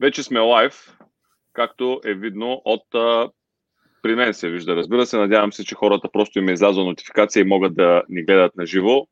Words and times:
вече 0.00 0.22
сме 0.22 0.40
лайв, 0.40 0.98
както 1.52 2.00
е 2.04 2.14
видно 2.14 2.62
от 2.64 2.94
а, 2.94 3.30
при 4.02 4.14
мен 4.14 4.34
се 4.34 4.50
вижда. 4.50 4.76
Разбира 4.76 5.06
се, 5.06 5.16
надявам 5.16 5.52
се, 5.52 5.64
че 5.64 5.74
хората 5.74 6.08
просто 6.12 6.38
им 6.38 6.48
е 6.48 6.52
излязла 6.52 6.84
нотификация 6.84 7.40
и 7.40 7.44
могат 7.44 7.74
да 7.74 8.02
ни 8.08 8.24
гледат 8.24 8.56
на 8.56 8.66
живо. 8.66 9.06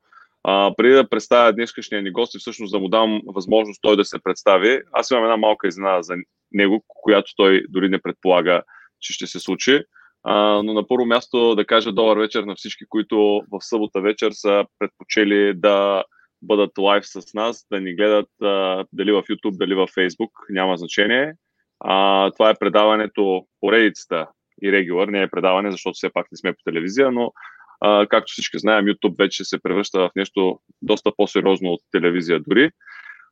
Преди 0.76 0.94
да 0.94 1.08
представя 1.08 1.52
днешния 1.52 2.02
ни 2.02 2.10
гост 2.10 2.34
и 2.34 2.38
всъщност 2.38 2.72
да 2.72 2.78
му 2.78 2.88
дам 2.88 3.20
възможност 3.26 3.82
той 3.82 3.96
да 3.96 4.04
се 4.04 4.18
представи, 4.24 4.80
аз 4.92 5.10
имам 5.10 5.24
една 5.24 5.36
малка 5.36 5.68
изненада 5.68 6.02
за 6.02 6.14
него, 6.52 6.84
която 6.86 7.32
той 7.36 7.62
дори 7.68 7.88
не 7.88 8.02
предполага, 8.02 8.62
че 9.00 9.12
ще 9.12 9.26
се 9.26 9.40
случи. 9.40 9.80
А, 10.24 10.62
но 10.62 10.72
на 10.72 10.86
първо 10.86 11.06
място 11.06 11.54
да 11.54 11.64
кажа 11.64 11.92
добър 11.92 12.18
вечер 12.18 12.42
на 12.42 12.54
всички, 12.54 12.84
които 12.88 13.42
в 13.52 13.58
събота 13.60 14.00
вечер 14.00 14.30
са 14.32 14.64
предпочели 14.78 15.54
да 15.54 16.04
бъдат 16.42 16.78
лайв 16.78 17.06
с 17.06 17.34
нас, 17.34 17.66
да 17.70 17.80
ни 17.80 17.94
гледат 17.94 18.28
а, 18.42 18.84
дали 18.92 19.12
в 19.12 19.22
YouTube, 19.22 19.56
дали 19.58 19.74
в 19.74 19.86
Facebook, 19.86 20.30
няма 20.50 20.76
значение. 20.76 21.34
А, 21.80 22.30
това 22.30 22.50
е 22.50 22.58
предаването 22.60 23.46
поредицата 23.60 24.26
и 24.62 24.72
регулар, 24.72 25.08
не 25.08 25.22
е 25.22 25.30
предаване, 25.30 25.70
защото 25.70 25.94
все 25.94 26.10
пак 26.12 26.26
не 26.32 26.38
сме 26.38 26.52
по 26.52 26.62
телевизия, 26.64 27.12
но 27.12 27.32
а, 27.80 28.06
както 28.06 28.32
всички 28.32 28.58
знаем, 28.58 28.84
YouTube 28.84 29.18
вече 29.18 29.44
се 29.44 29.62
превръща 29.62 30.00
в 30.00 30.10
нещо 30.16 30.60
доста 30.82 31.10
по-сериозно 31.16 31.68
от 31.68 31.80
телевизия 31.92 32.40
дори. 32.48 32.70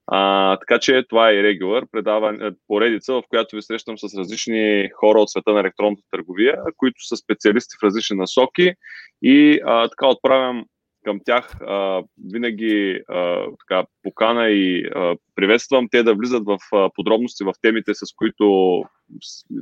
А, 0.07 0.57
така 0.57 0.79
че 0.79 1.05
това 1.09 1.31
е 1.31 1.35
и 1.35 1.43
регулар, 1.43 1.85
предаване, 1.93 2.51
поредица, 2.67 3.13
в 3.13 3.23
която 3.29 3.57
ви 3.57 3.63
срещам 3.63 3.99
с 3.99 4.19
различни 4.19 4.91
хора 4.95 5.21
от 5.21 5.31
света 5.31 5.53
на 5.53 5.61
електронната 5.61 6.03
търговия, 6.11 6.57
които 6.77 7.07
са 7.07 7.17
специалисти 7.17 7.77
в 7.81 7.85
различни 7.85 8.17
насоки 8.17 8.75
и 9.23 9.61
а, 9.67 9.89
така 9.89 10.09
отправям 10.09 10.65
към 11.05 11.21
тях 11.25 11.61
а, 11.61 12.03
винаги 12.33 13.01
а, 13.09 13.45
така, 13.59 13.87
покана 14.03 14.49
и 14.49 14.85
а, 14.95 15.17
приветствам 15.35 15.89
те 15.91 16.03
да 16.03 16.15
влизат 16.15 16.43
в 16.47 16.59
а, 16.73 16.91
подробности 16.95 17.45
в 17.45 17.53
темите, 17.63 17.95
с 17.95 18.13
които 18.17 18.83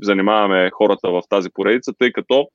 занимаваме 0.02 0.70
хората 0.70 1.10
в 1.10 1.22
тази 1.28 1.48
поредица, 1.54 1.92
тъй 1.98 2.12
като 2.12 2.48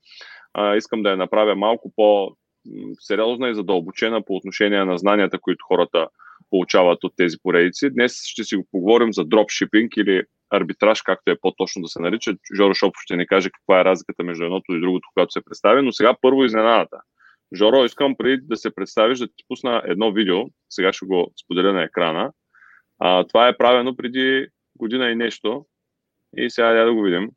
а, 0.54 0.76
искам 0.76 1.02
да 1.02 1.10
я 1.10 1.16
направя 1.16 1.54
малко 1.54 1.92
по-сериозна 1.96 3.48
и 3.48 3.54
задълбочена 3.54 4.22
по 4.22 4.36
отношение 4.36 4.84
на 4.84 4.98
знанията, 4.98 5.38
които 5.38 5.64
хората 5.68 6.08
получават 6.50 7.04
от 7.04 7.12
тези 7.16 7.36
поредици. 7.42 7.90
Днес 7.90 8.26
ще 8.26 8.44
си 8.44 8.56
го 8.56 8.66
поговорим 8.70 9.12
за 9.12 9.24
дропшипинг 9.24 9.96
или 9.96 10.22
арбитраж, 10.50 11.02
както 11.02 11.30
е 11.30 11.40
по-точно 11.40 11.82
да 11.82 11.88
се 11.88 12.02
нарича. 12.02 12.34
Жоро 12.56 12.74
Шопов 12.74 13.02
ще 13.02 13.16
ни 13.16 13.26
каже 13.26 13.50
каква 13.50 13.80
е 13.80 13.84
разликата 13.84 14.24
между 14.24 14.44
едното 14.44 14.72
и 14.74 14.80
другото, 14.80 15.08
когато 15.14 15.32
се 15.32 15.44
представи, 15.44 15.82
но 15.82 15.92
сега 15.92 16.14
първо 16.20 16.44
изненадата. 16.44 16.96
Жоро, 17.54 17.84
искам 17.84 18.16
преди 18.16 18.42
да 18.42 18.56
се 18.56 18.74
представиш 18.74 19.18
да 19.18 19.26
ти 19.26 19.44
пусна 19.48 19.82
едно 19.86 20.12
видео, 20.12 20.44
сега 20.70 20.92
ще 20.92 21.06
го 21.06 21.32
споделя 21.44 21.72
на 21.72 21.82
екрана. 21.82 22.32
А, 22.98 23.26
това 23.26 23.48
е 23.48 23.56
правено 23.56 23.96
преди 23.96 24.46
година 24.76 25.10
и 25.10 25.14
нещо 25.14 25.66
и 26.36 26.50
сега 26.50 26.84
да 26.84 26.94
го 26.94 27.02
видим. 27.02 27.30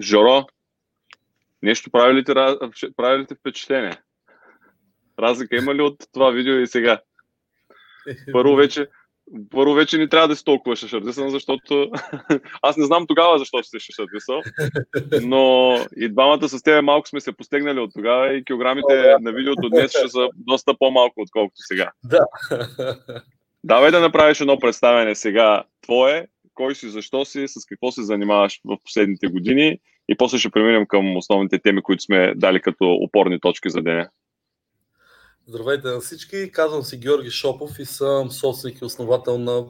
Жоро, 0.00 0.46
нещо 1.62 1.90
прави 1.90 2.14
ли, 2.14 2.24
ти, 2.24 2.32
прави 2.96 3.18
ли 3.18 3.26
ти 3.26 3.34
впечатление? 3.34 3.96
Разлика 5.18 5.56
има 5.56 5.74
ли 5.74 5.82
от 5.82 5.96
това 6.12 6.30
видео 6.30 6.58
и 6.58 6.66
сега? 6.66 7.00
Първо 8.32 8.56
вече, 8.56 8.88
първо 9.50 9.74
вече 9.74 9.98
не 9.98 10.08
трябва 10.08 10.28
да 10.28 10.36
си 10.36 10.44
толкова 10.44 10.76
шашардисан, 10.76 11.30
защото 11.30 11.90
аз 12.62 12.76
не 12.76 12.84
знам 12.84 13.06
тогава 13.06 13.38
защо 13.38 13.62
си 13.62 13.78
шашардисал, 13.80 14.40
но 15.22 15.76
и 15.96 16.08
двамата 16.08 16.48
с 16.48 16.62
тебе 16.62 16.80
малко 16.80 17.08
сме 17.08 17.20
се 17.20 17.32
постегнали 17.32 17.80
от 17.80 17.90
тогава 17.94 18.34
и 18.34 18.44
килограмите 18.44 19.16
на 19.20 19.32
видеото 19.32 19.68
днес 19.68 19.90
ще 19.90 20.08
са 20.08 20.28
доста 20.34 20.74
по-малко, 20.78 21.20
отколкото 21.20 21.56
сега. 21.56 21.90
Да. 22.04 22.26
Давай 23.64 23.90
да 23.90 24.00
направиш 24.00 24.40
едно 24.40 24.58
представяне 24.58 25.14
сега 25.14 25.64
твое 25.82 26.26
кой 26.54 26.74
си, 26.74 26.88
защо 26.88 27.24
си, 27.24 27.44
с 27.48 27.66
какво 27.66 27.92
се 27.92 28.02
занимаваш 28.02 28.60
в 28.64 28.76
последните 28.84 29.26
години 29.26 29.78
и 30.08 30.16
после 30.16 30.38
ще 30.38 30.50
преминем 30.50 30.86
към 30.86 31.16
основните 31.16 31.58
теми, 31.58 31.82
които 31.82 32.02
сме 32.02 32.34
дали 32.36 32.60
като 32.60 32.84
опорни 32.84 33.40
точки 33.40 33.70
за 33.70 33.82
деня. 33.82 34.08
Здравейте 35.46 35.88
на 35.88 36.00
всички, 36.00 36.50
казвам 36.52 36.82
си 36.82 36.98
Георги 36.98 37.30
Шопов 37.30 37.78
и 37.78 37.84
съм 37.84 38.30
собственик 38.30 38.80
и 38.80 38.84
основател 38.84 39.38
на 39.38 39.64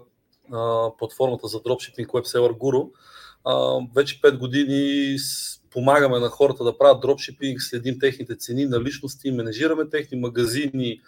а, 0.53 0.91
платформата 0.99 1.49
за 1.49 1.63
дропшипинг 1.63 2.09
WebSeller 2.09 2.53
Guru. 2.53 2.91
А, 3.45 3.87
вече 3.97 4.21
5 4.21 4.39
години 4.39 5.17
помагаме 5.71 6.19
на 6.19 6.29
хората 6.29 6.65
да 6.65 6.79
правят 6.79 7.01
дропшипинг, 7.01 7.61
следим 7.61 7.99
техните 7.99 8.37
цени 8.37 8.67
на 8.67 8.81
личности, 8.81 9.31
менежираме 9.31 9.89
техни 9.91 10.21
магазини, 10.21 11.01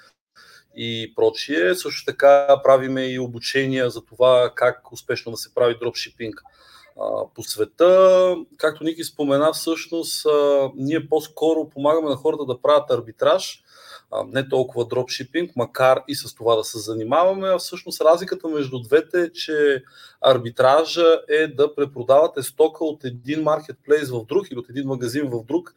и 0.76 1.12
прочие. 1.16 1.74
Също 1.74 2.04
така 2.04 2.60
правиме 2.64 3.06
и 3.06 3.18
обучения 3.18 3.90
за 3.90 4.04
това 4.04 4.52
как 4.54 4.92
успешно 4.92 5.32
да 5.32 5.38
се 5.38 5.54
прави 5.54 5.76
дропшипинг 5.80 6.42
по 7.34 7.42
света. 7.42 8.36
Както 8.56 8.84
Ники 8.84 9.04
спомена, 9.04 9.52
всъщност 9.52 10.26
ние 10.76 11.08
по-скоро 11.08 11.68
помагаме 11.68 12.08
на 12.08 12.16
хората 12.16 12.44
да 12.44 12.62
правят 12.62 12.90
арбитраж, 12.90 13.62
не 14.26 14.48
толкова 14.48 14.86
дропшипинг, 14.86 15.50
макар 15.56 16.02
и 16.08 16.14
с 16.14 16.34
това 16.34 16.56
да 16.56 16.64
се 16.64 16.78
занимаваме, 16.78 17.48
а 17.48 17.58
всъщност 17.58 18.00
разликата 18.00 18.48
между 18.48 18.78
двете 18.78 19.22
е, 19.22 19.32
че 19.32 19.82
арбитража 20.20 21.20
е 21.28 21.46
да 21.46 21.74
препродавате 21.74 22.42
стока 22.42 22.84
от 22.84 23.04
един 23.04 23.42
маркетплейс 23.42 24.10
в 24.10 24.24
друг 24.28 24.50
или 24.50 24.58
от 24.58 24.68
един 24.68 24.86
магазин 24.86 25.30
в 25.30 25.44
друг, 25.44 25.74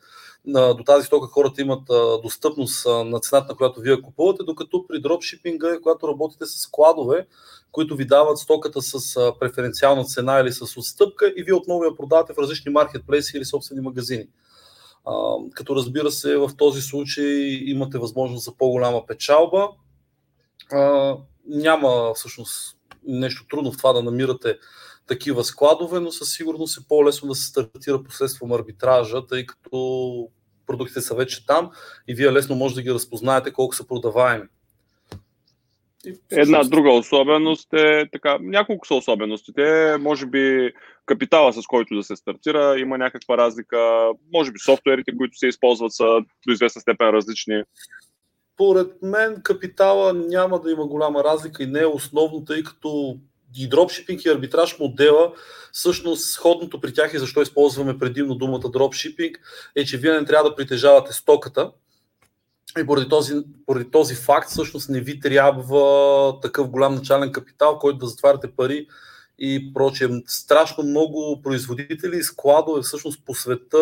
до 0.47 0.83
тази 0.85 1.05
стока 1.05 1.27
хората 1.27 1.61
имат 1.61 1.83
достъпност 2.23 2.85
на 2.85 3.19
цената, 3.19 3.47
на 3.49 3.55
която 3.55 3.81
вие 3.81 4.01
купувате, 4.01 4.43
докато 4.43 4.87
при 4.87 5.01
дропшипинга, 5.01 5.79
когато 5.83 6.07
работите 6.07 6.45
с 6.45 6.59
складове, 6.59 7.27
които 7.71 7.95
ви 7.95 8.05
дават 8.05 8.37
стоката 8.37 8.81
с 8.81 9.15
преференциална 9.39 10.03
цена 10.03 10.39
или 10.39 10.51
с 10.51 10.77
отстъпка 10.77 11.33
и 11.37 11.43
вие 11.43 11.53
отново 11.53 11.83
я 11.83 11.95
продавате 11.95 12.33
в 12.33 12.37
различни 12.37 12.71
маркетплейси 12.71 13.37
или 13.37 13.45
собствени 13.45 13.81
магазини. 13.81 14.27
Като 15.53 15.75
разбира 15.75 16.11
се, 16.11 16.37
в 16.37 16.51
този 16.57 16.81
случай 16.81 17.25
имате 17.65 17.97
възможност 17.97 18.45
за 18.45 18.55
по-голяма 18.57 19.05
печалба. 19.05 19.69
Няма 21.47 22.13
всъщност 22.15 22.77
нещо 23.07 23.45
трудно 23.49 23.71
в 23.71 23.77
това 23.77 23.93
да 23.93 24.03
намирате 24.03 24.57
такива 25.07 25.43
складове, 25.43 25.99
но 25.99 26.11
със 26.11 26.33
сигурност 26.33 26.77
е 26.77 26.87
по-лесно 26.89 27.29
да 27.29 27.35
се 27.35 27.47
стартира 27.47 28.03
посредством 28.03 28.51
арбитража, 28.51 29.25
тъй 29.25 29.45
като 29.45 30.29
продуктите 30.67 31.01
са 31.01 31.15
вече 31.15 31.45
там 31.45 31.71
и 32.07 32.15
вие 32.15 32.31
лесно 32.31 32.55
може 32.55 32.75
да 32.75 32.81
ги 32.81 32.93
разпознаете 32.93 33.53
колко 33.53 33.75
са 33.75 33.87
продаваеми. 33.87 34.45
Една 36.31 36.63
друга 36.63 36.91
особеност 36.91 37.73
е 37.73 38.09
така, 38.11 38.37
няколко 38.41 38.87
са 38.87 38.95
особеностите. 38.95 39.95
Може 39.99 40.25
би 40.25 40.71
капитала, 41.05 41.53
с 41.53 41.67
който 41.67 41.95
да 41.95 42.03
се 42.03 42.15
стартира, 42.15 42.79
има 42.79 42.97
някаква 42.97 43.37
разлика. 43.37 44.09
Може 44.33 44.51
би 44.51 44.59
софтуерите, 44.59 45.17
които 45.17 45.37
се 45.37 45.47
използват, 45.47 45.93
са 45.93 46.19
до 46.47 46.53
известна 46.53 46.81
степен 46.81 47.09
различни. 47.09 47.63
Поред 48.57 48.91
мен 49.01 49.41
капитала 49.43 50.13
няма 50.13 50.61
да 50.61 50.71
има 50.71 50.87
голяма 50.87 51.23
разлика 51.23 51.63
и 51.63 51.67
не 51.67 51.79
е 51.79 51.85
основно, 51.85 52.45
тъй 52.45 52.63
като 52.63 53.17
и 53.57 53.69
дропшипинг 53.69 54.25
и 54.25 54.29
арбитраж 54.29 54.79
модела, 54.79 55.31
всъщност 55.71 56.25
сходното 56.25 56.81
при 56.81 56.93
тях 56.93 57.13
и 57.13 57.19
защо 57.19 57.41
използваме 57.41 57.99
предимно 57.99 58.35
думата 58.35 58.69
дропшипинг, 58.73 59.39
е, 59.75 59.85
че 59.85 59.97
вие 59.97 60.13
не 60.13 60.25
трябва 60.25 60.49
да 60.49 60.55
притежавате 60.55 61.13
стоката, 61.13 61.71
и 62.79 62.85
поради 62.85 63.09
този, 63.09 63.33
поради 63.65 63.91
този 63.91 64.15
факт 64.15 64.49
всъщност 64.49 64.89
не 64.89 65.01
ви 65.01 65.19
трябва 65.19 66.39
такъв 66.41 66.69
голям 66.69 66.95
начален 66.95 67.31
капитал, 67.31 67.79
който 67.79 67.97
да 67.97 68.07
затваряте 68.07 68.51
пари 68.51 68.87
и 69.39 69.73
прочее. 69.73 70.07
Страшно 70.27 70.83
много 70.83 71.41
производители 71.43 72.17
и 72.17 72.23
складове 72.23 72.81
всъщност 72.81 73.25
по 73.25 73.35
света 73.35 73.77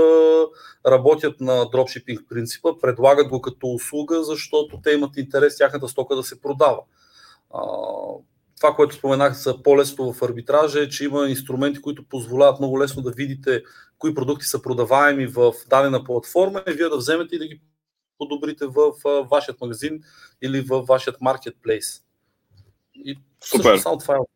работят 0.86 1.42
на 1.42 1.70
дропшипинг 1.70 2.20
принципа, 2.30 2.80
предлагат 2.82 3.28
го 3.28 3.42
като 3.42 3.68
услуга, 3.68 4.24
защото 4.24 4.80
те 4.84 4.92
имат 4.92 5.18
интерес 5.18 5.58
тяхната 5.58 5.88
стока 5.88 6.16
да 6.16 6.24
се 6.24 6.42
продава 6.42 6.82
това, 8.58 8.76
което 8.76 8.96
споменах 8.96 9.34
за 9.34 9.64
по-лесно 9.64 10.14
в 10.14 10.22
арбитража 10.22 10.80
е, 10.80 10.90
че 10.90 11.06
има 11.06 11.30
инструменти, 11.30 11.82
които 11.82 12.08
позволяват 12.10 12.60
много 12.60 12.80
лесно 12.80 13.02
да 13.02 13.12
видите 13.12 13.64
кои 13.98 14.16
продукти 14.16 14.46
са 14.46 14.62
продаваеми 14.62 15.28
в 15.28 15.54
дадена 15.70 16.04
платформа 16.04 16.64
и 16.68 16.72
вие 16.72 16.90
да 16.90 16.98
вземете 16.98 17.36
и 17.36 17.40
да 17.40 17.48
ги 17.48 17.62
подобрите 18.18 18.66
в 18.66 18.92
вашият 19.32 19.62
магазин 19.62 20.04
или 20.42 20.62
в 20.62 20.82
вашият 20.82 21.22
маркетплейс. 21.22 22.04
И 22.96 23.18
Супер. 23.44 23.78
Само 23.78 23.98
това 23.98 24.16
е. 24.16 24.35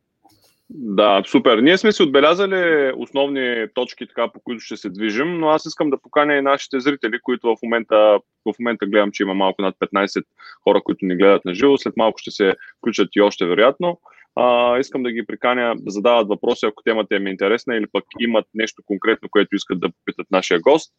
Да, 0.71 1.23
супер. 1.25 1.57
Ние 1.57 1.77
сме 1.77 1.91
си 1.91 2.03
отбелязали 2.03 2.91
основни 2.95 3.67
точки, 3.73 4.07
така, 4.07 4.31
по 4.31 4.39
които 4.39 4.63
ще 4.63 4.77
се 4.77 4.89
движим, 4.89 5.39
но 5.39 5.49
аз 5.49 5.65
искам 5.65 5.89
да 5.89 6.01
поканя 6.01 6.35
и 6.35 6.41
нашите 6.41 6.79
зрители, 6.79 7.19
които 7.23 7.47
в 7.47 7.57
момента, 7.63 8.19
в 8.45 8.53
момента 8.59 8.85
гледам, 8.85 9.11
че 9.11 9.23
има 9.23 9.33
малко 9.33 9.61
над 9.61 9.75
15 9.75 10.23
хора, 10.63 10.81
които 10.81 11.05
ни 11.05 11.15
гледат 11.15 11.45
на 11.45 11.53
живо. 11.53 11.77
След 11.77 11.97
малко 11.97 12.17
ще 12.17 12.31
се 12.31 12.55
включат 12.77 13.09
и 13.15 13.21
още 13.21 13.45
вероятно. 13.45 13.99
А, 14.35 14.77
искам 14.79 15.03
да 15.03 15.11
ги 15.11 15.25
приканя 15.25 15.75
да 15.77 15.91
задават 15.91 16.27
въпроси, 16.27 16.65
ако 16.65 16.83
темата 16.83 17.15
им 17.15 17.27
е 17.27 17.29
интересна 17.29 17.75
или 17.75 17.85
пък 17.91 18.03
имат 18.19 18.45
нещо 18.53 18.83
конкретно, 18.85 19.29
което 19.29 19.55
искат 19.55 19.79
да 19.79 19.89
попитат 19.89 20.27
нашия 20.31 20.59
гост. 20.59 20.93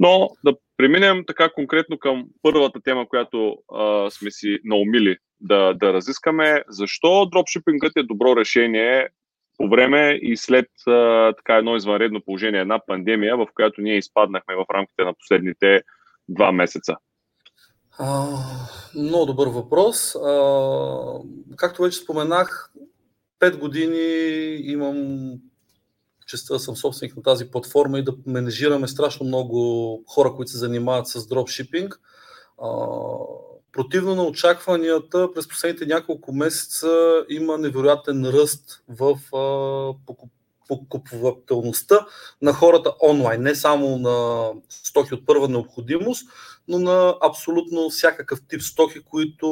Но 0.00 0.28
да 0.44 0.54
преминем 0.76 1.24
така 1.26 1.48
конкретно 1.48 1.98
към 1.98 2.24
първата 2.42 2.80
тема, 2.80 3.08
която 3.08 3.56
а, 3.74 4.10
сме 4.10 4.30
си 4.30 4.58
наумили 4.64 5.16
да, 5.40 5.74
да 5.74 5.92
разискаме. 5.92 6.64
Защо 6.68 7.26
дропшипингът 7.26 7.92
е 7.96 8.02
добро 8.02 8.36
решение 8.36 9.08
по 9.58 9.68
време 9.68 10.18
и 10.22 10.36
след 10.36 10.66
а, 10.86 11.32
така 11.32 11.56
едно 11.56 11.76
извънредно 11.76 12.20
положение, 12.24 12.60
една 12.60 12.80
пандемия, 12.86 13.36
в 13.36 13.46
която 13.54 13.80
ние 13.80 13.98
изпаднахме 13.98 14.54
в 14.54 14.64
рамките 14.74 15.04
на 15.04 15.14
последните 15.14 15.82
два 16.28 16.52
месеца? 16.52 16.96
А, 17.98 18.26
много 18.94 19.26
добър 19.26 19.48
въпрос. 19.48 20.14
А, 20.14 21.18
както 21.56 21.82
вече 21.82 21.98
споменах, 21.98 22.72
пет 23.38 23.58
години 23.58 24.56
имам 24.62 25.30
честа 26.26 26.58
съм 26.58 26.76
собственик 26.76 27.16
на 27.16 27.22
тази 27.22 27.50
платформа 27.50 27.98
и 27.98 28.04
да 28.04 28.14
менежираме 28.26 28.88
страшно 28.88 29.26
много 29.26 30.02
хора, 30.06 30.32
които 30.36 30.50
се 30.50 30.58
занимават 30.58 31.08
с 31.08 31.26
дропшипинг. 31.26 32.00
Противно 33.72 34.14
на 34.14 34.24
очакванията, 34.24 35.32
през 35.34 35.48
последните 35.48 35.86
няколко 35.86 36.32
месеца 36.32 37.24
има 37.28 37.58
невероятен 37.58 38.24
ръст 38.24 38.82
в 38.88 39.18
покупателността 40.68 42.06
на 42.42 42.52
хората 42.52 42.92
онлайн. 43.02 43.42
Не 43.42 43.54
само 43.54 43.98
на 43.98 44.48
стоки 44.68 45.14
от 45.14 45.26
първа 45.26 45.48
необходимост, 45.48 46.28
но 46.68 46.78
на 46.78 47.14
абсолютно 47.22 47.90
всякакъв 47.90 48.40
тип 48.48 48.62
стоки, 48.62 49.00
които 49.00 49.48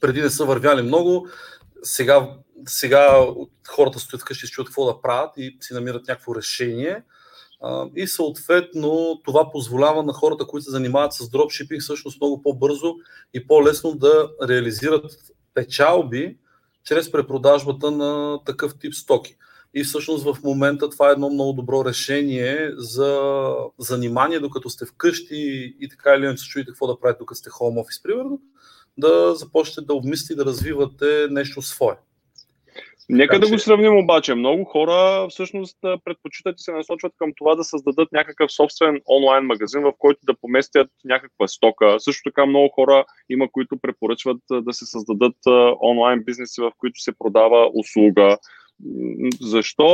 преди 0.00 0.20
не 0.20 0.30
са 0.30 0.44
вървяли 0.44 0.82
много. 0.82 1.28
Сега 1.82 2.30
сега 2.66 3.26
хората 3.68 3.98
стоят 3.98 4.22
вкъщи 4.22 4.46
и 4.46 4.48
чуят 4.48 4.68
какво 4.68 4.86
да 4.86 5.02
правят 5.02 5.30
и 5.36 5.56
си 5.60 5.74
намират 5.74 6.08
някакво 6.08 6.34
решение. 6.34 7.02
И 7.96 8.06
съответно 8.06 9.20
това 9.24 9.50
позволява 9.52 10.02
на 10.02 10.12
хората, 10.12 10.46
които 10.46 10.64
се 10.64 10.70
занимават 10.70 11.12
с 11.12 11.30
дропшипинг, 11.30 11.82
всъщност 11.82 12.20
много 12.20 12.42
по-бързо 12.42 12.94
и 13.34 13.46
по-лесно 13.46 13.94
да 13.94 14.30
реализират 14.48 15.16
печалби 15.54 16.36
чрез 16.84 17.12
препродажбата 17.12 17.90
на 17.90 18.40
такъв 18.44 18.78
тип 18.78 18.94
стоки. 18.94 19.36
И 19.74 19.84
всъщност 19.84 20.24
в 20.24 20.36
момента 20.44 20.90
това 20.90 21.08
е 21.08 21.12
едно 21.12 21.30
много 21.30 21.52
добро 21.52 21.84
решение 21.84 22.70
за 22.76 23.52
занимание, 23.78 24.40
докато 24.40 24.70
сте 24.70 24.86
вкъщи 24.86 25.76
и 25.80 25.88
така 25.88 26.14
или 26.14 26.24
иначе 26.24 26.42
се 26.42 26.48
чуете 26.48 26.66
какво 26.66 26.86
да 26.86 27.00
правите, 27.00 27.18
докато 27.18 27.38
сте 27.38 27.50
home 27.50 27.84
office, 27.84 28.02
примерно, 28.02 28.40
да 28.98 29.34
започнете 29.34 29.86
да 29.86 29.94
обмислите 29.94 30.32
и 30.32 30.36
да 30.36 30.44
развивате 30.44 31.26
нещо 31.30 31.62
свое. 31.62 31.96
Нека 33.12 33.38
да 33.38 33.48
го 33.48 33.58
сравним 33.58 33.98
обаче. 33.98 34.34
Много 34.34 34.64
хора 34.64 35.28
всъщност 35.30 35.76
предпочитат 36.04 36.60
и 36.60 36.62
се 36.62 36.72
насочват 36.72 37.12
към 37.16 37.32
това 37.36 37.54
да 37.54 37.64
създадат 37.64 38.12
някакъв 38.12 38.52
собствен 38.52 39.00
онлайн 39.16 39.44
магазин, 39.44 39.82
в 39.82 39.92
който 39.98 40.20
да 40.22 40.34
поместят 40.40 40.90
някаква 41.04 41.48
стока. 41.48 41.96
Също 41.98 42.22
така 42.24 42.46
много 42.46 42.68
хора 42.68 43.04
има, 43.30 43.48
които 43.52 43.78
препоръчват 43.82 44.40
да 44.50 44.72
се 44.72 44.86
създадат 44.86 45.36
онлайн 45.82 46.22
бизнеси, 46.24 46.60
в 46.60 46.72
които 46.78 47.00
се 47.00 47.12
продава 47.18 47.70
услуга. 47.74 48.36
Защо 49.40 49.88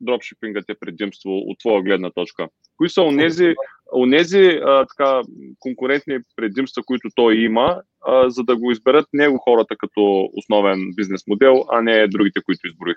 дропшипингът 0.00 0.64
е 0.68 0.74
предимство 0.80 1.30
от 1.30 1.58
твоя 1.58 1.82
гледна 1.82 2.10
точка? 2.10 2.48
Кои 2.76 2.90
са 2.90 3.02
онези, 3.02 3.54
онези 3.96 4.60
а, 4.64 4.86
така, 4.86 5.22
конкурентни 5.58 6.18
предимства, 6.36 6.82
които 6.86 7.08
той 7.14 7.36
има, 7.36 7.82
а, 8.00 8.30
за 8.30 8.42
да 8.42 8.56
го 8.56 8.70
изберат 8.70 9.06
него 9.12 9.38
хората 9.38 9.76
като 9.78 10.28
основен 10.36 10.78
бизнес 10.96 11.22
модел, 11.26 11.64
а 11.70 11.82
не 11.82 12.08
другите, 12.08 12.40
които 12.44 12.66
изброих? 12.66 12.96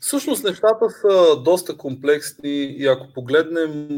Всъщност 0.00 0.44
нещата 0.44 0.90
са 0.90 1.42
доста 1.42 1.76
комплексни 1.76 2.64
и 2.64 2.86
ако 2.86 3.12
погледнем 3.14 3.88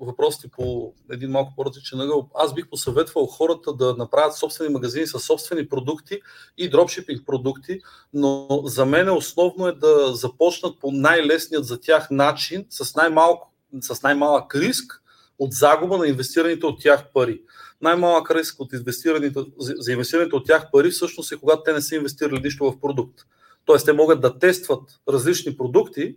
въпросите 0.00 0.48
по 0.48 0.94
един 1.10 1.30
малко 1.30 1.52
по-различен 1.56 2.00
ъгъл, 2.00 2.28
аз 2.34 2.54
бих 2.54 2.68
посъветвал 2.68 3.26
хората 3.26 3.72
да 3.72 3.94
направят 3.98 4.36
собствени 4.36 4.72
магазини 4.72 5.06
с 5.06 5.20
собствени 5.20 5.68
продукти 5.68 6.20
и 6.58 6.70
дропшипинг 6.70 7.26
продукти, 7.26 7.80
но 8.12 8.62
за 8.64 8.86
мен 8.86 9.10
основно 9.10 9.66
е 9.66 9.72
да 9.72 10.14
започнат 10.14 10.80
по 10.80 10.90
най-лесният 10.92 11.64
за 11.64 11.80
тях 11.80 12.10
начин, 12.10 12.66
с, 12.70 12.94
най-малко, 12.94 13.52
с 13.80 14.02
най-малък 14.02 14.54
риск 14.54 15.02
от 15.38 15.52
загуба 15.52 15.98
на 15.98 16.08
инвестираните 16.08 16.66
от 16.66 16.80
тях 16.80 17.12
пари. 17.14 17.42
Най-малък 17.80 18.30
риск 18.30 18.60
от 18.60 18.72
инвестираните, 18.72 19.40
за 19.58 19.92
инвестираните 19.92 20.36
от 20.36 20.46
тях 20.46 20.70
пари 20.72 20.90
всъщност 20.90 21.32
е 21.32 21.36
когато 21.36 21.62
те 21.62 21.72
не 21.72 21.80
са 21.80 21.94
инвестирали 21.94 22.40
нищо 22.40 22.64
в 22.64 22.80
продукт. 22.80 23.20
Тоест 23.64 23.84
те 23.84 23.92
могат 23.92 24.20
да 24.20 24.38
тестват 24.38 25.00
различни 25.08 25.56
продукти, 25.56 26.16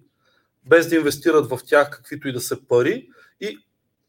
без 0.70 0.88
да 0.88 0.96
инвестират 0.96 1.50
в 1.50 1.60
тях 1.66 1.90
каквито 1.90 2.28
и 2.28 2.34
да 2.34 2.42
са 2.42 2.58
пари 2.68 3.10
и 3.42 3.58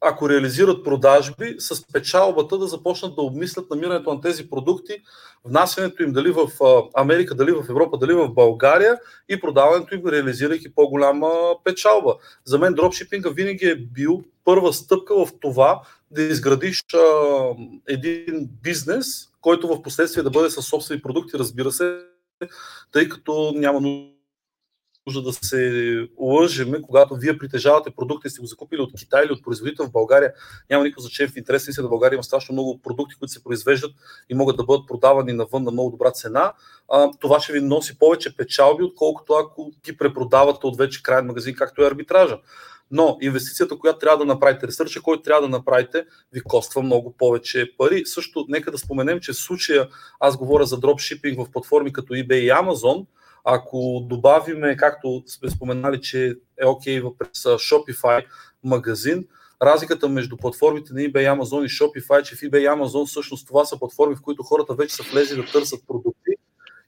ако 0.01 0.29
реализират 0.29 0.85
продажби, 0.85 1.57
с 1.59 1.93
печалбата 1.93 2.59
да 2.59 2.67
започнат 2.67 3.17
да 3.17 3.23
обмислят 3.23 3.71
намирането 3.71 4.15
на 4.15 4.21
тези 4.21 4.51
продукти, 4.51 5.03
внасянето 5.45 6.03
им 6.03 6.13
дали 6.13 6.31
в 6.31 6.49
Америка, 6.95 7.35
дали 7.35 7.53
в 7.53 7.65
Европа, 7.69 7.99
дали 7.99 8.13
в 8.13 8.29
България 8.29 8.99
и 9.29 9.41
продаването 9.41 9.95
им, 9.95 10.07
реализирайки 10.07 10.75
по-голяма 10.75 11.31
печалба. 11.65 12.17
За 12.45 12.59
мен 12.59 12.75
дропшипинга 12.75 13.31
винаги 13.31 13.67
е 13.67 13.77
бил 13.77 14.23
първа 14.45 14.73
стъпка 14.73 15.15
в 15.15 15.29
това 15.41 15.83
да 16.11 16.23
изградиш 16.23 16.85
а, 16.95 16.99
един 17.89 18.49
бизнес, 18.63 19.07
който 19.41 19.69
в 19.69 19.83
последствие 19.83 20.23
да 20.23 20.31
бъде 20.31 20.51
със 20.51 20.67
собствени 20.67 21.03
продукти, 21.03 21.39
разбира 21.39 21.73
се, 21.73 21.99
тъй 22.93 23.09
като 23.09 23.53
няма 23.57 23.81
нужда 23.81 24.20
нужда 25.07 25.23
да 25.23 25.33
се 25.33 26.09
лъжеме, 26.19 26.83
когато 26.83 27.15
вие 27.15 27.39
притежавате 27.39 27.91
продукти 27.91 28.27
и 28.27 28.31
сте 28.31 28.41
го 28.41 28.47
закупили 28.47 28.81
от 28.81 28.93
Китай 28.99 29.25
или 29.25 29.33
от 29.33 29.43
производител 29.43 29.87
в 29.87 29.93
България, 29.93 30.33
няма 30.71 30.85
никакво 30.85 31.03
значение 31.03 31.33
в 31.33 31.37
интерес 31.37 31.65
си 31.65 31.83
да 31.83 31.89
България 31.89 32.17
има 32.17 32.25
страшно 32.25 32.53
много 32.53 32.81
продукти, 32.83 33.15
които 33.19 33.33
се 33.33 33.45
произвеждат 33.45 33.91
и 34.29 34.35
могат 34.35 34.57
да 34.57 34.65
бъдат 34.65 34.89
продавани 34.89 35.33
навън 35.33 35.65
на 35.65 35.71
много 35.71 35.91
добра 35.91 36.11
цена. 36.11 36.53
А, 36.89 37.11
това 37.21 37.41
ще 37.41 37.53
ви 37.53 37.61
носи 37.61 37.99
повече 37.99 38.37
печалби, 38.37 38.85
отколкото 38.85 39.33
ако 39.33 39.73
ги 39.85 39.97
препродавате 39.97 40.67
от 40.67 40.79
вече 40.79 41.03
крайен 41.03 41.27
магазин, 41.27 41.55
както 41.55 41.83
е 41.83 41.87
арбитража. 41.87 42.39
Но 42.91 43.19
инвестицията, 43.21 43.79
която 43.79 43.99
трябва 43.99 44.19
да 44.19 44.25
направите, 44.25 44.67
ресърча, 44.67 45.03
който 45.03 45.23
трябва 45.23 45.43
да 45.43 45.49
направите, 45.49 46.05
ви 46.33 46.41
коства 46.41 46.83
много 46.83 47.17
повече 47.17 47.73
пари. 47.79 48.03
Също 48.07 48.47
нека 48.49 48.71
да 48.71 48.79
споменем, 48.79 49.21
че 49.21 49.33
в 49.33 49.37
случая 49.37 49.89
аз 50.21 50.37
говоря 50.37 50.67
за 50.67 50.81
дропшипинг 50.81 51.39
в 51.39 51.51
платформи 51.53 51.93
като 51.93 52.13
eBay 52.13 52.35
и 52.35 52.51
Amazon– 52.51 53.07
ако 53.45 54.07
добавиме, 54.09 54.77
както 54.77 55.23
сме 55.27 55.51
споменали, 55.51 56.01
че 56.01 56.35
е 56.63 56.67
окей 56.67 57.03
okay 57.03 57.17
през 57.19 57.43
Shopify 57.43 58.25
магазин, 58.65 59.27
разликата 59.63 60.09
между 60.09 60.37
платформите 60.37 60.93
на 60.93 61.01
eBay, 61.01 61.39
Amazon 61.39 61.65
и 61.65 61.69
Shopify, 61.69 62.21
е, 62.21 62.23
че 62.23 62.37
в 62.37 62.41
eBay 62.41 62.59
и 62.59 62.69
Amazon 62.69 63.07
всъщност 63.07 63.47
това 63.47 63.65
са 63.65 63.79
платформи, 63.79 64.17
в 64.17 64.23
които 64.23 64.43
хората 64.43 64.75
вече 64.75 64.95
са 64.95 65.03
влезли 65.13 65.37
да 65.37 65.53
търсят 65.53 65.81
продукти 65.87 66.31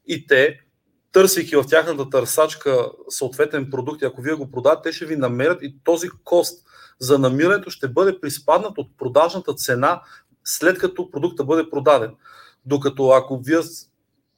и 0.06 0.26
те, 0.26 0.60
търсейки 1.12 1.56
в 1.56 1.64
тяхната 1.68 2.10
търсачка 2.10 2.90
съответен 3.08 3.70
продукт, 3.70 4.02
ако 4.02 4.22
вие 4.22 4.34
го 4.34 4.50
продавате, 4.50 4.82
те 4.82 4.96
ще 4.96 5.06
ви 5.06 5.16
намерят 5.16 5.62
и 5.62 5.76
този 5.84 6.08
кост 6.24 6.66
за 6.98 7.18
намирането 7.18 7.70
ще 7.70 7.88
бъде 7.88 8.20
приспаднат 8.20 8.78
от 8.78 8.98
продажната 8.98 9.54
цена, 9.54 10.02
след 10.44 10.78
като 10.78 11.10
продукта 11.10 11.44
бъде 11.44 11.70
продаден. 11.70 12.14
Докато 12.66 13.08
ако 13.08 13.38
вие 13.38 13.58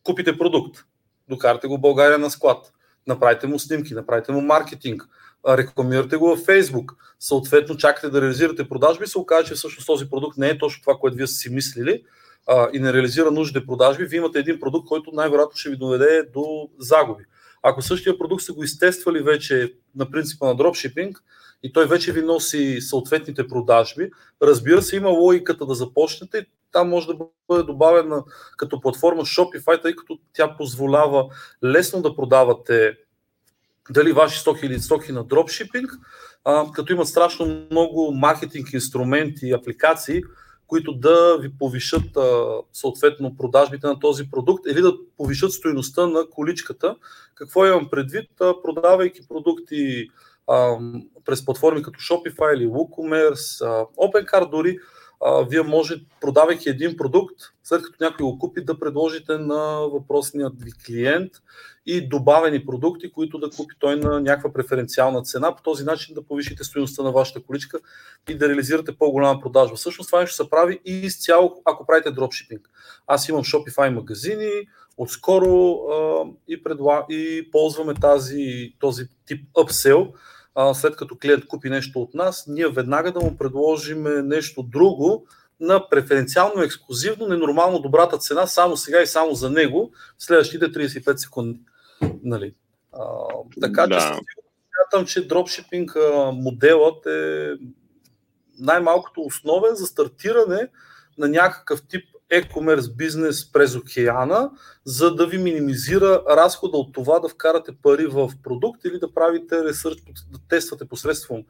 купите 0.02 0.38
продукт, 0.38 0.84
докарате 1.28 1.66
го 1.66 1.76
в 1.76 1.80
България 1.80 2.18
на 2.18 2.30
склад, 2.30 2.72
направите 3.06 3.46
му 3.46 3.58
снимки, 3.58 3.94
направите 3.94 4.32
му 4.32 4.40
маркетинг, 4.40 5.08
рекламирате 5.48 6.16
го 6.16 6.26
във 6.26 6.40
Facebook, 6.40 6.94
съответно 7.20 7.76
чакате 7.76 8.08
да 8.08 8.22
реализирате 8.22 8.68
продажби 8.68 9.06
се 9.06 9.18
окаже, 9.18 9.48
че 9.48 9.54
всъщност 9.54 9.86
този 9.86 10.10
продукт 10.10 10.38
не 10.38 10.48
е 10.48 10.58
точно 10.58 10.82
това, 10.82 10.94
което 10.94 11.16
вие 11.16 11.26
сте 11.26 11.36
си 11.36 11.50
мислили 11.50 12.04
а, 12.46 12.68
и 12.72 12.78
не 12.78 12.92
реализира 12.92 13.30
нужните 13.30 13.66
продажби, 13.66 14.04
вие 14.04 14.18
имате 14.18 14.38
един 14.38 14.60
продукт, 14.60 14.88
който 14.88 15.10
най-вероятно 15.12 15.56
ще 15.56 15.70
ви 15.70 15.76
доведе 15.76 16.22
до 16.34 16.68
загуби. 16.78 17.24
Ако 17.62 17.82
същия 17.82 18.18
продукт 18.18 18.42
сте 18.42 18.52
го 18.52 18.64
изтествали 18.64 19.22
вече 19.22 19.72
на 19.96 20.10
принципа 20.10 20.46
на 20.46 20.56
дропшипинг 20.56 21.22
и 21.62 21.72
той 21.72 21.86
вече 21.86 22.12
ви 22.12 22.22
носи 22.22 22.80
съответните 22.80 23.48
продажби, 23.48 24.10
разбира 24.42 24.82
се, 24.82 24.96
има 24.96 25.08
логиката 25.08 25.66
да 25.66 25.74
започнете 25.74 26.46
там 26.74 26.88
може 26.88 27.06
да 27.06 27.14
бъде 27.48 27.62
добавена 27.62 28.24
като 28.56 28.80
платформа 28.80 29.22
Shopify, 29.22 29.82
тъй 29.82 29.96
като 29.96 30.18
тя 30.32 30.56
позволява 30.56 31.26
лесно 31.64 32.02
да 32.02 32.16
продавате 32.16 32.96
дали 33.90 34.12
ваши 34.12 34.40
стоки 34.40 34.66
или 34.66 34.80
стоки 34.80 35.12
на 35.12 35.24
дропшипинг, 35.24 35.90
а, 36.44 36.72
като 36.72 36.92
имат 36.92 37.08
страшно 37.08 37.66
много 37.70 38.12
маркетинг 38.12 38.72
инструменти 38.72 39.46
и 39.46 39.52
апликации, 39.52 40.22
които 40.66 40.92
да 40.92 41.38
ви 41.40 41.58
повишат 41.58 42.18
съответно 42.72 43.36
продажбите 43.36 43.86
на 43.86 43.98
този 43.98 44.30
продукт 44.30 44.66
или 44.70 44.80
да 44.80 44.92
повишат 45.16 45.52
стоеността 45.52 46.06
на 46.06 46.30
количката. 46.30 46.96
Какво 47.34 47.66
имам 47.66 47.90
предвид? 47.90 48.30
Продавайки 48.38 49.28
продукти 49.28 50.08
през 51.24 51.44
платформи 51.44 51.82
като 51.82 52.00
Shopify 52.00 52.56
или 52.56 52.66
WooCommerce, 52.66 53.64
OpenCart 53.96 54.50
дори, 54.50 54.78
вие 55.48 55.62
може, 55.62 56.04
продавайки 56.20 56.68
един 56.68 56.96
продукт, 56.96 57.34
след 57.62 57.82
като 57.82 58.04
някой 58.04 58.24
го 58.24 58.38
купи, 58.38 58.64
да 58.64 58.78
предложите 58.78 59.38
на 59.38 59.88
въпросният 59.92 60.62
ви 60.62 60.70
клиент 60.86 61.32
и 61.86 62.08
добавени 62.08 62.66
продукти, 62.66 63.12
които 63.12 63.38
да 63.38 63.50
купи 63.50 63.74
той 63.78 63.96
на 63.96 64.20
някаква 64.20 64.52
преференциална 64.52 65.22
цена. 65.22 65.56
По 65.56 65.62
този 65.62 65.84
начин 65.84 66.14
да 66.14 66.22
повишите 66.22 66.64
стоеността 66.64 67.02
на 67.02 67.12
вашата 67.12 67.42
количка 67.42 67.80
и 68.28 68.38
да 68.38 68.48
реализирате 68.48 68.96
по-голяма 68.98 69.40
продажба. 69.40 69.76
Всъщност 69.76 70.08
това 70.08 70.20
нещо 70.20 70.36
се 70.36 70.50
прави 70.50 70.80
и 70.84 70.92
изцяло, 70.92 71.62
ако 71.64 71.86
правите 71.86 72.10
дропшипинг. 72.10 72.70
Аз 73.06 73.28
имам 73.28 73.42
Shopify 73.42 73.88
магазини, 73.88 74.68
отскоро 74.96 75.74
а, 75.74 76.24
и, 76.48 76.62
предла... 76.62 77.06
и 77.10 77.48
ползваме 77.52 77.94
тази, 77.94 78.74
този 78.78 79.08
тип 79.26 79.48
upsell, 79.54 80.12
след 80.74 80.96
като 80.96 81.16
клиент 81.16 81.46
купи 81.46 81.70
нещо 81.70 82.00
от 82.00 82.14
нас, 82.14 82.44
ние 82.48 82.68
веднага 82.68 83.12
да 83.12 83.20
му 83.20 83.36
предложим 83.36 84.02
нещо 84.28 84.62
друго 84.62 85.26
на 85.60 85.88
преференциално, 85.88 86.62
ексклюзивно, 86.62 87.28
ненормално 87.28 87.78
добрата 87.78 88.18
цена, 88.18 88.46
само 88.46 88.76
сега 88.76 89.02
и 89.02 89.06
само 89.06 89.34
за 89.34 89.50
него, 89.50 89.92
в 90.18 90.24
следващите 90.24 90.72
35 90.72 91.16
секунди. 91.16 91.60
Нали? 92.22 92.54
А, 92.92 93.04
така 93.60 93.86
да. 93.86 93.98
че 93.98 94.06
смятам, 94.74 95.06
че 95.06 95.28
дропшипинг 95.28 95.96
моделът 96.32 97.06
е 97.06 97.52
най-малкото 98.58 99.20
основен 99.20 99.74
за 99.74 99.86
стартиране 99.86 100.68
на 101.18 101.28
някакъв 101.28 101.82
тип 101.88 102.04
e-commerce 102.32 102.96
бизнес 102.96 103.52
през 103.52 103.76
океана, 103.76 104.50
за 104.84 105.14
да 105.14 105.26
ви 105.26 105.38
минимизира 105.38 106.22
разхода 106.30 106.76
от 106.76 106.92
това 106.92 107.18
да 107.20 107.28
вкарате 107.28 107.72
пари 107.82 108.06
в 108.06 108.30
продукт 108.42 108.84
или 108.84 108.98
да 108.98 109.14
правите 109.14 109.64
ресърч, 109.64 109.98
да 110.32 110.38
тествате 110.48 110.88
посредством 110.88 111.42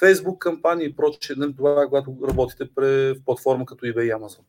Facebook 0.00 0.38
кампании 0.38 0.86
и 0.86 0.96
прочее, 0.96 1.36
това 1.56 1.86
когато 1.86 2.16
работите 2.28 2.68
в 2.76 3.14
платформа 3.24 3.66
като 3.66 3.86
eBay 3.86 4.02
и 4.02 4.12
Amazon. 4.12 4.40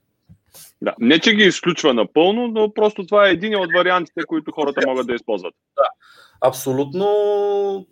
Да, 0.81 0.96
не 1.00 1.19
че 1.19 1.34
ги 1.34 1.43
изключва 1.43 1.93
напълно, 1.93 2.48
но 2.48 2.74
просто 2.74 3.05
това 3.05 3.27
е 3.27 3.31
един 3.31 3.55
от 3.55 3.69
вариантите, 3.77 4.24
които 4.27 4.51
хората 4.51 4.81
могат 4.88 5.07
да 5.07 5.13
използват. 5.13 5.53
Да, 5.75 5.88
абсолютно 6.41 7.07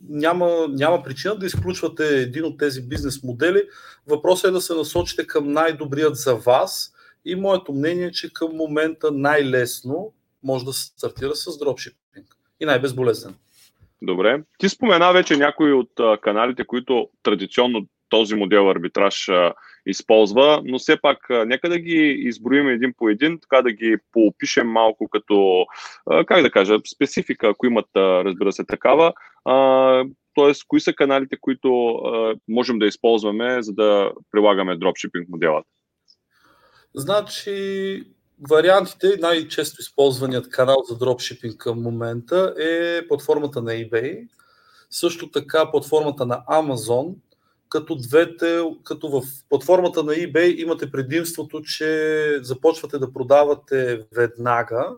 няма, 0.10 0.68
няма 0.70 1.04
причина 1.04 1.36
да 1.36 1.46
изключвате 1.46 2.08
един 2.08 2.46
от 2.46 2.58
тези 2.58 2.82
бизнес 2.82 3.24
модели. 3.24 3.63
Въпросът 4.08 4.50
е 4.50 4.51
да 4.51 4.62
се 4.62 4.74
насочите 4.74 5.27
към 5.27 5.51
най-добрият 5.51 6.15
за 6.15 6.36
вас 6.36 6.95
и 7.25 7.36
моето 7.36 7.74
мнение 7.74 8.05
е, 8.05 8.12
че 8.12 8.34
към 8.34 8.55
момента 8.55 9.12
най-лесно 9.12 10.13
може 10.44 10.65
да 10.65 10.74
се 10.74 10.84
стартира 10.84 11.36
с 11.36 11.58
дропшипинг 11.58 12.36
и 12.60 12.65
най-безболезнено. 12.65 13.36
Добре. 14.01 14.44
Ти 14.58 14.70
спомена 14.70 15.13
вече 15.13 15.38
някои 15.38 15.74
от 15.74 15.91
каналите, 16.22 16.65
които 16.65 17.10
традиционно 17.24 17.88
този 18.10 18.36
модел 18.36 18.70
арбитраж 18.70 19.29
използва, 19.86 20.62
но 20.65 20.79
все 20.79 21.01
пак 21.01 21.17
нека 21.29 21.70
да 21.70 21.79
ги 21.79 22.15
изброим 22.20 22.67
един 22.67 22.94
по 22.98 23.10
един, 23.10 23.39
така 23.39 23.62
да 23.62 23.72
ги 23.72 23.98
поопишем 24.12 24.67
малко 24.67 25.08
като, 25.10 25.65
как 26.25 26.41
да 26.41 26.51
кажа, 26.51 26.77
специфика, 26.96 27.48
ако 27.48 27.65
имат, 27.65 27.86
разбира 27.96 28.51
се, 28.51 28.63
такава. 28.65 29.13
Тоест, 30.34 30.63
кои 30.67 30.79
са 30.79 30.94
каналите, 30.94 31.38
които 31.41 32.00
можем 32.48 32.79
да 32.79 32.86
използваме, 32.86 33.62
за 33.62 33.74
да 33.74 34.12
прилагаме 34.32 34.77
дропшипинг 34.77 35.29
моделът? 35.29 35.65
Значи, 36.96 38.04
вариантите, 38.50 39.18
най-често 39.20 39.82
използваният 39.82 40.50
канал 40.50 40.84
за 40.90 40.98
дропшипинг 40.98 41.58
към 41.58 41.82
момента 41.82 42.54
е 42.60 43.08
платформата 43.08 43.62
на 43.62 43.72
eBay, 43.72 44.28
също 44.90 45.32
така 45.32 45.72
платформата 45.72 46.25
на 46.25 46.44
Amazon, 46.50 47.16
като 47.70 47.96
двете, 47.96 48.62
като 48.84 49.10
в 49.10 49.22
платформата 49.50 50.04
на 50.04 50.14
eBay 50.14 50.56
имате 50.56 50.92
предимството, 50.92 51.62
че 51.62 52.40
започвате 52.42 52.98
да 52.98 53.14
продавате 53.14 54.02
веднага, 54.16 54.90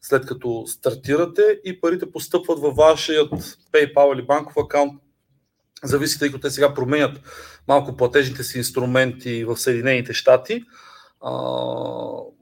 след 0.00 0.26
като 0.26 0.64
стартирате 0.66 1.60
и 1.64 1.80
парите 1.80 2.10
постъпват 2.10 2.60
във 2.60 2.76
вашият 2.76 3.32
PayPal 3.72 4.14
или 4.14 4.22
банков 4.22 4.56
акаунт. 4.56 5.02
Зависи, 5.84 6.18
тъй 6.18 6.28
като 6.28 6.40
те 6.40 6.50
сега 6.50 6.74
променят 6.74 7.20
малко 7.68 7.96
платежните 7.96 8.44
си 8.44 8.58
инструменти 8.58 9.44
в 9.44 9.56
Съединените 9.56 10.12
щати 10.12 10.64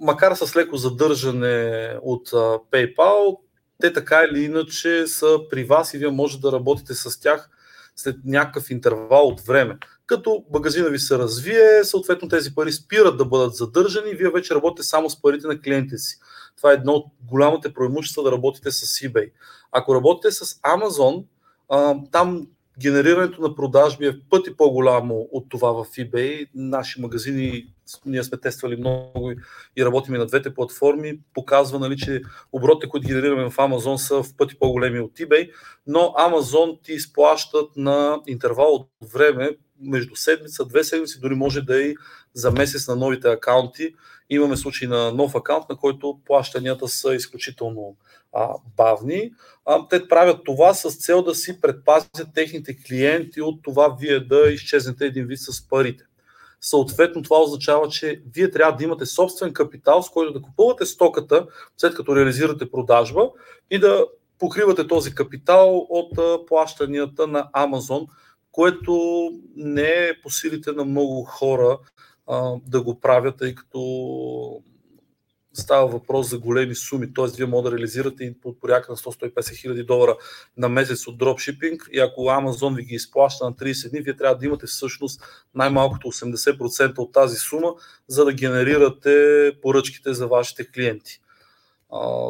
макар 0.00 0.34
с 0.34 0.56
леко 0.56 0.76
задържане 0.76 1.98
от 2.02 2.30
PayPal, 2.72 3.38
те 3.80 3.92
така 3.92 4.24
или 4.30 4.44
иначе 4.44 5.06
са 5.06 5.38
при 5.50 5.64
вас 5.64 5.94
и 5.94 5.98
вие 5.98 6.10
можете 6.10 6.40
да 6.40 6.52
работите 6.52 6.94
с 6.94 7.20
тях 7.20 7.50
след 7.96 8.16
някакъв 8.24 8.70
интервал 8.70 9.28
от 9.28 9.40
време. 9.40 9.78
Като 10.06 10.44
магазина 10.52 10.88
ви 10.88 10.98
се 10.98 11.18
развие, 11.18 11.84
съответно 11.84 12.28
тези 12.28 12.54
пари 12.54 12.72
спират 12.72 13.16
да 13.16 13.24
бъдат 13.24 13.54
задържани 13.54 14.14
вие 14.14 14.30
вече 14.30 14.54
работите 14.54 14.86
само 14.86 15.10
с 15.10 15.22
парите 15.22 15.46
на 15.46 15.60
клиентите 15.60 15.98
си. 15.98 16.18
Това 16.56 16.70
е 16.70 16.74
едно 16.74 16.92
от 16.92 17.06
голямите 17.30 17.74
преимущества 17.74 18.22
да 18.22 18.32
работите 18.32 18.70
с 18.70 18.86
eBay. 18.86 19.32
Ако 19.72 19.94
работите 19.94 20.30
с 20.30 20.44
Amazon, 20.44 21.24
там 22.12 22.46
генерирането 22.80 23.42
на 23.42 23.54
продажби 23.54 24.06
е 24.06 24.10
в 24.10 24.20
пъти 24.30 24.56
по-голямо 24.56 25.28
от 25.32 25.48
това 25.48 25.72
в 25.72 25.84
eBay. 25.84 26.46
Наши 26.54 27.00
магазини, 27.00 27.66
ние 28.06 28.22
сме 28.22 28.38
тествали 28.38 28.76
много 28.76 29.32
и 29.76 29.84
работим 29.84 30.14
и 30.14 30.18
на 30.18 30.26
двете 30.26 30.54
платформи, 30.54 31.20
показва, 31.34 31.78
нали, 31.78 31.96
че 31.96 32.22
оборотите, 32.52 32.88
които 32.88 33.06
генерираме 33.06 33.50
в 33.50 33.56
Amazon 33.56 33.96
са 33.96 34.22
в 34.22 34.36
пъти 34.36 34.58
по-големи 34.58 35.00
от 35.00 35.12
eBay, 35.12 35.50
но 35.86 36.00
Amazon 36.00 36.82
ти 36.82 36.92
изплащат 36.92 37.76
на 37.76 38.20
интервал 38.26 38.74
от 38.74 38.88
време 39.12 39.56
между 39.80 40.16
седмица, 40.16 40.64
две 40.64 40.84
седмици, 40.84 41.20
дори 41.20 41.34
може 41.34 41.60
да 41.60 41.82
е 41.82 41.86
и 41.86 41.96
за 42.34 42.50
месец 42.50 42.88
на 42.88 42.96
новите 42.96 43.28
акаунти. 43.28 43.94
Имаме 44.30 44.56
случай 44.56 44.88
на 44.88 45.12
нов 45.12 45.34
акаунт, 45.34 45.68
на 45.68 45.76
който 45.76 46.20
плащанията 46.26 46.88
са 46.88 47.14
изключително 47.14 47.96
а, 48.32 48.48
бавни. 48.76 49.32
А, 49.66 49.88
те 49.88 50.08
правят 50.08 50.40
това 50.44 50.74
с 50.74 50.96
цел 50.96 51.22
да 51.22 51.34
си 51.34 51.60
предпазят 51.60 52.28
техните 52.34 52.76
клиенти 52.76 53.42
от 53.42 53.62
това 53.62 53.96
вие 54.00 54.20
да 54.20 54.50
изчезнете 54.50 55.06
един 55.06 55.26
вид 55.26 55.38
с 55.38 55.68
парите. 55.68 56.04
Съответно, 56.60 57.22
това 57.22 57.42
означава, 57.42 57.88
че 57.88 58.22
вие 58.34 58.50
трябва 58.50 58.76
да 58.76 58.84
имате 58.84 59.06
собствен 59.06 59.52
капитал, 59.52 60.02
с 60.02 60.10
който 60.10 60.32
да 60.32 60.42
купувате 60.42 60.86
стоката, 60.86 61.46
след 61.76 61.94
като 61.94 62.16
реализирате 62.16 62.70
продажба 62.70 63.30
и 63.70 63.78
да 63.78 64.06
покривате 64.38 64.86
този 64.86 65.14
капитал 65.14 65.86
от 65.88 66.46
плащанията 66.46 67.26
на 67.26 67.48
Amazon, 67.54 68.06
което 68.54 69.30
не 69.56 69.88
е 69.88 70.20
по 70.22 70.30
силите 70.30 70.72
на 70.72 70.84
много 70.84 71.24
хора 71.24 71.78
а, 72.26 72.52
да 72.66 72.82
го 72.82 73.00
правят, 73.00 73.36
тъй 73.38 73.54
като 73.54 74.62
става 75.52 75.86
въпрос 75.86 76.30
за 76.30 76.38
големи 76.38 76.74
суми, 76.74 77.14
т.е. 77.14 77.24
вие 77.36 77.46
може 77.46 77.64
да 77.64 77.70
реализирате 77.70 78.24
и 78.24 78.40
под 78.40 78.60
порядка 78.60 78.92
на 78.92 78.96
100-150 78.96 79.60
хиляди 79.60 79.82
долара 79.82 80.16
на 80.56 80.68
месец 80.68 81.06
от 81.06 81.18
дропшипинг 81.18 81.88
и 81.92 81.98
ако 81.98 82.20
Amazon 82.20 82.76
ви 82.76 82.84
ги 82.84 82.94
изплаща 82.94 83.44
на 83.44 83.52
30 83.52 83.90
дни, 83.90 84.00
вие 84.00 84.16
трябва 84.16 84.38
да 84.38 84.46
имате 84.46 84.66
всъщност 84.66 85.22
най-малкото 85.54 86.08
80% 86.08 86.98
от 86.98 87.12
тази 87.12 87.36
сума, 87.36 87.74
за 88.08 88.24
да 88.24 88.32
генерирате 88.32 89.52
поръчките 89.62 90.14
за 90.14 90.26
вашите 90.26 90.70
клиенти. 90.70 91.20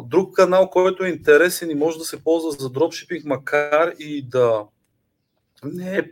Друг 0.03 0.35
канал, 0.35 0.69
който 0.69 1.03
е 1.03 1.09
интересен 1.09 1.69
и 1.69 1.75
може 1.75 1.97
да 1.97 2.05
се 2.05 2.23
ползва 2.23 2.51
за 2.51 2.69
дропшипинг, 2.69 3.25
макар 3.25 3.93
и 3.99 4.21
да 4.21 4.63
не 5.65 5.97
е 5.97 6.09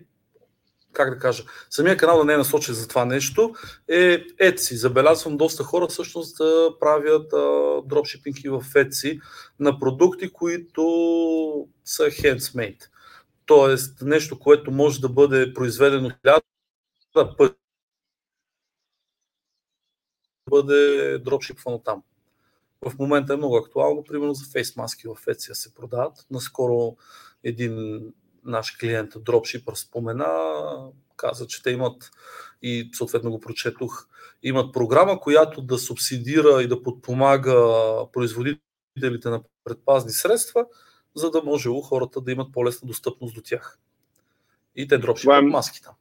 как 0.94 1.14
да 1.14 1.20
кажа, 1.20 1.44
самия 1.70 1.98
канал 1.98 2.18
да 2.18 2.26
не 2.26 2.34
е 2.34 2.38
насочен 2.38 2.76
за 2.76 2.88
това 2.88 3.06
нещо, 3.06 3.56
е 3.88 4.26
Etsy. 4.26 4.76
Забелязвам 4.76 5.38
доста 5.38 5.64
хора 5.64 5.88
всъщност 5.88 6.38
да 6.38 6.76
правят 6.80 7.34
а, 7.34 7.82
дропшипинг 7.86 8.38
в 8.38 8.74
Etsy 8.74 9.22
на 9.60 9.80
продукти, 9.80 10.34
които 10.34 10.84
са 11.86 12.04
handsmade. 12.04 12.90
Тоест 13.46 14.02
нещо, 14.02 14.40
което 14.40 14.72
може 14.72 15.02
да 15.02 15.10
бъде 15.10 15.54
произведено 15.54 16.10
хиляда 16.10 17.36
пъти, 17.38 17.56
да 20.48 20.50
бъде 20.50 21.18
дропшипвано 21.20 21.80
там. 21.80 22.04
В 22.82 23.00
момента 23.00 23.34
е 23.34 23.38
много 23.38 23.56
актуално, 23.56 24.04
примерно 24.04 24.34
за 24.34 24.52
фейс 24.52 24.76
маски 24.76 25.08
в 25.08 25.16
Etsy 25.16 25.54
се 25.54 25.74
продават. 25.74 26.26
Наскоро 26.32 26.98
един 27.44 28.04
наш 28.46 28.72
клиент 28.72 29.14
Dropshipper 29.14 29.74
спомена, 29.74 30.28
каза, 31.18 31.48
че 31.48 31.64
те 31.64 31.72
имат 31.72 32.12
и 32.62 32.90
съответно 32.94 33.32
го 33.32 33.40
прочетох, 33.40 34.08
имат 34.44 34.74
програма, 34.74 35.20
която 35.20 35.62
да 35.62 35.78
субсидира 35.78 36.64
и 36.64 36.68
да 36.68 36.84
подпомага 36.84 37.56
производителите 38.14 39.30
на 39.30 39.42
предпазни 39.64 40.12
средства, 40.12 40.66
за 41.16 41.32
да 41.32 41.44
може 41.44 41.70
хората 41.84 42.22
да 42.22 42.32
имат 42.32 42.54
по-лесна 42.54 42.88
достъпност 42.88 43.36
до 43.36 43.42
тях. 43.42 43.80
И 44.76 44.88
те 44.88 44.98
дропшипват 44.98 45.44
е... 45.44 45.46
маски 45.46 45.82
там. 45.82 45.94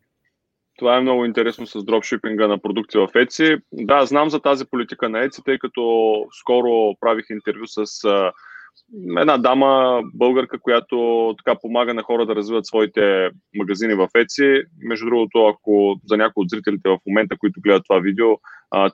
Това 0.78 0.96
е 0.96 1.00
много 1.00 1.24
интересно 1.24 1.66
с 1.66 1.84
дропшипинга 1.84 2.48
на 2.48 2.58
продукти 2.58 2.98
в 2.98 3.08
Etsy. 3.08 3.62
Да, 3.72 4.06
знам 4.06 4.30
за 4.30 4.40
тази 4.40 4.64
политика 4.64 5.08
на 5.08 5.18
Etsy, 5.18 5.44
тъй 5.44 5.58
като 5.58 6.12
скоро 6.32 6.96
правих 7.00 7.26
интервю 7.30 7.66
с 7.66 7.86
една 9.18 9.38
дама, 9.38 10.02
българка, 10.14 10.58
която 10.60 11.34
така 11.44 11.58
помага 11.60 11.94
на 11.94 12.02
хора 12.02 12.26
да 12.26 12.34
развиват 12.34 12.66
своите 12.66 13.30
магазини 13.56 13.94
в 13.94 14.08
Etsy. 14.08 14.64
Между 14.88 15.06
другото, 15.06 15.46
ако 15.46 16.00
за 16.06 16.16
някои 16.16 16.42
от 16.42 16.48
зрителите 16.50 16.88
в 16.88 16.98
момента, 17.06 17.36
които 17.38 17.60
гледат 17.60 17.82
това 17.88 18.00
видео, 18.00 18.26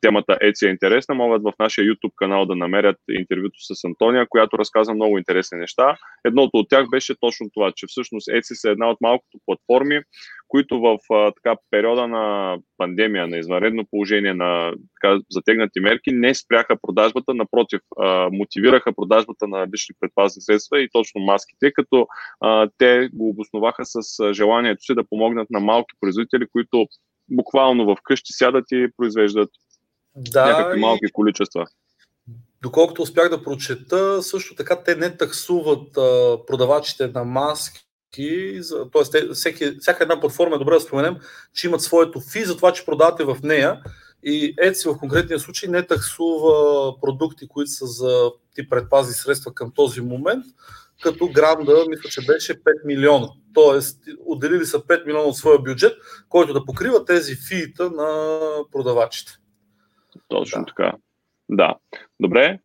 темата 0.01 0.39
Etsy 0.43 0.67
е 0.67 0.71
интересна, 0.71 1.15
могат 1.15 1.43
в 1.43 1.53
нашия 1.59 1.85
YouTube 1.85 2.15
канал 2.17 2.47
да 2.47 2.57
намерят 2.57 2.97
интервюто 3.11 3.57
с 3.61 3.85
Антония, 3.85 4.27
която 4.29 4.59
разказва 4.59 4.95
много 4.95 5.19
интересни 5.19 5.59
неща. 5.59 5.97
Едното 6.25 6.51
от 6.59 6.69
тях 6.69 6.91
беше 6.91 7.21
точно 7.21 7.51
това, 7.55 7.73
че 7.77 7.87
всъщност 7.87 8.29
Etsy 8.29 8.69
е 8.69 8.73
една 8.73 8.91
от 8.91 8.99
малкото 9.01 9.39
платформи, 9.47 10.01
които 10.49 10.81
в 10.81 10.99
така, 11.35 11.57
периода 11.71 12.09
на 12.09 12.57
пандемия, 12.77 13.27
на 13.27 13.39
извънредно 13.39 13.85
положение, 13.91 14.35
на 14.35 14.73
така, 15.01 15.21
затегнати 15.31 15.81
мерки, 15.81 16.13
не 16.13 16.35
спряха 16.35 16.77
продажбата, 16.83 17.35
напротив, 17.35 17.81
а, 17.99 18.29
мотивираха 18.33 18.93
продажбата 18.93 19.49
на 19.49 19.67
лични 19.75 19.95
предпазни 20.01 20.43
средства 20.43 20.81
и 20.81 20.89
точно 20.93 21.21
маските, 21.21 21.73
като 21.73 22.07
а, 22.41 22.69
те 22.79 23.09
го 23.13 23.29
обосноваха 23.29 23.83
с 23.85 24.01
желанието 24.33 24.83
си 24.83 24.95
да 24.95 25.09
помогнат 25.09 25.51
на 25.51 25.61
малки 25.61 25.95
производители, 26.01 26.47
които 26.53 26.87
буквално 27.31 27.85
в 27.85 27.97
къщи 28.03 28.33
сядат 28.33 28.65
и 28.73 28.89
произвеждат 28.97 29.51
да, 30.19 30.47
някакви 30.47 30.81
малки 30.81 31.07
и... 31.07 31.13
количества. 31.13 31.67
Доколкото 32.63 33.03
успях 33.03 33.29
да 33.29 33.43
прочета, 33.43 34.23
също 34.23 34.55
така 34.55 34.83
те 34.83 34.95
не 34.95 35.17
таксуват 35.17 35.97
а, 35.97 36.39
продавачите 36.47 37.07
на 37.07 37.25
маски 37.25 37.89
т.е. 38.93 39.33
всеки, 39.33 39.77
всяка 39.81 40.05
една 40.05 40.21
платформа 40.21 40.57
е 40.57 40.59
добре 40.59 40.75
да 40.75 40.81
споменем, 40.81 41.17
че 41.55 41.67
имат 41.67 41.81
своето 41.81 42.21
фи 42.21 42.45
за 42.45 42.57
това, 42.57 42.73
че 42.73 42.85
продавате 42.85 43.25
в 43.25 43.37
нея 43.43 43.81
и 44.23 44.57
Etsy 44.57 44.95
в 44.95 44.99
конкретния 44.99 45.39
случай 45.39 45.69
не 45.69 45.87
таксува 45.87 47.01
продукти, 47.01 47.49
които 47.49 47.71
са 47.71 47.87
за 47.87 48.31
ти 48.55 48.69
предпази 48.69 49.13
средства 49.13 49.55
към 49.55 49.73
този 49.75 50.01
момент, 50.01 50.45
като 51.03 51.29
гранда, 51.29 51.85
мисля, 51.89 52.11
че 52.11 52.27
беше 52.27 52.63
5 52.63 52.85
милиона. 52.85 53.29
Тоест, 53.55 54.01
отделили 54.27 54.67
са 54.67 54.79
5 54.79 55.07
милиона 55.07 55.25
от 55.25 55.37
своя 55.37 55.59
бюджет, 55.59 55.93
който 56.29 56.53
да 56.53 56.65
покрива 56.65 57.05
тези 57.05 57.37
фиита 57.49 57.91
на 57.91 58.39
продавачите. 58.73 59.33
Точно 60.29 60.61
да. 60.61 60.67
така. 60.67 60.93
Да. 61.49 61.75
Добре. 62.21 62.59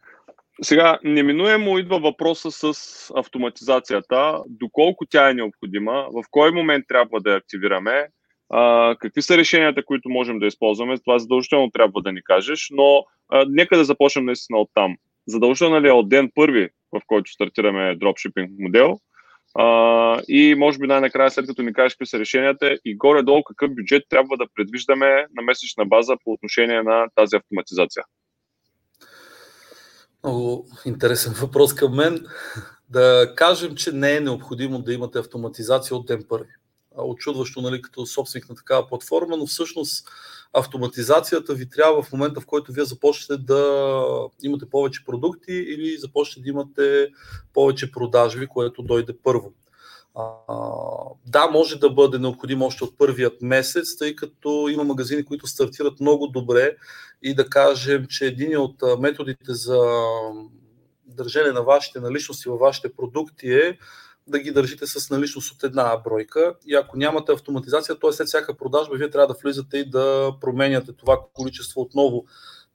Сега, 0.61 0.99
неминуемо 1.03 1.77
идва 1.77 1.99
въпроса 1.99 2.51
с 2.51 3.11
автоматизацията, 3.15 4.43
доколко 4.47 5.05
тя 5.05 5.29
е 5.29 5.33
необходима, 5.33 6.07
в 6.11 6.23
кой 6.31 6.51
момент 6.51 6.85
трябва 6.87 7.21
да 7.21 7.31
я 7.31 7.37
активираме, 7.37 8.07
а, 8.49 8.95
какви 8.99 9.21
са 9.21 9.37
решенията, 9.37 9.85
които 9.85 10.09
можем 10.09 10.39
да 10.39 10.45
използваме, 10.45 10.97
това 10.97 11.19
задължително 11.19 11.71
трябва 11.71 12.01
да 12.01 12.11
ни 12.11 12.23
кажеш, 12.23 12.67
но 12.71 13.03
а, 13.29 13.45
нека 13.49 13.77
да 13.77 13.85
започнем 13.85 14.25
наистина 14.25 14.59
от 14.59 14.69
там. 14.73 14.95
Задължително 15.27 15.81
ли 15.81 15.87
е 15.87 15.91
от 15.91 16.09
ден 16.09 16.31
първи, 16.35 16.69
в 16.91 17.01
който 17.07 17.31
стартираме 17.31 17.95
дропшипинг 17.95 18.51
модел, 18.59 18.99
а, 19.55 20.21
и 20.27 20.55
може 20.55 20.79
би 20.79 20.87
най-накрая, 20.87 21.31
след 21.31 21.47
като 21.47 21.61
ни 21.61 21.73
кажеш 21.73 21.93
какви 21.93 22.05
са 22.05 22.19
решенията 22.19 22.77
и 22.85 22.97
горе-долу 22.97 23.43
какъв 23.43 23.75
бюджет 23.75 24.03
трябва 24.09 24.37
да 24.37 24.45
предвиждаме 24.55 25.25
на 25.35 25.41
месечна 25.43 25.85
база 25.85 26.13
по 26.23 26.31
отношение 26.31 26.83
на 26.83 27.07
тази 27.15 27.35
автоматизация. 27.35 28.03
Много 30.23 30.67
интересен 30.85 31.33
въпрос 31.33 31.75
към 31.75 31.95
мен. 31.95 32.25
Да 32.89 33.33
кажем, 33.35 33.75
че 33.75 33.91
не 33.91 34.15
е 34.15 34.19
необходимо 34.19 34.79
да 34.79 34.93
имате 34.93 35.19
автоматизация 35.19 35.97
от 35.97 36.05
ден 36.05 36.23
първи. 36.29 36.51
Очудващо, 36.97 37.61
нали, 37.61 37.81
като 37.81 38.05
собственик 38.05 38.49
на 38.49 38.55
такава 38.55 38.87
платформа, 38.87 39.37
но 39.37 39.45
всъщност 39.45 40.07
автоматизацията 40.53 41.53
ви 41.53 41.69
трябва 41.69 42.03
в 42.03 42.11
момента, 42.11 42.41
в 42.41 42.45
който 42.45 42.73
вие 42.73 42.85
започнете 42.85 43.43
да 43.43 44.29
имате 44.43 44.65
повече 44.69 45.05
продукти 45.05 45.53
или 45.53 45.97
започнете 45.97 46.43
да 46.43 46.49
имате 46.49 47.09
повече 47.53 47.91
продажби, 47.91 48.47
което 48.47 48.83
дойде 48.83 49.13
първо. 49.23 49.53
А, 50.15 50.23
да, 51.27 51.47
може 51.47 51.79
да 51.79 51.89
бъде 51.89 52.19
необходимо 52.19 52.65
още 52.65 52.83
от 52.83 52.97
първият 52.97 53.41
месец, 53.41 53.97
тъй 53.97 54.15
като 54.15 54.67
има 54.71 54.83
магазини, 54.83 55.25
които 55.25 55.47
стартират 55.47 55.99
много 55.99 56.27
добре 56.27 56.75
и 57.21 57.35
да 57.35 57.49
кажем, 57.49 58.05
че 58.09 58.25
един 58.25 58.57
от 58.57 58.75
методите 58.99 59.53
за 59.53 59.81
държане 61.05 61.51
на 61.51 61.61
вашите 61.61 61.99
наличности 61.99 62.49
във 62.49 62.59
вашите 62.59 62.95
продукти 62.95 63.53
е 63.53 63.77
да 64.27 64.39
ги 64.39 64.51
държите 64.51 64.87
с 64.87 65.09
наличност 65.09 65.51
от 65.51 65.63
една 65.63 65.97
бройка. 65.97 66.55
И 66.65 66.75
ако 66.75 66.97
нямате 66.97 67.31
автоматизация, 67.31 67.99
т.е. 67.99 68.11
след 68.11 68.27
всяка 68.27 68.57
продажба, 68.57 68.95
вие 68.95 69.09
трябва 69.09 69.27
да 69.27 69.39
влизате 69.43 69.77
и 69.77 69.89
да 69.89 70.33
променяте 70.41 70.93
това 70.93 71.19
количество 71.33 71.81
отново 71.81 72.25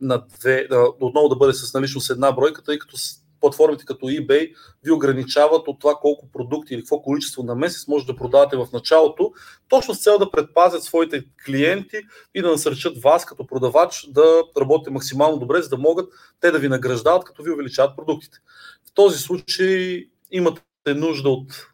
на 0.01 0.25
две, 0.39 0.69
отново 1.01 1.29
да 1.29 1.37
бъде 1.37 1.53
с 1.53 1.75
наличност 1.75 2.11
една 2.11 2.33
бройка, 2.33 2.63
тъй 2.63 2.79
като 2.79 2.97
платформите 3.41 3.85
като 3.85 4.07
eBay 4.07 4.55
ви 4.85 4.91
ограничават 4.91 5.69
от 5.69 5.81
това 5.81 5.95
колко 5.95 6.31
продукти 6.33 6.75
или 6.75 6.81
какво 6.81 7.03
количество 7.03 7.43
на 7.43 7.55
месец 7.55 7.89
може 7.89 8.07
да 8.07 8.17
продавате 8.17 8.57
в 8.57 8.69
началото, 8.73 9.33
точно 9.69 9.95
с 9.95 10.03
цел 10.03 10.19
да 10.19 10.31
предпазят 10.31 10.83
своите 10.83 11.25
клиенти 11.47 12.01
и 12.35 12.43
да 12.43 12.51
насърчат 12.51 13.03
вас 13.03 13.27
като 13.27 13.47
продавач 13.47 14.07
да 14.11 14.43
работите 14.61 14.91
максимално 14.91 15.39
добре, 15.39 15.63
за 15.63 15.69
да 15.69 15.79
могат 15.79 16.13
те 16.41 16.51
да 16.51 16.59
ви 16.59 16.69
награждават, 16.69 17.25
като 17.25 17.43
ви 17.43 17.51
увеличават 17.51 17.97
продуктите. 17.97 18.39
В 18.91 18.95
този 18.95 19.19
случай 19.19 20.05
имате 20.31 20.63
нужда 20.95 21.29
от 21.29 21.67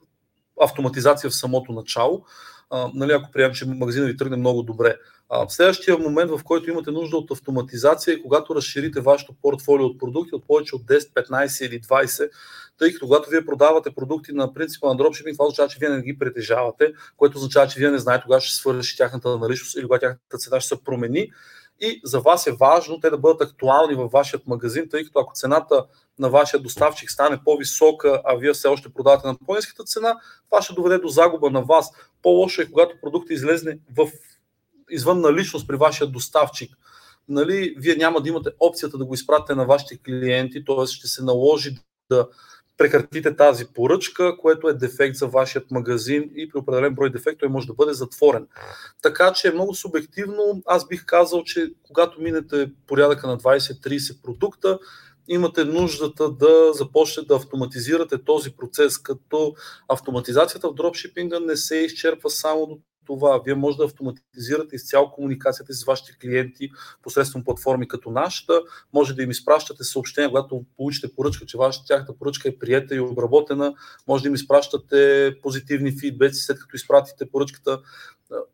автоматизация 0.63 1.31
в 1.31 1.35
самото 1.35 1.73
начало, 1.73 2.25
а, 2.71 2.91
нали, 2.95 3.13
ако 3.13 3.31
приемем, 3.31 3.55
че 3.55 3.67
магазинът 3.67 4.09
ви 4.09 4.17
тръгне 4.17 4.37
много 4.37 4.63
добре. 4.63 4.97
А, 5.29 5.49
следващия 5.49 5.99
момент, 5.99 6.31
в 6.31 6.41
който 6.45 6.71
имате 6.71 6.91
нужда 6.91 7.17
от 7.17 7.31
автоматизация, 7.31 8.15
е 8.15 8.23
когато 8.23 8.55
разширите 8.55 9.01
вашето 9.01 9.35
портфолио 9.43 9.87
от 9.87 9.99
продукти 9.99 10.35
от 10.35 10.47
повече 10.47 10.77
от 10.77 10.83
10, 10.83 11.13
15 11.13 11.67
или 11.67 11.81
20, 11.81 12.31
тъй 12.79 12.93
като 12.93 13.07
когато 13.07 13.31
вие 13.31 13.47
продавате 13.47 13.91
продукти 13.95 14.33
на 14.33 14.55
принципа 14.55 14.89
на 14.89 14.97
дропшипинг, 14.97 15.35
това 15.35 15.47
означава, 15.47 15.69
че 15.69 15.79
вие 15.81 15.89
не 15.89 16.03
ги 16.03 16.19
притежавате, 16.19 16.93
което 17.17 17.39
означава, 17.39 17.69
че 17.69 17.81
вие 17.81 17.91
не 17.91 17.99
знаете 17.99 18.25
кога 18.25 18.41
ще 18.41 18.57
свърши 18.57 18.97
тяхната 18.97 19.39
наличност 19.39 19.77
или 19.77 19.83
кога 19.83 19.99
тяхната 19.99 20.39
цена 20.39 20.61
ще 20.61 20.69
се 20.69 20.85
промени. 20.85 21.31
И 21.81 22.01
за 22.05 22.21
вас 22.21 22.47
е 22.47 22.53
важно 22.53 23.01
те 23.01 23.11
да 23.11 23.19
бъдат 23.19 23.41
актуални 23.41 23.95
във 23.95 24.13
вашия 24.13 24.41
магазин, 24.47 24.89
тъй 24.91 25.05
като 25.05 25.19
ако 25.19 25.33
цената 25.35 25.87
на 26.19 26.31
вашия 26.31 26.61
доставчик 26.61 27.11
стане 27.11 27.41
по-висока, 27.45 28.23
а 28.25 28.35
вие 28.35 28.53
все 28.53 28.69
още 28.69 28.89
продавате 28.89 29.27
на 29.27 29.37
по-низката 29.47 29.85
цена, 29.85 30.17
това 30.51 30.63
ще 30.63 30.75
доведе 30.75 30.99
до 30.99 31.09
загуба 31.09 31.51
на 31.51 31.63
вас. 31.63 31.91
По-лошо 32.23 32.63
е, 32.63 32.67
когато 32.67 33.01
продуктът 33.01 33.31
излезне 33.31 33.79
в 33.97 34.11
извън 34.91 35.21
наличност 35.21 35.67
при 35.67 35.77
вашия 35.77 36.07
доставчик. 36.07 36.77
Нали, 37.29 37.75
вие 37.79 37.97
няма 37.97 38.21
да 38.21 38.29
имате 38.29 38.51
опцията 38.61 38.99
да 38.99 39.05
го 39.05 39.15
изпратите 39.15 39.55
на 39.55 39.67
вашите 39.67 39.99
клиенти, 39.99 40.65
т.е. 40.65 40.87
ще 40.87 41.07
се 41.09 41.25
наложи 41.25 41.77
да 42.11 42.29
прекратите 42.77 43.37
тази 43.37 43.67
поръчка, 43.67 44.37
което 44.39 44.69
е 44.69 44.75
дефект 44.75 45.17
за 45.17 45.27
вашият 45.27 45.71
магазин 45.71 46.31
и 46.37 46.49
при 46.49 46.59
определен 46.59 46.95
брой 46.95 47.11
дефект 47.11 47.41
той 47.41 47.49
може 47.49 47.67
да 47.67 47.75
бъде 47.75 47.93
затворен. 47.93 48.47
Така 49.03 49.33
че 49.33 49.49
е 49.49 49.53
много 49.53 49.75
субективно. 49.75 50.63
Аз 50.67 50.89
бих 50.89 51.05
казал, 51.07 51.45
че 51.45 51.71
когато 51.83 52.21
минете 52.21 52.71
порядъка 52.87 53.27
на 53.27 53.39
20-30 53.39 54.23
продукта, 54.23 54.79
имате 55.29 55.65
нуждата 55.65 56.31
да 56.31 56.73
започнете 56.73 57.27
да 57.27 57.37
автоматизирате 57.37 58.25
този 58.25 58.51
процес, 58.51 58.99
като 58.99 59.55
автоматизацията 59.89 60.69
в 60.69 60.75
дропшипинга 60.75 61.41
не 61.41 61.57
се 61.57 61.77
изчерпва 61.77 62.31
само 62.31 62.67
до 62.67 62.79
това. 63.07 63.41
Вие 63.45 63.55
може 63.55 63.77
да 63.77 63.85
автоматизирате 63.85 64.77
изцяло 64.77 65.11
комуникацията 65.11 65.75
с 65.75 65.85
вашите 65.85 66.19
клиенти 66.19 66.71
посредством 67.03 67.45
платформи 67.45 67.89
като 67.89 68.11
нашата. 68.11 68.61
Може 68.93 69.15
да 69.15 69.23
им 69.23 69.31
изпращате 69.31 69.85
съобщения, 69.85 70.29
когато 70.29 70.65
получите 70.77 71.15
поръчка, 71.15 71.47
че 71.47 71.59
вашата 71.59 71.87
тяхната 71.87 72.19
поръчка 72.19 72.49
е 72.49 72.59
приета 72.59 72.95
и 72.95 73.01
обработена. 73.01 73.75
Може 74.09 74.23
да 74.23 74.29
им 74.29 74.35
изпращате 74.35 75.31
позитивни 75.43 75.93
фидбеци, 76.01 76.43
след 76.43 76.59
като 76.61 76.77
изпратите 76.77 77.31
поръчката. 77.31 77.81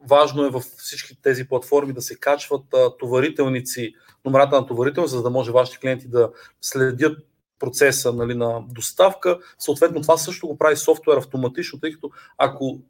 Важно 0.09 0.45
е 0.45 0.51
във 0.51 0.63
всички 0.63 1.23
тези 1.23 1.49
платформи 1.49 1.93
да 1.93 2.03
се 2.03 2.17
качват 2.17 2.65
товарителници, 2.99 3.95
номерата 4.25 4.61
на 4.61 4.67
товарителници, 4.67 5.15
за 5.15 5.23
да 5.23 5.31
може 5.31 5.53
вашите 5.53 5.79
клиенти 5.79 6.09
да 6.09 6.31
следят 6.61 7.19
процеса 7.61 8.13
нали, 8.13 8.35
на 8.35 8.63
доставка. 8.69 9.39
Съответно, 9.59 10.03
това 10.03 10.17
също 10.17 10.47
го 10.47 10.59
прави 10.59 10.77
софтуер 10.77 11.17
автоматично, 11.17 11.81
тъй 11.81 11.93
като 11.93 12.11
ако 12.39 12.81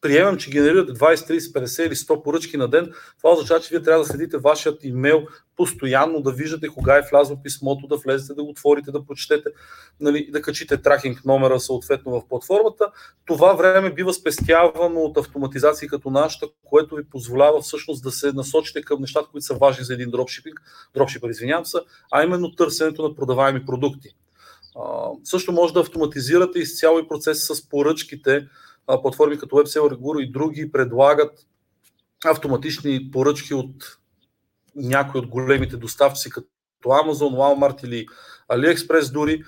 приемам, 0.00 0.36
че 0.36 0.50
генерирате 0.50 0.92
20, 0.92 1.14
30, 1.14 1.38
50 1.38 1.86
или 1.86 1.94
100 1.94 2.22
поръчки 2.22 2.56
на 2.56 2.68
ден, 2.68 2.92
това 3.18 3.32
означава, 3.32 3.60
че 3.60 3.68
вие 3.70 3.82
трябва 3.82 4.04
да 4.04 4.08
следите 4.08 4.38
вашият 4.38 4.84
имейл 4.84 5.26
постоянно, 5.56 6.22
да 6.22 6.32
виждате 6.32 6.68
кога 6.68 6.96
е 6.96 7.08
влязло 7.10 7.42
писмото, 7.42 7.86
да 7.86 7.96
влезете, 7.96 8.34
да 8.34 8.44
го 8.44 8.50
отворите, 8.50 8.90
да 8.90 9.06
прочетете, 9.06 9.50
нали, 10.00 10.30
да 10.30 10.42
качите 10.42 10.82
тракинг 10.82 11.24
номера 11.24 11.60
съответно 11.60 12.12
в 12.12 12.28
платформата. 12.28 12.84
Това 13.24 13.52
време 13.52 13.94
бива 13.94 14.14
спестявано 14.14 15.00
от 15.00 15.16
автоматизации 15.16 15.88
като 15.88 16.10
нашата, 16.10 16.46
което 16.64 16.94
ви 16.96 17.04
позволява 17.04 17.60
всъщност 17.60 18.02
да 18.02 18.10
се 18.10 18.32
насочите 18.32 18.82
към 18.82 19.00
нещата, 19.00 19.28
които 19.30 19.46
са 19.46 19.54
важни 19.54 19.84
за 19.84 19.94
един 19.94 20.10
дропшипинг, 20.10 20.60
дропшипър, 20.94 21.30
извинявам 21.30 21.66
се, 21.66 21.78
а 22.12 22.24
именно 22.24 22.54
търсенето 22.54 23.02
на 23.02 23.14
продаваеми 23.14 23.66
продукти. 23.66 24.08
А, 24.76 25.08
също 25.24 25.52
може 25.52 25.74
да 25.74 25.80
автоматизирате 25.80 26.58
изцяло 26.58 26.98
и 26.98 27.08
процеса 27.08 27.54
с 27.54 27.68
поръчките, 27.68 28.48
платформи 29.02 29.38
като 29.38 29.56
WebSeller 29.56 29.96
Guru 29.96 30.20
и 30.20 30.32
други 30.32 30.72
предлагат 30.72 31.46
автоматични 32.24 33.10
поръчки 33.10 33.54
от 33.54 33.98
някои 34.76 35.20
от 35.20 35.26
големите 35.26 35.76
доставчици, 35.76 36.30
като 36.30 36.48
Amazon, 36.84 37.34
Walmart 37.34 37.84
или 37.84 38.06
AliExpress 38.52 39.12
дори, 39.12 39.44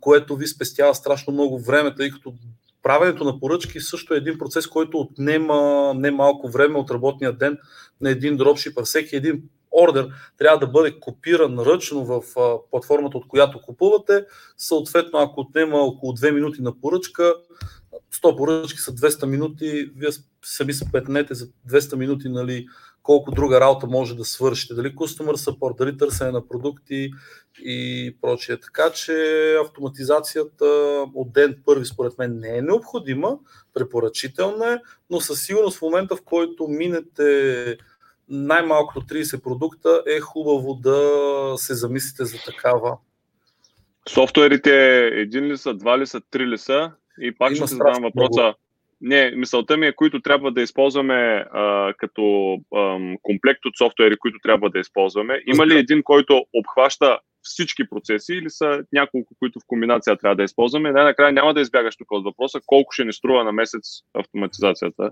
което 0.00 0.36
ви 0.36 0.46
спестява 0.46 0.94
страшно 0.94 1.32
много 1.32 1.60
време, 1.60 1.94
тъй 1.94 2.10
като 2.10 2.34
правенето 2.82 3.24
на 3.24 3.40
поръчки 3.40 3.80
също 3.80 4.14
е 4.14 4.16
един 4.16 4.38
процес, 4.38 4.66
който 4.66 4.98
отнема 4.98 5.92
не 5.96 6.10
малко 6.10 6.48
време 6.50 6.78
от 6.78 6.90
работния 6.90 7.32
ден 7.32 7.58
на 8.00 8.10
един 8.10 8.36
дропшипър. 8.36 8.84
Всеки 8.84 9.16
един 9.16 9.42
ордер 9.82 10.08
трябва 10.38 10.58
да 10.58 10.66
бъде 10.66 11.00
копиран 11.00 11.58
ръчно 11.58 12.04
в 12.04 12.22
платформата, 12.70 13.18
от 13.18 13.28
която 13.28 13.62
купувате. 13.62 14.24
Съответно, 14.56 15.18
ако 15.18 15.40
отнема 15.40 15.78
около 15.78 16.12
2 16.12 16.30
минути 16.30 16.62
на 16.62 16.80
поръчка, 16.80 17.34
100 18.12 18.36
поръчки 18.36 18.80
са 18.80 18.94
200 18.94 19.26
минути, 19.26 19.90
вие 19.96 20.10
сами 20.44 20.72
се 20.72 20.92
петнете 20.92 21.34
за 21.34 21.46
200 21.68 21.96
минути, 21.96 22.28
нали, 22.28 22.66
колко 23.02 23.30
друга 23.30 23.60
работа 23.60 23.86
може 23.86 24.16
да 24.16 24.24
свършите. 24.24 24.74
Дали 24.74 24.94
customer 24.94 25.36
support, 25.36 25.78
дали 25.78 25.96
търсене 25.96 26.30
на 26.30 26.48
продукти 26.48 27.10
и 27.58 28.16
прочее. 28.22 28.56
Така 28.60 28.90
че 28.90 29.12
автоматизацията 29.64 30.66
от 31.14 31.32
ден 31.32 31.62
първи 31.66 31.86
според 31.86 32.18
мен 32.18 32.38
не 32.38 32.58
е 32.58 32.62
необходима, 32.62 33.38
препоръчителна 33.74 34.72
е, 34.72 34.78
но 35.10 35.20
със 35.20 35.42
сигурност 35.42 35.78
в 35.78 35.82
момента 35.82 36.16
в 36.16 36.22
който 36.22 36.68
минете 36.68 37.76
най-малкото 38.28 39.00
30 39.00 39.42
продукта 39.42 40.02
е 40.06 40.20
хубаво 40.20 40.74
да 40.74 41.54
се 41.56 41.74
замислите 41.74 42.24
за 42.24 42.38
такава. 42.44 42.96
Софтуерите 44.08 44.98
един 45.12 45.44
ли 45.44 45.58
са, 45.58 45.74
два 45.74 45.98
ли 45.98 46.06
са, 46.06 46.20
три 46.30 46.46
ли 46.46 46.58
са? 46.58 46.92
И 47.20 47.32
пак 47.32 47.56
Има 47.56 47.66
ще 47.66 47.76
задам 47.76 48.02
въпроса. 48.02 48.42
Много. 48.42 48.56
Не, 49.00 49.30
мисълта 49.30 49.76
ми 49.76 49.86
е, 49.86 49.92
които 49.92 50.20
трябва 50.20 50.52
да 50.52 50.62
използваме 50.62 51.44
а, 51.52 51.94
като 51.98 52.54
а, 52.74 52.98
комплект 53.22 53.66
от 53.66 53.76
софтуери, 53.78 54.16
които 54.16 54.38
трябва 54.42 54.70
да 54.70 54.78
използваме. 54.78 55.42
Има 55.46 55.66
ли 55.66 55.78
един, 55.78 56.02
който 56.02 56.44
обхваща 56.54 57.18
всички 57.42 57.88
процеси 57.88 58.32
или 58.32 58.50
са 58.50 58.82
няколко, 58.92 59.34
които 59.38 59.60
в 59.60 59.66
комбинация 59.66 60.16
трябва 60.16 60.36
да 60.36 60.42
използваме? 60.42 60.92
Най-накрая 60.92 61.32
няма 61.32 61.54
да 61.54 61.60
избягаш 61.60 61.96
тук 61.96 62.10
от 62.10 62.24
въпроса 62.24 62.60
колко 62.66 62.92
ще 62.92 63.04
ни 63.04 63.12
струва 63.12 63.44
на 63.44 63.52
месец 63.52 63.82
автоматизацията. 64.14 65.10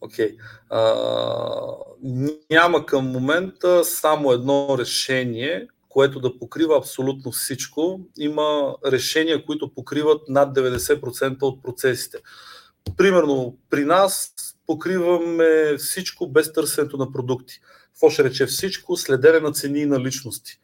Окей. 0.00 0.30
Okay. 0.30 0.36
няма 2.50 2.86
към 2.86 3.06
момента 3.06 3.84
само 3.84 4.32
едно 4.32 4.76
решение, 4.78 5.66
което 5.96 6.20
да 6.20 6.38
покрива 6.38 6.78
абсолютно 6.78 7.32
всичко. 7.32 8.00
Има 8.18 8.76
решения, 8.86 9.44
които 9.44 9.74
покриват 9.74 10.28
над 10.28 10.56
90% 10.56 11.42
от 11.42 11.62
процесите. 11.62 12.18
Примерно 12.96 13.56
при 13.70 13.84
нас 13.84 14.34
покриваме 14.66 15.76
всичко 15.78 16.28
без 16.28 16.52
търсенето 16.52 16.96
на 16.96 17.12
продукти. 17.12 17.60
Какво 17.92 18.10
ще 18.10 18.24
рече 18.24 18.46
всичко? 18.46 18.96
Следене 18.96 19.40
на 19.40 19.52
цени 19.52 19.78
и 19.78 19.86
на 19.86 20.00
личности. 20.00 20.60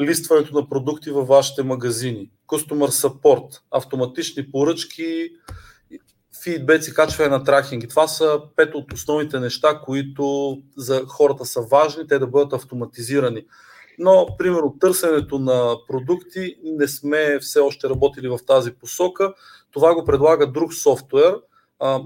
Листването 0.00 0.54
на 0.54 0.68
продукти 0.68 1.10
във 1.10 1.28
вашите 1.28 1.62
магазини. 1.62 2.30
Customer 2.46 3.08
support, 3.08 3.60
автоматични 3.70 4.50
поръчки, 4.50 5.30
фидбек 6.44 6.88
и 6.88 6.94
качване 6.94 7.30
на 7.30 7.44
тракинги. 7.44 7.88
Това 7.88 8.08
са 8.08 8.40
пет 8.56 8.74
от 8.74 8.92
основните 8.92 9.40
неща, 9.40 9.80
които 9.84 10.56
за 10.76 11.04
хората 11.06 11.44
са 11.44 11.60
важни, 11.60 12.06
те 12.06 12.18
да 12.18 12.26
бъдат 12.26 12.52
автоматизирани. 12.52 13.46
Но, 13.98 14.26
примерно, 14.38 14.76
търсенето 14.80 15.38
на 15.38 15.76
продукти 15.88 16.56
не 16.64 16.88
сме 16.88 17.38
все 17.40 17.60
още 17.60 17.88
работили 17.88 18.28
в 18.28 18.38
тази 18.46 18.72
посока. 18.72 19.34
Това 19.70 19.94
го 19.94 20.04
предлага 20.04 20.46
друг 20.46 20.74
софтуер, 20.74 21.34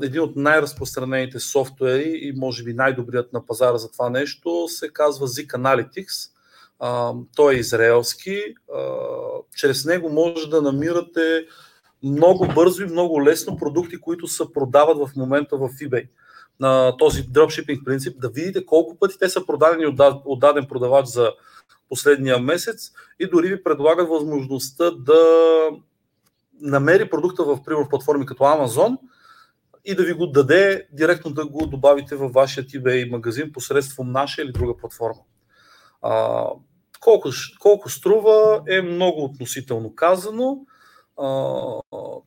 един 0.02 0.20
от 0.20 0.36
най-разпространените 0.36 1.40
софтуери 1.40 2.18
и 2.22 2.32
може 2.36 2.64
би 2.64 2.74
най-добрият 2.74 3.32
на 3.32 3.46
пазара 3.46 3.78
за 3.78 3.90
това 3.90 4.10
нещо 4.10 4.68
се 4.68 4.88
казва 4.88 5.26
Zik 5.26 5.46
Analytics. 5.46 6.30
Той 7.36 7.54
е 7.54 7.58
израелски. 7.58 8.42
Чрез 9.56 9.84
него 9.84 10.10
може 10.10 10.50
да 10.50 10.62
намирате 10.62 11.46
много 12.02 12.48
бързо 12.54 12.82
и 12.82 12.86
много 12.86 13.24
лесно 13.24 13.56
продукти, 13.56 14.00
които 14.00 14.26
се 14.26 14.52
продават 14.54 14.98
в 14.98 15.16
момента 15.16 15.56
в 15.56 15.68
eBay 15.68 16.08
на 16.60 16.96
този 16.96 17.22
дропшипинг 17.22 17.84
принцип, 17.84 18.20
да 18.20 18.28
видите 18.28 18.66
колко 18.66 18.96
пъти 18.98 19.18
те 19.18 19.28
са 19.28 19.46
продадени 19.46 19.86
от 20.24 20.40
даден 20.40 20.66
продавач 20.68 21.06
за 21.06 21.32
последния 21.88 22.38
месец 22.38 22.92
и 23.20 23.26
дори 23.26 23.48
ви 23.48 23.62
предлагат 23.62 24.08
възможността 24.08 24.90
да 24.90 25.22
намери 26.60 27.10
продукта 27.10 27.44
в, 27.44 27.62
пример, 27.64 27.88
платформи 27.88 28.26
като 28.26 28.42
Amazon 28.42 28.98
и 29.84 29.94
да 29.94 30.04
ви 30.04 30.12
го 30.12 30.26
даде 30.26 30.86
директно 30.92 31.30
да 31.30 31.46
го 31.46 31.66
добавите 31.66 32.16
във 32.16 32.32
вашия 32.32 32.64
eBay 32.64 33.10
магазин 33.10 33.52
посредством 33.52 34.12
наша 34.12 34.42
или 34.42 34.52
друга 34.52 34.76
платформа. 34.76 35.20
А, 36.02 36.44
колко, 37.00 37.28
колко 37.60 37.90
струва 37.90 38.62
е 38.68 38.82
много 38.82 39.24
относително 39.24 39.94
казано 39.94 40.66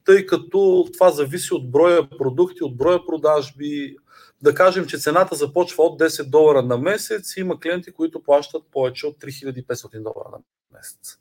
тъй 0.05 0.25
като 0.25 0.87
това 0.93 1.11
зависи 1.11 1.53
от 1.53 1.71
броя 1.71 2.09
продукти, 2.17 2.63
от 2.63 2.77
броя 2.77 3.05
продажби. 3.05 3.95
Да 4.41 4.55
кажем, 4.55 4.85
че 4.85 4.97
цената 4.97 5.35
започва 5.35 5.83
от 5.83 5.99
10 5.99 6.29
долара 6.29 6.61
на 6.61 6.77
месец. 6.77 7.37
Има 7.37 7.59
клиенти, 7.59 7.91
които 7.91 8.23
плащат 8.23 8.63
повече 8.71 9.07
от 9.07 9.17
3500 9.17 10.03
долара 10.03 10.29
на 10.31 10.37
месец. 10.73 11.17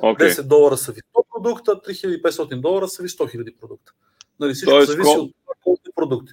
Okay. 0.00 0.40
10 0.40 0.42
долара 0.42 0.76
са 0.76 0.92
ви 0.92 1.00
100 1.16 1.24
продукта, 1.34 1.72
3500 1.72 2.60
долара 2.60 2.88
са 2.88 3.02
ви 3.02 3.08
100 3.08 3.36
000 3.36 3.56
продукта. 3.56 3.92
Нали, 4.40 4.54
всичко 4.54 4.70
Тоест, 4.70 4.90
зависи 4.90 5.14
кол... 5.14 5.22
от 5.24 5.32
колко 5.64 5.82
продукти. 5.94 6.32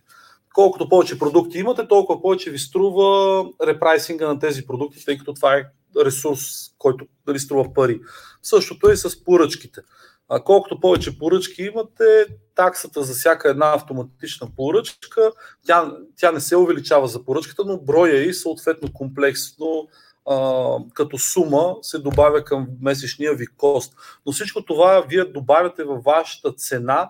Колкото 0.53 0.89
повече 0.89 1.19
продукти 1.19 1.57
имате, 1.57 1.87
толкова 1.87 2.21
повече 2.21 2.51
ви 2.51 2.59
струва 2.59 3.45
репрайсинга 3.67 4.27
на 4.27 4.39
тези 4.39 4.65
продукти, 4.65 5.05
тъй 5.05 5.17
като 5.17 5.33
това 5.33 5.55
е 5.55 5.65
ресурс, 6.05 6.41
който 6.77 7.05
дали 7.25 7.39
струва 7.39 7.73
пари. 7.73 8.01
Същото 8.41 8.89
е 8.89 8.93
и 8.93 8.97
с 8.97 9.23
поръчките. 9.23 9.81
А 10.29 10.43
колкото 10.43 10.79
повече 10.79 11.19
поръчки 11.19 11.63
имате, 11.63 12.25
таксата 12.55 13.03
за 13.03 13.13
всяка 13.13 13.49
една 13.49 13.73
автоматична 13.73 14.47
поръчка, 14.55 15.31
тя, 15.65 15.93
тя 16.15 16.31
не 16.31 16.39
се 16.39 16.55
увеличава 16.55 17.07
за 17.07 17.25
поръчката, 17.25 17.63
но 17.65 17.77
броя 17.77 18.23
и 18.23 18.33
съответно 18.33 18.93
комплексно 18.93 19.87
а, 20.29 20.77
като 20.93 21.17
сума 21.17 21.75
се 21.81 21.99
добавя 21.99 22.43
към 22.43 22.67
месечния 22.81 23.33
ви 23.33 23.47
кост. 23.47 23.93
Но 24.25 24.31
всичко 24.31 24.65
това 24.65 25.05
вие 25.09 25.25
добавяте 25.25 25.83
във 25.83 26.03
вашата 26.03 26.51
цена, 26.51 27.09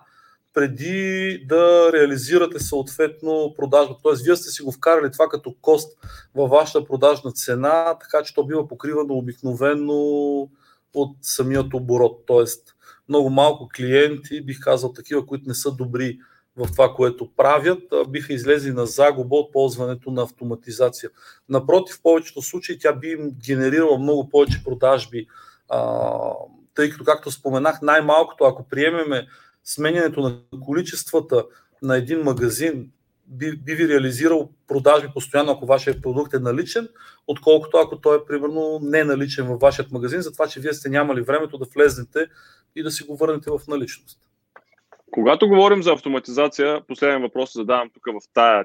преди 0.54 1.44
да 1.48 1.90
реализирате 1.92 2.58
съответно 2.58 3.54
продажба. 3.56 3.96
Тоест, 4.02 4.24
вие 4.24 4.36
сте 4.36 4.50
си 4.50 4.62
го 4.62 4.72
вкарали 4.72 5.12
това 5.12 5.28
като 5.28 5.54
кост 5.62 5.98
във 6.34 6.50
вашата 6.50 6.84
продажна 6.84 7.32
цена, 7.32 7.98
така 8.00 8.22
че 8.22 8.34
то 8.34 8.44
бива 8.44 8.68
покривано 8.68 9.14
обикновено 9.14 9.94
от 10.94 11.16
самият 11.22 11.74
оборот. 11.74 12.22
Тоест, 12.26 12.74
много 13.10 13.30
малко 13.30 13.68
клиенти, 13.76 14.40
бих 14.40 14.60
казал 14.60 14.92
такива, 14.92 15.26
които 15.26 15.48
не 15.48 15.54
са 15.54 15.72
добри 15.72 16.18
в 16.56 16.68
това, 16.72 16.94
което 16.94 17.30
правят, 17.36 17.82
биха 18.08 18.32
излезли 18.32 18.72
на 18.72 18.86
загуба 18.86 19.36
от 19.36 19.52
ползването 19.52 20.10
на 20.10 20.22
автоматизация. 20.22 21.10
Напротив, 21.48 21.96
в 21.96 22.02
повечето 22.02 22.42
случаи 22.42 22.78
тя 22.78 22.92
би 22.92 23.08
им 23.08 23.30
генерирала 23.46 23.98
много 23.98 24.28
повече 24.28 24.64
продажби, 24.64 25.26
тъй 26.74 26.90
като, 26.90 27.04
както 27.04 27.30
споменах, 27.30 27.82
най-малкото, 27.82 28.44
ако 28.44 28.68
приемеме 28.68 29.26
сменянето 29.64 30.20
на 30.20 30.60
количествата 30.60 31.44
на 31.82 31.96
един 31.96 32.20
магазин 32.22 32.90
би, 33.30 33.56
би 33.56 33.74
ви 33.74 33.88
реализирал 33.88 34.50
продажби 34.68 35.08
постоянно, 35.14 35.52
ако 35.52 35.66
вашия 35.66 36.02
продукт 36.02 36.34
е 36.34 36.38
наличен, 36.38 36.88
отколкото 37.26 37.76
ако 37.76 38.00
той 38.00 38.16
е 38.16 38.24
примерно 38.28 38.78
не 38.82 39.04
наличен 39.04 39.46
във 39.46 39.60
вашия 39.60 39.86
магазин, 39.92 40.20
затова 40.20 40.46
че 40.46 40.60
вие 40.60 40.72
сте 40.72 40.88
нямали 40.88 41.22
времето 41.22 41.58
да 41.58 41.66
влезнете 41.74 42.26
и 42.76 42.82
да 42.82 42.90
си 42.90 43.04
го 43.04 43.16
върнете 43.16 43.50
в 43.50 43.60
наличност. 43.68 44.18
Когато 45.10 45.48
говорим 45.48 45.82
за 45.82 45.92
автоматизация, 45.92 46.80
последен 46.88 47.22
въпрос 47.22 47.52
задавам 47.54 47.90
тук 47.94 48.06
в 48.06 48.28
тая 48.34 48.64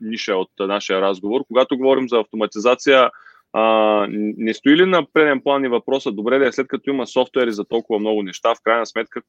ниша 0.00 0.34
от 0.34 0.50
нашия 0.60 1.00
разговор. 1.00 1.40
Когато 1.46 1.76
говорим 1.76 2.08
за 2.08 2.16
автоматизация, 2.16 3.10
а, 3.56 4.06
не 4.10 4.54
стои 4.54 4.76
ли 4.76 4.86
на 4.86 5.06
преден 5.12 5.40
план 5.40 5.64
и 5.64 5.68
въпроса, 5.68 6.12
добре 6.12 6.38
да 6.38 6.48
е 6.48 6.52
след 6.52 6.68
като 6.68 6.90
има 6.90 7.06
софтуери 7.06 7.52
за 7.52 7.64
толкова 7.64 7.98
много 7.98 8.22
неща, 8.22 8.54
в 8.54 8.62
крайна 8.64 8.86
сметка 8.86 9.22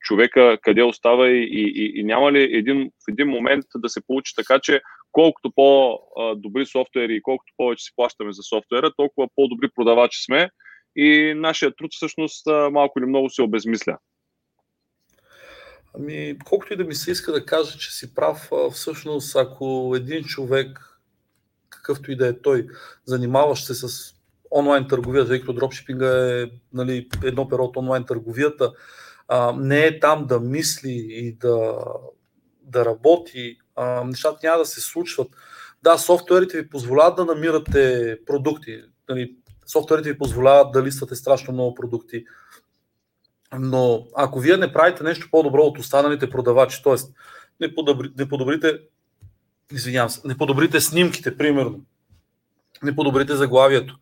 човека 0.00 0.58
къде 0.62 0.82
остава 0.82 1.28
и, 1.28 1.48
и, 1.52 1.92
и 2.00 2.04
няма 2.04 2.32
ли 2.32 2.42
един, 2.42 2.90
в 2.90 3.12
един 3.12 3.28
момент 3.28 3.64
да 3.76 3.88
се 3.88 4.06
получи 4.06 4.34
така, 4.36 4.58
че 4.62 4.80
колкото 5.12 5.52
по-добри 5.54 6.66
софтуери 6.66 7.14
и 7.14 7.22
колкото 7.22 7.52
повече 7.56 7.84
си 7.84 7.92
плащаме 7.96 8.32
за 8.32 8.42
софтуера, 8.42 8.92
толкова 8.96 9.28
по-добри 9.36 9.68
продавачи 9.74 10.24
сме 10.24 10.50
и 10.96 11.34
нашия 11.36 11.76
труд 11.76 11.90
всъщност 11.94 12.46
малко 12.70 12.98
или 12.98 13.06
много 13.06 13.30
се 13.30 13.42
обезмисля. 13.42 13.98
Ами, 15.98 16.38
колкото 16.44 16.72
и 16.72 16.76
да 16.76 16.84
ми 16.84 16.94
се 16.94 17.10
иска 17.10 17.32
да 17.32 17.46
кажа, 17.46 17.78
че 17.78 17.90
си 17.90 18.14
прав, 18.14 18.50
всъщност 18.72 19.36
ако 19.36 19.92
един 19.96 20.24
човек 20.24 20.93
какъвто 21.84 22.12
и 22.12 22.16
да 22.16 22.28
е 22.28 22.40
той, 22.40 22.66
занимаващ 23.06 23.66
се 23.66 23.74
с 23.74 24.14
онлайн 24.50 24.88
търговията, 24.88 25.28
тъй 25.28 25.40
като 25.40 25.52
дропшипинга 25.52 26.40
е 26.40 26.46
нали, 26.72 27.08
едно 27.24 27.48
перо 27.48 27.64
от 27.64 27.76
онлайн 27.76 28.04
търговията, 28.04 28.72
а, 29.28 29.52
не 29.52 29.86
е 29.86 30.00
там 30.00 30.26
да 30.26 30.40
мисли 30.40 31.06
и 31.10 31.32
да, 31.32 31.78
да 32.62 32.84
работи 32.84 33.58
а, 33.76 34.04
нещата 34.04 34.38
няма 34.42 34.58
да 34.58 34.66
се 34.66 34.80
случват. 34.80 35.28
Да, 35.82 35.98
софтуерите 35.98 36.62
ви 36.62 36.68
позволяват 36.68 37.16
да 37.16 37.24
намирате 37.24 38.18
продукти. 38.26 38.82
Нали, 39.08 39.36
софтуерите 39.66 40.12
ви 40.12 40.18
позволяват 40.18 40.72
да 40.72 40.82
листвате 40.82 41.14
страшно 41.14 41.54
много 41.54 41.74
продукти. 41.74 42.24
Но 43.58 44.06
ако 44.16 44.40
вие 44.40 44.56
не 44.56 44.72
правите 44.72 45.04
нещо 45.04 45.28
по-добро 45.30 45.62
от 45.62 45.78
останалите 45.78 46.30
продавачи, 46.30 46.82
т.е. 46.82 46.94
Не, 47.60 47.74
подобри, 47.74 48.10
не 48.18 48.28
подобрите 48.28 48.78
извинявам 49.72 50.10
се, 50.10 50.20
не 50.24 50.38
подобрите 50.38 50.80
снимките, 50.80 51.36
примерно, 51.36 51.80
не 52.82 52.96
подобрите 52.96 53.36
заглавието. 53.36 53.98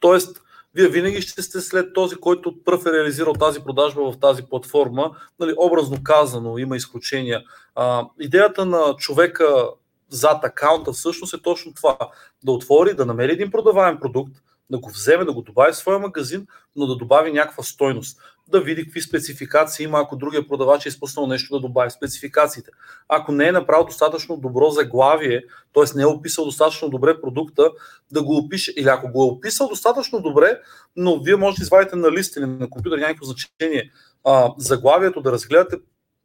Тоест, 0.00 0.42
вие 0.74 0.88
винаги 0.88 1.22
ще 1.22 1.42
сте 1.42 1.60
след 1.60 1.94
този, 1.94 2.16
който 2.16 2.64
пръв 2.64 2.86
е 2.86 2.92
реализирал 2.92 3.32
тази 3.32 3.60
продажба 3.60 4.12
в 4.12 4.20
тази 4.20 4.42
платформа. 4.42 5.16
Нали, 5.40 5.54
образно 5.58 6.02
казано, 6.02 6.58
има 6.58 6.76
изключения. 6.76 7.42
А, 7.74 8.06
идеята 8.20 8.64
на 8.64 8.96
човека 8.96 9.68
зад 10.08 10.44
акаунта 10.44 10.92
всъщност 10.92 11.34
е 11.34 11.42
точно 11.42 11.74
това. 11.74 11.96
Да 12.44 12.52
отвори, 12.52 12.94
да 12.94 13.06
намери 13.06 13.32
един 13.32 13.50
продаваем 13.50 14.00
продукт, 14.00 14.32
да 14.70 14.78
го 14.78 14.90
вземе, 14.90 15.24
да 15.24 15.32
го 15.32 15.42
добави 15.42 15.72
в 15.72 15.76
своя 15.76 15.98
магазин, 15.98 16.46
но 16.76 16.86
да 16.86 16.96
добави 16.96 17.32
някаква 17.32 17.62
стойност. 17.62 18.20
Да 18.48 18.60
види 18.60 18.84
какви 18.84 19.00
спецификации 19.02 19.84
има, 19.84 20.00
ако 20.00 20.16
другия 20.16 20.48
продавач 20.48 20.86
е 20.86 20.88
изпуснал 20.88 21.26
нещо 21.26 21.54
да 21.54 21.60
добави 21.60 21.90
спецификациите. 21.90 22.70
Ако 23.08 23.32
не 23.32 23.48
е 23.48 23.52
направил 23.52 23.84
достатъчно 23.84 24.36
добро 24.36 24.70
заглавие, 24.70 25.42
т.е. 25.74 25.84
не 25.96 26.02
е 26.02 26.06
описал 26.06 26.44
достатъчно 26.44 26.90
добре 26.90 27.20
продукта, 27.20 27.70
да 28.12 28.22
го 28.22 28.36
опише. 28.36 28.72
Или 28.76 28.88
ако 28.88 29.12
го 29.12 29.22
е 29.22 29.26
описал 29.26 29.68
достатъчно 29.68 30.20
добре, 30.20 30.60
но 30.96 31.22
вие 31.22 31.36
можете 31.36 31.60
да 31.60 31.64
извадите 31.64 31.96
на 31.96 32.12
лист 32.12 32.36
или 32.36 32.46
на 32.46 32.70
компютър 32.70 32.98
някакво 32.98 33.24
значение, 33.24 33.90
а, 34.24 34.52
заглавието 34.58 35.20
да 35.20 35.32
разгледате 35.32 35.76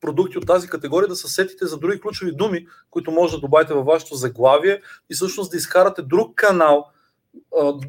продукти 0.01 0.37
от 0.37 0.47
тази 0.47 0.67
категория, 0.67 1.07
да 1.07 1.15
се 1.15 1.27
сетите 1.27 1.65
за 1.65 1.77
други 1.77 1.99
ключови 1.99 2.31
думи, 2.31 2.67
които 2.89 3.11
може 3.11 3.33
да 3.33 3.39
добавите 3.39 3.73
във 3.73 3.85
вашето 3.85 4.15
заглавие 4.15 4.81
и 5.09 5.15
всъщност 5.15 5.51
да 5.51 5.57
изкарате 5.57 6.01
друг 6.01 6.35
канал, 6.35 6.85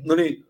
нали, 0.04 0.42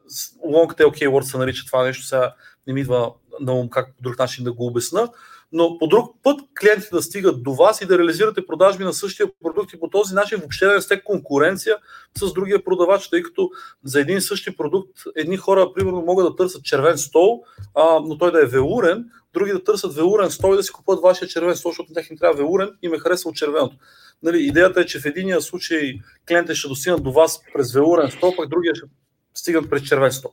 long 0.46 0.78
tail 0.78 0.87
keyword 0.87 1.20
се 1.20 1.38
нарича 1.38 1.66
това 1.66 1.85
нещо, 1.85 2.07
сега 2.07 2.35
не 2.66 2.72
ми 2.72 2.80
идва 2.80 3.12
на 3.40 3.52
ум 3.52 3.70
как 3.70 3.96
по 3.96 4.02
друг 4.02 4.18
начин 4.18 4.44
да 4.44 4.52
го 4.52 4.66
обясна, 4.66 5.09
но 5.52 5.78
по 5.78 5.87
друг 5.87 6.16
път 6.22 6.40
клиентите 6.61 6.88
да 6.92 7.02
стигат 7.02 7.42
до 7.42 7.54
вас 7.54 7.80
и 7.80 7.87
да 7.87 7.98
реализирате 7.98 8.46
продажби 8.46 8.85
на 8.85 8.92
същия 8.92 9.26
продукт 9.42 9.72
и 9.72 9.80
по 9.80 9.88
този 9.88 10.14
начин 10.14 10.38
въобще 10.38 10.66
да 10.66 10.74
не 10.74 10.80
сте 10.80 11.04
конкуренция 11.04 11.76
с 12.18 12.33
другия 12.33 12.64
продавач, 12.64 13.09
тъй 13.09 13.22
като 13.22 13.50
за 13.85 14.00
един 14.00 14.16
и 14.16 14.20
същи 14.20 14.57
продукт 14.57 14.90
едни 15.16 15.37
хора, 15.37 15.72
примерно, 15.74 16.02
могат 16.02 16.26
да 16.26 16.37
търсят 16.37 16.64
червен 16.64 16.98
стол, 16.98 17.44
а, 17.74 18.00
но 18.00 18.18
той 18.18 18.33
да 18.33 18.42
е 18.42 18.46
велурен, 18.46 19.04
други 19.35 19.53
да 19.53 19.64
търсят 19.64 19.94
велурен 19.94 20.31
стол 20.31 20.55
и 20.55 20.57
да 20.57 20.62
си 20.62 20.73
купуват 20.73 21.03
вашия 21.03 21.29
червен 21.29 21.57
стол, 21.57 21.70
защото 21.70 21.90
на 21.90 21.94
тях 21.94 22.11
им 22.11 22.18
трябва 22.18 22.37
велурен 22.37 22.70
и 22.83 22.88
ме 22.88 22.99
харесва 22.99 23.31
от 23.31 23.37
червеното. 23.37 23.77
Нали, 24.23 24.42
идеята 24.42 24.81
е, 24.81 24.87
че 24.87 25.01
в 25.01 25.07
единия 25.07 25.40
случай 25.40 26.01
клиентите 26.29 26.55
ще 26.55 26.68
достигнат 26.68 27.03
до 27.03 27.12
вас 27.12 27.40
през 27.55 27.73
велурен 27.73 28.11
стол, 28.11 28.37
пък 28.37 28.49
другия 28.49 28.75
ще 28.75 28.87
стигнат 29.35 29.70
през 29.70 29.83
червен 29.83 30.12
стол. 30.12 30.31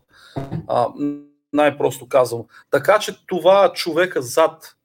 А, 0.68 0.88
най-просто 1.54 2.08
казвам. 2.08 2.44
Така 2.72 3.00
че 3.00 3.26
това 3.28 3.74
човека 3.74 4.22
зад 4.22 4.76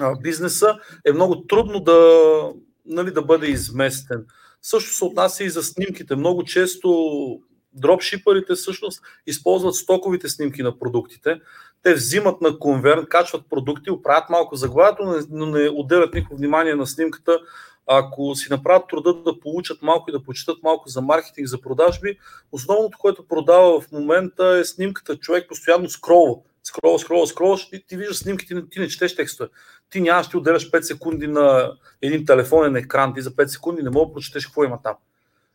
а, 0.00 0.20
бизнеса 0.20 0.78
е 1.06 1.12
много 1.12 1.46
трудно 1.46 1.80
да, 1.80 2.52
нали, 2.86 3.10
да 3.10 3.22
бъде 3.22 3.46
изместен. 3.46 4.26
Също 4.62 4.94
се 4.94 5.04
отнася 5.04 5.44
и 5.44 5.50
за 5.50 5.62
снимките. 5.62 6.16
Много 6.16 6.44
често 6.44 7.40
дропшипърите 7.72 8.54
всъщност 8.54 9.02
използват 9.26 9.74
стоковите 9.74 10.28
снимки 10.28 10.62
на 10.62 10.78
продуктите. 10.78 11.40
Те 11.82 11.94
взимат 11.94 12.40
на 12.40 12.58
конверт, 12.58 13.08
качват 13.08 13.42
продукти, 13.50 13.90
оправят 13.90 14.30
малко 14.30 14.56
заглавието, 14.56 15.24
но 15.30 15.46
не 15.46 15.68
отделят 15.68 16.14
никакво 16.14 16.36
внимание 16.36 16.74
на 16.74 16.86
снимката, 16.86 17.38
ако 17.86 18.34
си 18.34 18.46
направят 18.50 18.88
труда 18.88 19.14
да 19.14 19.40
получат 19.40 19.82
малко 19.82 20.10
и 20.10 20.12
да 20.12 20.22
почитат 20.22 20.62
малко 20.62 20.88
за 20.88 21.00
маркетинг, 21.00 21.48
за 21.48 21.60
продажби, 21.60 22.18
основното, 22.52 22.98
което 22.98 23.28
продава 23.28 23.80
в 23.80 23.92
момента 23.92 24.46
е 24.46 24.64
снимката. 24.64 25.16
Човек 25.16 25.48
постоянно 25.48 25.88
скролва. 25.88 26.36
Скролва, 26.62 26.98
скролва, 26.98 27.26
скролва, 27.26 27.58
ти, 27.70 27.86
ти 27.86 27.96
виждаш 27.96 28.16
снимките, 28.16 28.62
ти, 28.70 28.80
не 28.80 28.88
четеш 28.88 29.16
текстове. 29.16 29.50
Ти 29.90 30.00
нямаш, 30.00 30.28
ти 30.28 30.36
отделяш 30.36 30.70
5 30.70 30.80
секунди 30.80 31.26
на 31.26 31.72
един 32.02 32.26
телефонен 32.26 32.76
екран, 32.76 33.14
ти 33.14 33.20
за 33.20 33.30
5 33.30 33.46
секунди 33.46 33.82
не 33.82 33.90
мога 33.90 34.06
да 34.06 34.12
прочетеш 34.12 34.46
какво 34.46 34.64
има 34.64 34.82
там. 34.82 34.94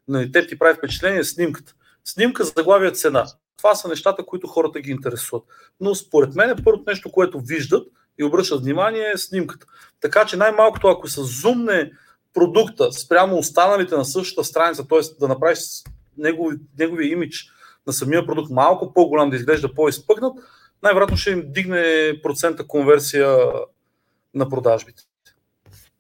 Нали, 0.07 0.31
те 0.31 0.47
ти 0.47 0.59
прави 0.59 0.77
впечатление 0.77 1.23
снимката. 1.23 1.73
Снимка, 2.03 2.43
заглавия, 2.43 2.91
цена. 2.91 3.25
Това 3.57 3.75
са 3.75 3.87
нещата, 3.87 4.25
които 4.25 4.47
хората 4.47 4.79
ги 4.79 4.91
интересуват. 4.91 5.43
Но 5.79 5.95
според 5.95 6.35
мен 6.35 6.49
е 6.49 6.63
първото 6.63 6.83
нещо, 6.87 7.11
което 7.11 7.39
виждат 7.39 7.87
и 8.19 8.23
обръщат 8.23 8.63
внимание 8.63 9.11
е 9.13 9.17
снимката. 9.17 9.65
Така 10.01 10.25
че 10.25 10.37
най-малкото, 10.37 10.87
ако 10.87 11.07
се 11.07 11.21
зумне 11.23 11.91
продукта 12.33 12.91
спрямо 12.91 13.37
останалите 13.37 13.95
на 13.95 14.05
същата 14.05 14.43
страница, 14.43 14.87
т.е. 14.87 14.99
да 15.19 15.27
направиш 15.27 15.59
негови, 16.17 16.57
неговия 16.79 17.11
имидж 17.11 17.51
на 17.87 17.93
самия 17.93 18.25
продукт 18.25 18.51
малко 18.51 18.93
по-голям, 18.93 19.29
да 19.29 19.35
изглежда 19.35 19.73
по-изпъкнат, 19.73 20.33
най-вероятно 20.83 21.17
ще 21.17 21.31
им 21.31 21.43
дигне 21.47 22.13
процента 22.23 22.67
конверсия 22.67 23.37
на 24.33 24.49
продажбите. 24.49 25.03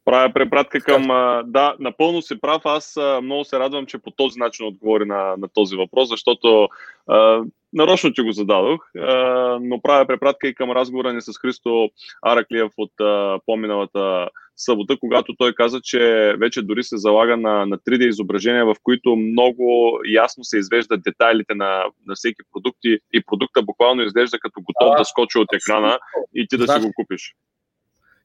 Правя 0.05 0.33
препратка 0.33 0.79
към... 0.79 1.07
Да, 1.45 1.75
напълно 1.79 2.21
си 2.21 2.41
прав. 2.41 2.61
Аз 2.65 2.97
много 3.23 3.45
се 3.45 3.59
радвам, 3.59 3.85
че 3.85 3.97
по 3.97 4.11
този 4.11 4.39
начин 4.39 4.65
отговори 4.65 5.05
на, 5.05 5.35
на 5.37 5.47
този 5.53 5.75
въпрос, 5.75 6.09
защото 6.09 6.67
а, 7.07 7.41
нарочно 7.73 8.13
ти 8.13 8.21
го 8.21 8.31
зададох, 8.31 8.81
а, 8.97 9.13
но 9.61 9.81
правя 9.81 10.07
препратка 10.07 10.47
и 10.47 10.55
към 10.55 10.71
разговора 10.71 11.13
ни 11.13 11.21
с 11.21 11.31
Христо 11.41 11.89
Араклиев 12.21 12.71
от 12.77 12.91
а, 13.01 13.39
по-миналата 13.45 14.29
събота, 14.57 14.97
когато 14.99 15.35
той 15.37 15.53
каза, 15.53 15.79
че 15.83 16.33
вече 16.39 16.61
дори 16.61 16.83
се 16.83 16.97
залага 16.97 17.37
на, 17.37 17.65
на 17.65 17.77
3D 17.77 18.07
изображения, 18.07 18.65
в 18.65 18.75
които 18.83 19.15
много 19.15 19.99
ясно 20.13 20.43
се 20.43 20.57
извеждат 20.57 21.03
детайлите 21.03 21.55
на, 21.55 21.83
на 22.07 22.15
всеки 22.15 22.41
продукт 22.53 22.79
и, 22.83 22.99
и 23.13 23.23
продукта 23.25 23.61
буквално 23.63 24.01
изглежда 24.01 24.39
като 24.39 24.61
готов 24.61 24.93
а, 24.95 24.97
да 24.97 25.05
скочи 25.05 25.37
от 25.37 25.53
екрана 25.53 25.99
и 26.35 26.47
ти 26.47 26.57
да 26.57 26.65
значи, 26.65 26.81
си 26.81 26.87
го 26.87 26.93
купиш 26.95 27.33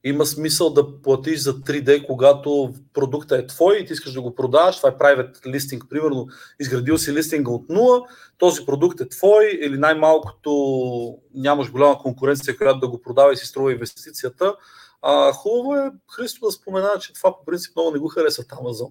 има 0.03 0.25
смисъл 0.25 0.69
да 0.69 1.01
платиш 1.01 1.39
за 1.39 1.53
3D, 1.53 2.05
когато 2.05 2.73
продукта 2.93 3.37
е 3.37 3.47
твой 3.47 3.77
и 3.77 3.85
ти 3.85 3.93
искаш 3.93 4.13
да 4.13 4.21
го 4.21 4.35
продаваш. 4.35 4.77
Това 4.77 4.89
е 4.89 4.91
private 4.91 5.45
listing, 5.45 5.87
примерно 5.89 6.27
изградил 6.59 6.97
си 6.97 7.13
листинга 7.13 7.51
от 7.51 7.69
нула, 7.69 8.01
този 8.37 8.65
продукт 8.65 9.01
е 9.01 9.09
твой 9.09 9.59
или 9.61 9.77
най-малкото 9.77 11.17
нямаш 11.33 11.71
голяма 11.71 11.97
конкуренция, 11.97 12.57
която 12.57 12.79
да 12.79 12.87
го 12.87 13.01
продава 13.01 13.33
и 13.33 13.37
си 13.37 13.45
струва 13.45 13.71
инвестицията. 13.71 14.55
А, 15.01 15.31
хубаво 15.31 15.75
е 15.75 15.91
Христо 16.15 16.45
да 16.45 16.51
спомена, 16.51 16.89
че 17.01 17.13
това 17.13 17.37
по 17.37 17.45
принцип 17.45 17.75
много 17.75 17.91
не 17.91 17.99
го 17.99 18.07
харесват 18.07 18.47
Амазон. 18.51 18.89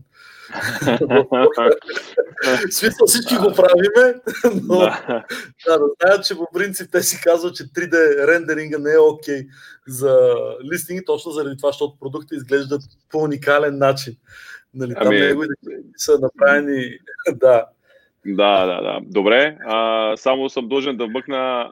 смисъл 2.71 3.07
всички 3.07 3.37
го 3.37 3.53
правиме, 3.57 4.21
но 4.63 4.79
да, 4.79 5.79
да 5.79 5.85
знаят, 6.01 6.25
че 6.25 6.37
по 6.37 6.47
принцип 6.55 6.89
те 6.93 7.03
си 7.03 7.21
казват, 7.23 7.55
че 7.55 7.65
3D 7.65 8.27
рендеринга 8.27 8.79
не 8.79 8.93
е 8.93 8.99
окей 8.99 9.43
okay 9.43 9.49
за 9.89 10.35
листинги, 10.73 11.05
точно 11.05 11.33
заради 11.33 11.57
това, 11.57 11.69
защото 11.69 11.99
продукти 12.01 12.35
изглеждат 12.35 12.83
по 13.11 13.19
уникален 13.19 13.79
начин. 13.79 14.17
Нали, 14.75 14.95
там 14.95 15.07
ами... 15.07 15.21
неговите 15.21 15.55
са 15.97 16.19
направени, 16.19 16.99
да, 17.35 17.67
да, 18.27 18.67
да, 18.67 18.83
да. 18.83 19.01
Добре. 19.03 19.57
А, 19.67 20.17
само 20.17 20.49
съм 20.49 20.69
дължен 20.69 20.97
да 20.97 21.07
вмъкна 21.07 21.69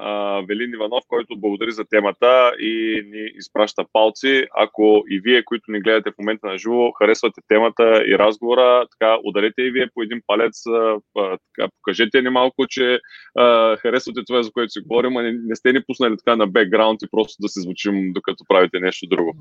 Велин 0.48 0.72
Иванов, 0.74 1.04
който 1.08 1.36
благодари 1.36 1.72
за 1.72 1.84
темата 1.84 2.52
и 2.60 3.02
ни 3.12 3.30
изпраща 3.34 3.84
палци. 3.92 4.46
Ако 4.56 5.04
и 5.10 5.20
вие, 5.20 5.44
които 5.44 5.72
ни 5.72 5.80
гледате 5.80 6.10
в 6.10 6.18
момента 6.18 6.46
на 6.46 6.58
живо, 6.58 6.92
харесвате 6.92 7.40
темата 7.48 8.02
и 8.06 8.18
разговора, 8.18 8.86
така 8.90 9.18
ударете 9.24 9.62
и 9.62 9.70
вие 9.70 9.88
по 9.94 10.02
един 10.02 10.20
палец, 10.26 10.66
а, 10.66 10.96
така, 11.16 11.68
покажете 11.76 12.22
ни 12.22 12.28
малко, 12.28 12.66
че 12.68 13.00
а, 13.38 13.76
харесвате 13.76 14.20
това, 14.26 14.42
за 14.42 14.52
което 14.52 14.70
си 14.70 14.80
говорим, 14.80 15.16
а 15.16 15.22
не, 15.22 15.32
не 15.32 15.56
сте 15.56 15.72
ни 15.72 15.80
пуснали 15.86 16.16
така 16.16 16.36
на 16.36 16.46
бекграунд 16.46 17.02
и 17.02 17.10
просто 17.10 17.36
да 17.40 17.48
се 17.48 17.60
звучим, 17.60 18.12
докато 18.12 18.44
правите 18.48 18.80
нещо 18.80 19.06
друго. 19.06 19.36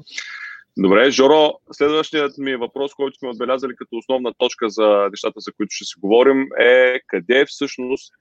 Добре, 0.80 1.12
Жоро, 1.12 1.60
следващият 1.72 2.38
ми 2.38 2.56
въпрос, 2.56 2.94
който 2.94 3.18
сме 3.18 3.30
отбелязали 3.30 3.76
като 3.76 3.96
основна 3.96 4.34
точка 4.38 4.70
за 4.70 5.08
нещата, 5.12 5.40
за 5.40 5.52
които 5.54 5.70
ще 5.70 5.86
си 5.86 5.94
говорим, 6.00 6.48
е 6.60 7.00
къде 7.08 7.46
всъщност 7.46 8.14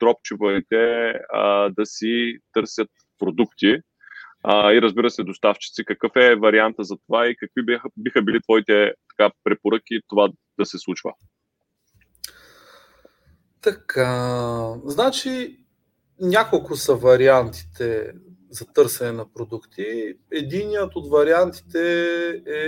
дропчиварите 0.00 1.12
да 1.70 1.86
си 1.86 2.38
търсят 2.52 2.88
продукти 3.18 3.76
а, 4.42 4.72
и 4.72 4.82
разбира 4.82 5.10
се 5.10 5.24
доставчици. 5.24 5.84
Какъв 5.84 6.12
е 6.16 6.36
варианта 6.36 6.84
за 6.84 6.96
това 7.06 7.26
и 7.26 7.36
какви 7.36 7.64
биха, 7.64 7.88
биха 7.96 8.22
били 8.22 8.42
твоите 8.42 8.92
така, 9.16 9.34
препоръки 9.44 10.00
това 10.08 10.28
да 10.58 10.66
се 10.66 10.78
случва? 10.78 11.12
Така, 13.60 14.74
значи 14.84 15.58
няколко 16.20 16.76
са 16.76 16.94
вариантите 16.94 18.12
за 18.50 18.64
търсене 18.66 19.12
на 19.12 19.32
продукти. 19.32 20.14
Единият 20.30 20.96
от 20.96 21.10
вариантите 21.10 21.80
е 22.46 22.62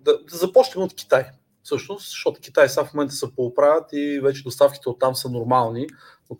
да, 0.00 0.18
да 0.30 0.36
започнем 0.36 0.84
от 0.84 0.94
Китай. 0.94 1.24
Всъщност, 1.62 2.10
защото 2.10 2.40
Китай 2.40 2.68
сега 2.68 2.84
в 2.84 2.94
момента 2.94 3.14
се 3.14 3.34
поуправят 3.36 3.84
и 3.92 4.20
вече 4.22 4.42
доставките 4.42 4.88
от 4.88 4.98
там 5.00 5.14
са 5.14 5.28
нормални, 5.28 5.86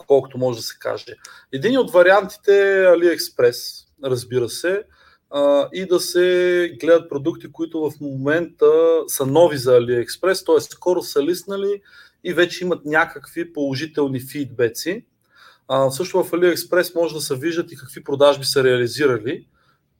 колкото 0.07 0.39
може 0.39 0.59
да 0.59 0.63
се 0.63 0.79
каже. 0.79 1.15
Един 1.53 1.79
от 1.79 1.93
вариантите 1.93 2.53
е 2.53 2.87
AliExpress, 2.87 3.87
разбира 4.05 4.49
се. 4.49 4.83
а, 5.31 5.69
и 5.73 5.87
да 5.87 6.01
се 6.01 6.77
гледат 6.81 7.09
продукти, 7.11 7.53
които 7.53 7.91
в 7.91 8.01
момента 8.01 8.67
са 9.07 9.27
нови 9.27 9.57
за 9.57 9.81
AliExpress, 9.81 10.47
т.е. 10.47 10.61
скоро 10.61 11.03
са 11.03 11.23
лиснали 11.23 11.83
и 12.25 12.33
вече 12.33 12.65
имат 12.65 12.85
някакви 12.85 13.53
положителни 13.53 14.21
фидбеци. 14.21 15.07
А, 15.69 15.91
също 15.91 16.25
в 16.25 16.31
AliExpress 16.31 16.95
може 16.95 17.15
да 17.15 17.21
се 17.21 17.37
виждат 17.37 17.73
и 17.73 17.77
какви 17.77 18.05
продажби 18.05 18.45
са 18.45 18.65
реализирали, 18.65 19.47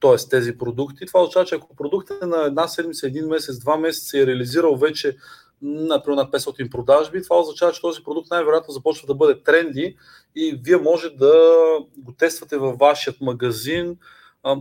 т.е. 0.01 0.29
тези 0.31 0.59
продукти. 0.59 1.07
Това 1.07 1.23
означава, 1.23 1.45
че 1.45 1.55
ако 1.55 1.77
продуктът 1.77 2.23
е 2.23 2.27
на 2.27 2.45
една 2.45 2.69
седмица, 2.69 3.07
един 3.07 3.27
месец, 3.27 3.59
два 3.59 3.77
месеца 3.77 4.19
е 4.19 4.27
реализирал 4.27 4.77
вече 4.77 5.17
например 5.65 6.17
на 6.17 6.31
500 6.31 6.71
продажби, 6.71 7.23
това 7.23 7.41
означава, 7.41 7.73
че 7.73 7.81
този 7.81 8.03
продукт 8.03 8.31
най-вероятно 8.31 8.73
започва 8.73 9.07
да 9.07 9.15
бъде 9.15 9.43
тренди 9.43 9.97
и 10.37 10.61
вие 10.63 10.77
може 10.77 11.11
да 11.11 11.33
го 11.99 12.13
тествате 12.13 12.57
във 12.57 12.79
вашият 12.79 13.21
магазин, 13.21 13.97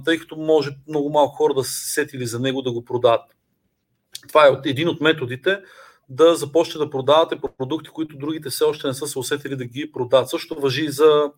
тъй 0.06 0.20
като 0.20 0.36
може 0.36 0.78
много 0.88 1.10
малко 1.10 1.36
хора 1.36 1.54
да 1.54 1.64
се 1.64 1.94
сетили 1.94 2.26
за 2.26 2.40
него 2.40 2.62
да 2.62 2.72
го 2.72 2.86
продават. 2.86 3.22
Това 4.28 4.48
е 4.48 4.70
един 4.70 4.90
от 4.90 5.02
методите 5.02 5.60
да 6.10 6.36
започнете 6.36 6.78
да 6.78 6.90
продавате 6.90 7.40
продукти, 7.58 7.90
които 7.90 8.18
другите 8.18 8.50
все 8.50 8.64
още 8.64 8.88
не 8.88 8.94
са 8.94 9.08
се 9.08 9.20
усетили 9.20 9.56
да 9.56 9.66
ги 9.66 9.92
продават. 9.92 10.30
Също 10.30 10.56
въжи 10.56 10.86
и 10.86 10.92
за 10.92 11.32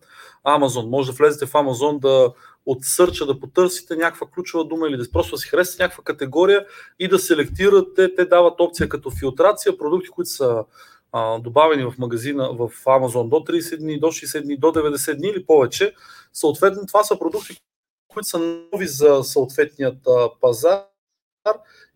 Amazon. 0.46 0.88
Може 0.88 1.10
да 1.10 1.16
влезете 1.16 1.46
в 1.46 1.52
Amazon 1.52 1.98
да 1.98 2.32
от 2.66 2.78
сърча 2.82 3.26
да 3.26 3.40
потърсите 3.40 3.96
някаква 3.96 4.26
ключова 4.26 4.64
дума 4.64 4.88
или 4.88 4.96
да 4.96 5.10
просто 5.12 5.34
да 5.34 5.38
си 5.38 5.48
харесате 5.48 5.82
някаква 5.82 6.04
категория 6.04 6.66
и 6.98 7.08
да 7.08 7.18
селектирате. 7.18 8.14
Те 8.14 8.24
дават 8.24 8.60
опция 8.60 8.88
като 8.88 9.10
филтрация, 9.10 9.78
продукти, 9.78 10.08
които 10.08 10.30
са 10.30 10.64
а, 11.12 11.38
добавени 11.38 11.84
в 11.84 11.94
магазина 11.98 12.52
в 12.52 12.70
Amazon 12.84 13.28
до 13.28 13.36
30 13.36 13.78
дни, 13.78 14.00
до 14.00 14.06
60 14.06 14.42
дни, 14.42 14.56
до 14.56 14.66
90 14.66 15.16
дни 15.16 15.28
или 15.28 15.46
повече. 15.46 15.94
Съответно, 16.32 16.86
това 16.86 17.04
са 17.04 17.18
продукти, 17.18 17.60
които 18.08 18.28
са 18.28 18.38
нови 18.72 18.86
за 18.86 19.22
съответният 19.22 19.98
пазар 20.40 20.82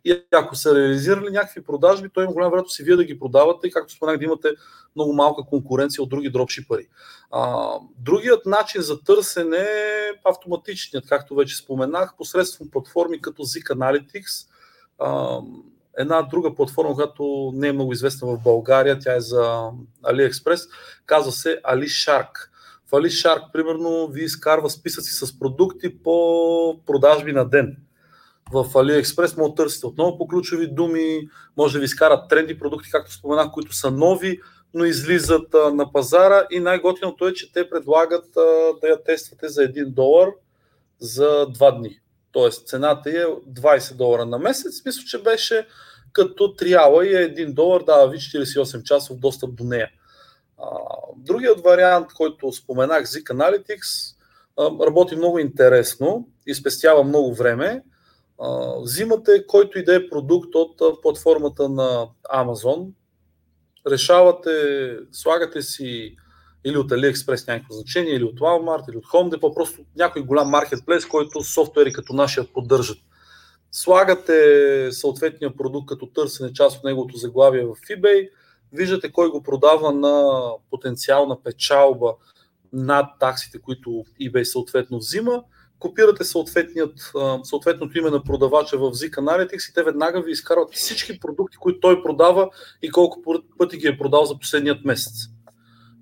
и 0.04 0.22
ако 0.32 0.56
са 0.56 0.74
реализирали 0.74 1.30
някакви 1.30 1.62
продажби, 1.62 2.08
то 2.08 2.22
има 2.22 2.32
голяма 2.32 2.50
вероятност 2.50 2.78
и 2.78 2.82
вие 2.82 2.96
да 2.96 3.04
ги 3.04 3.18
продавате 3.18 3.66
и 3.66 3.70
както 3.70 3.92
споменах 3.92 4.18
да 4.18 4.24
имате 4.24 4.48
много 4.96 5.12
малка 5.12 5.42
конкуренция 5.48 6.02
от 6.02 6.08
други 6.08 6.30
дропшипъри. 6.30 6.88
А, 7.30 7.72
другият 7.98 8.46
начин 8.46 8.82
за 8.82 9.02
търсене 9.02 9.56
е 9.56 10.12
автоматичният, 10.24 11.08
както 11.08 11.34
вече 11.34 11.56
споменах, 11.56 12.16
посредством 12.16 12.70
платформи 12.70 13.20
като 13.20 13.42
Zik 13.42 13.74
Analytics. 13.74 14.46
А, 14.98 15.40
една 15.98 16.22
друга 16.22 16.54
платформа, 16.54 16.94
която 16.94 17.52
не 17.54 17.68
е 17.68 17.72
много 17.72 17.92
известна 17.92 18.28
в 18.28 18.42
България, 18.42 18.98
тя 18.98 19.16
е 19.16 19.20
за 19.20 19.70
AliExpress, 20.02 20.70
казва 21.06 21.32
се 21.32 21.60
AliShark. 21.62 22.30
В 22.86 22.90
AliShark, 22.90 23.52
примерно, 23.52 24.06
ви 24.06 24.24
изкарва 24.24 24.70
списъци 24.70 25.10
с 25.10 25.38
продукти 25.38 26.02
по 26.02 26.80
продажби 26.86 27.32
на 27.32 27.48
ден 27.48 27.76
в 28.52 28.64
AliExpress 28.64 29.36
може 29.36 29.50
да 29.50 29.54
търсите 29.54 29.86
отново 29.86 30.18
по 30.18 30.28
ключови 30.28 30.66
думи, 30.66 31.28
може 31.56 31.72
да 31.72 31.78
ви 31.78 31.84
изкарат 31.84 32.28
тренди 32.28 32.58
продукти, 32.58 32.90
както 32.90 33.12
споменах, 33.12 33.50
които 33.52 33.74
са 33.74 33.90
нови, 33.90 34.40
но 34.74 34.84
излизат 34.84 35.54
а, 35.54 35.70
на 35.70 35.92
пазара 35.92 36.46
и 36.50 36.60
най-готиното 36.60 37.26
е, 37.28 37.32
че 37.32 37.52
те 37.52 37.70
предлагат 37.70 38.36
а, 38.36 38.40
да 38.80 38.88
я 38.88 39.02
тествате 39.04 39.48
за 39.48 39.62
1 39.62 39.86
долар 39.86 40.28
за 41.00 41.46
2 41.46 41.78
дни. 41.78 42.00
Тоест 42.32 42.68
цената 42.68 43.10
е 43.10 43.12
20 43.14 43.96
долара 43.96 44.26
на 44.26 44.38
месец. 44.38 44.84
Мисля, 44.86 45.02
че 45.06 45.22
беше 45.22 45.66
като 46.12 46.54
триала 46.54 47.06
и 47.06 47.14
е 47.14 47.34
1 47.34 47.54
долар, 47.54 47.82
дава 47.82 48.08
ви 48.08 48.18
48 48.18 48.82
часов 48.82 49.18
достъп 49.18 49.54
до 49.54 49.64
нея. 49.64 49.90
А, 50.58 50.66
другият 51.16 51.60
вариант, 51.60 52.06
който 52.14 52.52
споменах, 52.52 53.04
Zik 53.04 53.34
Analytics, 53.34 54.16
работи 54.86 55.16
много 55.16 55.38
интересно 55.38 56.28
и 56.46 56.54
спестява 56.54 57.04
много 57.04 57.34
време 57.34 57.82
взимате 58.82 59.46
който 59.46 59.78
и 59.78 59.84
да 59.84 59.94
е 59.94 60.08
продукт 60.08 60.54
от 60.54 61.02
платформата 61.02 61.68
на 61.68 62.08
Amazon, 62.34 62.88
решавате, 63.86 64.96
слагате 65.12 65.62
си 65.62 66.16
или 66.64 66.76
от 66.76 66.90
AliExpress 66.90 67.48
някакво 67.48 67.74
значение, 67.74 68.14
или 68.14 68.24
от 68.24 68.40
Walmart, 68.40 68.90
или 68.90 68.96
от 68.96 69.06
Home 69.06 69.36
Depot, 69.36 69.54
просто 69.54 69.80
някой 69.96 70.22
голям 70.22 70.48
маркетплейс, 70.48 71.06
който 71.06 71.44
софтуери 71.44 71.92
като 71.92 72.12
нашия 72.12 72.44
поддържат. 72.44 72.98
Слагате 73.72 74.92
съответния 74.92 75.56
продукт 75.56 75.88
като 75.88 76.06
търсене 76.06 76.52
част 76.52 76.78
от 76.78 76.84
неговото 76.84 77.16
заглавие 77.16 77.64
в 77.64 77.74
eBay, 77.74 78.30
виждате 78.72 79.12
кой 79.12 79.28
го 79.28 79.42
продава 79.42 79.92
на 79.92 80.42
потенциална 80.70 81.42
печалба 81.42 82.14
над 82.72 83.06
таксите, 83.20 83.60
които 83.60 84.04
eBay 84.20 84.42
съответно 84.42 84.98
взима 84.98 85.42
копирате 85.80 86.24
съответното 87.44 87.98
име 87.98 88.10
на 88.10 88.24
продавача 88.24 88.78
в 88.78 88.82
Zik 88.82 89.10
Analytics 89.10 89.70
и 89.70 89.74
те 89.74 89.82
веднага 89.82 90.22
ви 90.22 90.30
изкарват 90.30 90.74
всички 90.74 91.20
продукти, 91.20 91.56
които 91.56 91.80
той 91.80 92.02
продава 92.02 92.48
и 92.82 92.90
колко 92.90 93.22
пъти 93.58 93.76
ги 93.76 93.86
е 93.86 93.98
продал 93.98 94.24
за 94.24 94.38
последният 94.38 94.84
месец. 94.84 95.12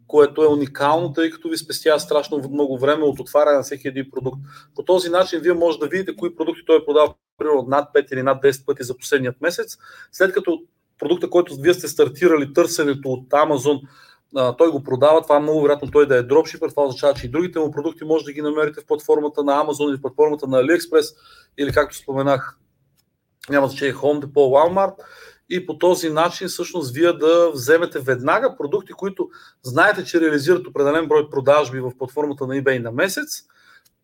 Което 0.07 0.43
е 0.43 0.47
уникално, 0.47 1.13
тъй 1.13 1.31
като 1.31 1.49
ви 1.49 1.57
спестява 1.57 2.01
страшно 2.01 2.49
много 2.51 2.79
време 2.79 3.05
от 3.05 3.21
отваряне 3.21 3.57
на 3.57 3.63
всеки 3.63 3.89
един 3.89 4.11
продукт. 4.11 4.39
По 4.75 4.83
този 4.83 5.11
начин 5.11 5.41
вие 5.41 5.53
може 5.53 5.79
да 5.79 5.89
видите 5.89 6.17
кои 6.17 6.37
продукти 6.37 6.63
той 6.67 6.77
е 6.77 6.85
продал 6.85 7.15
примерно 7.39 7.65
над 7.69 7.89
5 7.95 8.13
или 8.13 8.23
над 8.23 8.43
10 8.43 8.65
пъти 8.67 8.83
за 8.83 8.97
последният 8.97 9.41
месец, 9.41 9.79
след 10.13 10.33
като 10.33 10.63
продукта, 10.99 11.31
който 11.31 11.57
вие 11.61 11.75
сте 11.75 11.89
стартирали 11.89 12.53
търсенето 12.53 13.13
от 13.13 13.29
Amazon, 13.29 13.81
а, 14.37 14.57
той 14.57 14.71
го 14.71 14.83
продава, 14.83 15.23
това 15.23 15.37
е 15.37 15.41
много 15.41 15.63
вероятно 15.63 15.91
той 15.91 16.07
да 16.07 16.17
е 16.17 16.23
дропшипър, 16.23 16.71
това 16.71 16.85
означава, 16.85 17.15
че 17.15 17.27
и 17.27 17.31
другите 17.31 17.59
му 17.59 17.71
продукти 17.71 18.05
може 18.05 18.25
да 18.25 18.33
ги 18.33 18.43
намерите 18.43 18.81
в 18.81 18.87
платформата 18.87 19.45
на 19.45 19.65
Amazon 19.65 19.89
или 19.89 19.97
в 19.97 20.01
платформата 20.01 20.47
на 20.47 20.63
AliExpress 20.63 21.17
или 21.59 21.73
както 21.73 21.97
споменах, 21.97 22.59
няма 23.51 23.69
значение 23.69 23.95
Home 23.95 24.25
Depot, 24.25 24.35
Walmart. 24.35 24.95
И 25.51 25.67
по 25.67 25.79
този 25.79 26.11
начин 26.11 26.49
всъщност 26.49 26.95
вие 26.95 27.13
да 27.13 27.51
вземете 27.51 28.01
веднага 28.01 28.57
продукти, 28.57 28.93
които 28.93 29.29
знаете, 29.63 30.05
че 30.05 30.21
реализират 30.21 30.67
определен 30.67 31.09
брой 31.09 31.31
продажби 31.31 31.81
в 31.81 31.93
платформата 31.99 32.47
на 32.47 32.55
eBay 32.55 32.79
на 32.79 32.93
месец, 32.93 33.45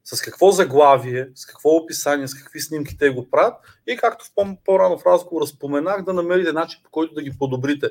с 0.04 0.20
какво 0.20 0.50
заглавие, 0.50 1.28
с 1.34 1.46
какво 1.46 1.70
описание, 1.70 2.28
с 2.28 2.34
какви 2.34 2.60
снимки 2.60 2.98
те 2.98 3.10
го 3.10 3.30
правят 3.30 3.54
и 3.86 3.96
както 3.96 4.24
в 4.24 4.30
по-рано 4.64 4.98
в 4.98 5.06
разговора 5.06 5.46
споменах, 5.46 6.04
да 6.04 6.12
намерите 6.12 6.52
начин 6.52 6.80
по 6.84 6.90
който 6.90 7.14
да 7.14 7.22
ги 7.22 7.38
подобрите. 7.38 7.90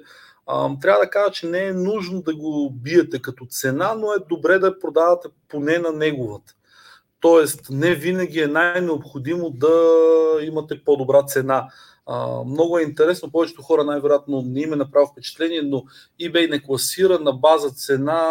трябва 0.82 0.99
да 0.99 1.10
кажа, 1.10 1.32
че 1.32 1.47
не 1.47 1.65
е 1.65 1.73
нужно 1.73 2.21
да 2.21 2.36
го 2.36 2.69
биете 2.73 3.21
като 3.21 3.45
цена, 3.45 3.95
но 3.95 4.13
е 4.13 4.17
добре 4.30 4.60
да 4.60 4.80
продавате 4.80 5.28
поне 5.49 5.78
на 5.78 5.91
неговата. 5.91 6.54
Тоест, 7.19 7.69
не 7.69 7.95
винаги 7.95 8.39
е 8.39 8.47
най-необходимо 8.47 9.49
да 9.49 9.71
имате 10.41 10.84
по-добра 10.84 11.23
цена. 11.23 11.67
А, 12.06 12.43
много 12.43 12.78
е 12.78 12.84
интересно, 12.84 13.32
повечето 13.32 13.62
хора 13.62 13.84
най-вероятно 13.84 14.41
не 14.41 14.62
им 14.62 14.73
е 14.73 14.76
направо 14.76 15.08
впечатление, 15.08 15.62
но 15.62 15.84
eBay 16.21 16.49
не 16.49 16.63
класира 16.63 17.19
на 17.19 17.32
база 17.32 17.69
цена 17.69 18.21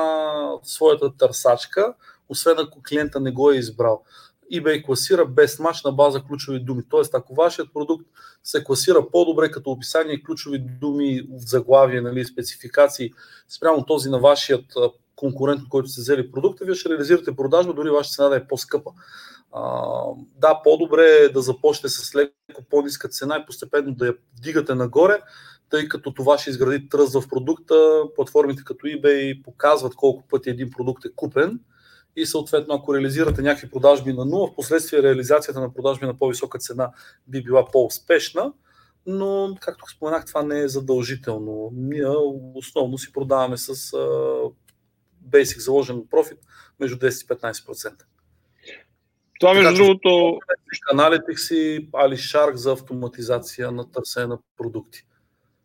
своята 0.62 1.16
търсачка, 1.16 1.94
освен 2.28 2.58
ако 2.58 2.82
клиента 2.82 3.20
не 3.20 3.32
го 3.32 3.50
е 3.50 3.56
избрал. 3.56 4.02
eBay 4.52 4.84
класира 4.84 5.26
без 5.26 5.58
мач 5.58 5.82
на 5.84 5.92
база 5.92 6.22
ключови 6.28 6.60
думи. 6.60 6.82
Тоест, 6.88 7.14
ако 7.14 7.34
вашият 7.34 7.72
продукт 7.74 8.06
се 8.44 8.64
класира 8.64 9.10
по-добре 9.12 9.50
като 9.50 9.70
описание 9.70 10.22
ключови 10.22 10.58
думи 10.58 11.22
в 11.30 11.38
заглавие, 11.38 12.00
нали, 12.00 12.24
спецификации, 12.24 13.12
спрямо 13.48 13.84
този 13.84 14.10
на 14.10 14.18
вашият 14.18 14.64
конкурент, 15.16 15.60
който 15.68 15.88
сте 15.88 16.00
взели 16.00 16.32
продукта, 16.32 16.64
вие 16.64 16.74
ще 16.74 16.88
реализирате 16.88 17.36
продажба, 17.36 17.74
дори 17.74 17.90
вашата 17.90 18.14
цена 18.14 18.28
да 18.28 18.36
е 18.36 18.46
по-скъпа. 18.46 18.90
А, 19.52 19.62
да, 20.36 20.60
по-добре 20.64 21.04
е 21.04 21.28
да 21.28 21.40
започнете 21.40 21.88
с 21.88 22.14
леко 22.14 22.62
по-ниска 22.70 23.08
цена 23.08 23.36
и 23.36 23.46
постепенно 23.46 23.94
да 23.94 24.06
я 24.06 24.14
вдигате 24.38 24.74
нагоре, 24.74 25.20
тъй 25.70 25.88
като 25.88 26.14
това 26.14 26.38
ще 26.38 26.50
изгради 26.50 26.88
тръст 26.88 27.12
в 27.14 27.28
продукта. 27.28 28.02
Платформите 28.16 28.64
като 28.64 28.86
eBay 28.86 29.42
показват 29.42 29.94
колко 29.94 30.28
пъти 30.28 30.50
един 30.50 30.70
продукт 30.70 31.04
е 31.04 31.12
купен 31.16 31.60
и 32.16 32.26
съответно 32.26 32.74
ако 32.74 32.94
реализирате 32.94 33.42
някакви 33.42 33.70
продажби 33.70 34.12
на 34.12 34.26
0, 34.26 34.52
в 34.52 34.54
последствие 34.54 35.02
реализацията 35.02 35.60
на 35.60 35.74
продажби 35.74 36.06
на 36.06 36.18
по-висока 36.18 36.58
цена 36.58 36.92
би 37.28 37.42
била 37.42 37.64
по-успешна, 37.72 38.52
но 39.06 39.56
както 39.60 39.90
споменах, 39.90 40.26
това 40.26 40.42
не 40.42 40.60
е 40.60 40.68
задължително. 40.68 41.70
Ние 41.74 42.06
основно 42.54 42.98
си 42.98 43.12
продаваме 43.12 43.56
с 43.56 43.74
basic 45.28 45.58
заложен 45.58 46.02
профит 46.10 46.38
между 46.80 46.96
10 46.96 47.24
и 47.24 47.28
15%. 47.28 47.92
Това 49.40 49.54
между 49.54 49.74
другото... 49.74 50.38
Analytics 50.94 51.54
и 51.54 51.90
AliShark 51.90 52.54
за 52.54 52.72
автоматизация 52.72 53.72
на 53.72 53.90
търсене 53.90 54.26
на 54.26 54.38
продукти. 54.56 55.06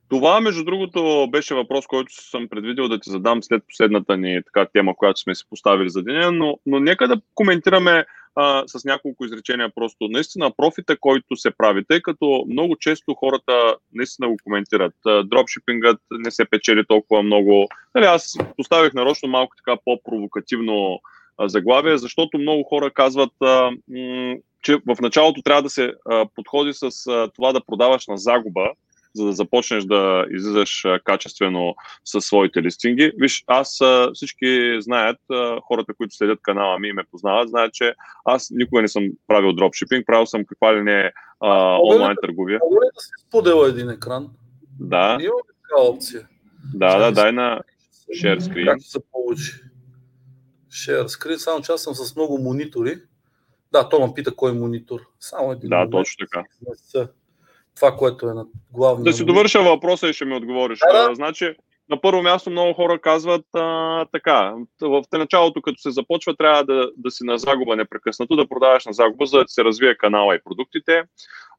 Това, 0.10 0.42
между 0.42 0.64
другото, 0.64 1.28
беше 1.32 1.56
въпрос, 1.56 1.88
който 1.88 2.14
съм 2.14 2.48
предвидел 2.48 2.88
да 2.88 3.00
ти 3.00 3.10
задам 3.10 3.44
след 3.44 3.64
последната 3.68 4.18
ни 4.18 4.42
така, 4.46 4.68
тема, 4.74 4.96
която 4.96 5.20
сме 5.20 5.36
си 5.36 5.44
поставили 5.50 5.90
за 5.90 6.04
деня, 6.04 6.32
но, 6.32 6.60
но 6.66 6.80
нека 6.80 7.08
да 7.08 7.22
коментираме 7.36 8.06
а, 8.36 8.64
с 8.68 8.86
няколко 8.86 9.26
изречения 9.26 9.70
просто. 9.76 10.08
Наистина, 10.08 10.52
профита, 10.58 10.98
който 11.00 11.36
се 11.36 11.52
прави, 11.58 11.86
тъй 11.88 12.02
като 12.02 12.46
много 12.50 12.76
често 12.76 13.14
хората 13.14 13.76
наистина 13.94 14.30
го 14.30 14.38
коментират. 14.44 14.94
Дропшипингът 15.24 16.00
не 16.12 16.32
се 16.32 16.46
печели 16.46 16.86
толкова 16.88 17.24
много. 17.24 17.68
Нали, 17.96 18.06
аз 18.06 18.38
поставих 18.58 18.94
нарочно 18.94 19.30
малко 19.30 19.56
така 19.58 19.80
по-провокативно 19.86 21.00
заглавие, 21.42 21.98
защото 21.98 22.38
много 22.38 22.64
хора 22.64 22.92
казват, 22.92 23.32
а, 23.42 23.72
м- 23.90 24.36
че 24.64 24.76
в 24.76 25.02
началото 25.02 25.42
трябва 25.42 25.64
да 25.64 25.70
се 25.70 25.94
а, 26.10 26.26
подходи 26.36 26.74
с 26.74 27.08
а, 27.08 27.30
това 27.36 27.54
да 27.54 27.66
продаваш 27.66 28.08
на 28.08 28.18
загуба, 28.18 28.70
за 29.18 29.26
да 29.26 29.32
започнеш 29.32 29.84
да 29.84 30.26
излизаш 30.32 30.86
качествено 31.04 31.76
със 32.06 32.26
своите 32.26 32.62
листинги. 32.62 33.12
Виж, 33.18 33.44
аз 33.48 33.80
всички 34.14 34.78
знаят, 34.82 35.18
хората, 35.68 35.94
които 35.94 36.16
следят 36.16 36.40
канала 36.42 36.80
ми 36.80 36.88
и 36.88 36.94
ме 36.94 37.04
познават, 37.12 37.50
знаят, 37.50 37.74
че 37.74 37.94
аз 38.26 38.50
никога 38.52 38.82
не 38.82 38.88
съм 38.88 39.04
правил 39.28 39.54
дропшипинг, 39.54 40.06
правил 40.06 40.26
съм 40.26 40.46
каква 40.46 40.76
ли 40.76 40.82
не 40.84 41.12
а, 41.40 41.78
онлайн 41.82 42.18
търговия. 42.22 42.60
Мога 42.64 42.76
ли 42.76 42.90
да 42.96 43.02
си 43.02 43.10
споделя 43.28 43.68
един 43.70 43.90
екран? 43.90 44.30
Да. 44.80 45.18
Има 45.20 45.22
ли 45.22 45.54
така 45.62 45.82
опция? 45.82 46.28
Да, 46.74 46.98
да, 46.98 47.12
дай 47.12 47.32
на 47.32 47.62
share 48.24 48.40
screen. 48.40 48.66
Как 48.66 48.82
се 48.82 49.00
получи? 49.12 49.52
Share 50.70 51.04
screen, 51.06 51.36
само 51.36 51.62
че 51.62 51.72
аз 51.72 51.84
съм 51.84 51.94
с 51.96 52.16
много 52.16 52.38
монитори. 52.38 52.98
Да, 53.72 53.90
то 53.90 54.08
ме 54.08 54.14
пита 54.14 54.36
кой 54.36 54.54
монитор. 54.54 55.00
Само 55.20 55.52
един 55.52 55.70
Да, 55.70 55.76
момент. 55.76 55.92
точно 55.92 56.26
така. 56.26 56.44
Това, 57.80 57.96
което 57.96 58.30
е 58.30 58.34
на 58.34 58.46
главния. 58.74 59.04
Да 59.04 59.14
си 59.14 59.26
довърша 59.26 59.64
въпроса 59.64 60.08
и 60.08 60.14
ще 60.14 60.26
ми 60.26 60.36
отговориш. 60.36 60.80
Да, 60.80 61.10
да. 61.10 61.16
Значи, 61.16 61.56
на 61.90 62.02
първо 62.02 62.24
място 62.24 62.50
много 62.50 62.74
хора 62.74 63.00
казват 63.00 63.46
а, 63.54 64.06
така. 64.06 64.54
В 64.82 65.04
началото, 65.14 65.62
като 65.62 65.82
се 65.82 65.92
започва, 65.92 66.36
трябва 66.36 66.64
да, 66.64 66.92
да 66.98 67.12
си 67.12 67.24
на 67.24 67.38
загуба 67.38 67.76
непрекъснато, 67.76 68.36
да 68.36 68.48
продаваш 68.48 68.86
на 68.86 68.94
загуба, 68.94 69.26
за 69.26 69.38
да 69.38 69.44
се 69.48 69.64
развие 69.64 69.98
канала 69.98 70.36
и 70.36 70.44
продуктите. 70.44 71.04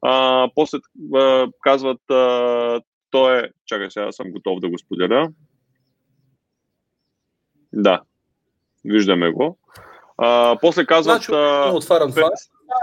А, 0.01 0.47
после 0.55 0.77
а, 1.15 1.47
казват, 1.61 2.11
а, 2.11 2.81
то 3.11 3.33
е. 3.33 3.51
Чакай, 3.65 3.91
сега 3.91 4.11
съм 4.11 4.31
готов 4.31 4.59
да 4.59 4.69
го 4.69 4.77
споделя. 4.77 5.29
Да, 7.73 8.01
виждаме 8.85 9.31
го. 9.31 9.57
А, 10.17 10.57
после 10.61 10.85
казват. 10.85 11.23
Значи, 11.23 11.31
а, 11.33 11.71
отварям 11.73 12.11
това. 12.11 12.29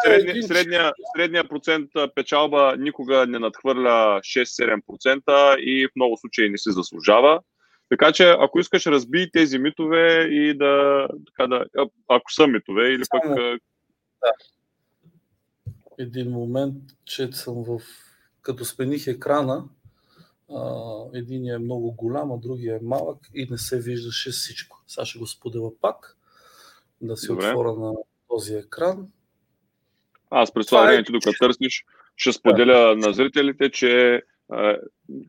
Средния, 0.04 0.42
средния, 0.42 0.92
средния 1.16 1.48
процент 1.48 1.90
печалба 2.14 2.76
никога 2.78 3.26
не 3.26 3.38
надхвърля 3.38 4.20
6-7% 4.20 5.56
и 5.58 5.86
в 5.86 5.90
много 5.96 6.16
случаи 6.16 6.50
не 6.50 6.58
се 6.58 6.72
заслужава. 6.72 7.40
Така 7.88 8.12
че, 8.12 8.36
ако 8.38 8.60
искаш, 8.60 8.86
разбий 8.86 9.30
тези 9.30 9.58
митове 9.58 10.22
и 10.22 10.54
да, 10.54 11.06
така 11.26 11.46
да 11.48 11.64
ако 12.08 12.32
са 12.32 12.46
митове, 12.46 12.88
или 12.88 13.02
пък 13.10 13.24
Само- 13.24 13.36
а, 13.36 13.58
един 15.98 16.30
момент, 16.30 16.76
че 17.04 17.32
съм 17.32 17.64
в... 17.64 17.80
Като 18.42 18.64
смених 18.64 19.06
екрана, 19.06 19.64
един 21.14 21.48
е 21.48 21.58
много 21.58 21.92
голям, 21.92 22.32
а 22.32 22.38
другия 22.38 22.76
е 22.76 22.80
малък 22.82 23.18
и 23.34 23.46
не 23.50 23.58
се 23.58 23.80
виждаше 23.80 24.30
всичко. 24.30 24.82
Сега 24.86 25.04
ще 25.04 25.18
го 25.18 25.26
споделя 25.26 25.70
пак, 25.80 26.16
да 27.00 27.16
си 27.16 27.26
Добре. 27.26 27.48
отворя 27.48 27.72
на 27.72 27.92
този 28.28 28.54
екран. 28.54 29.08
Аз 30.30 30.54
през 30.54 30.66
това 30.66 30.82
е- 30.82 30.86
време, 30.86 31.02
докато 31.02 31.38
търсиш, 31.38 31.84
ще 32.16 32.32
споделя 32.32 32.96
на 32.96 33.12
зрителите, 33.12 33.70
че 33.70 34.22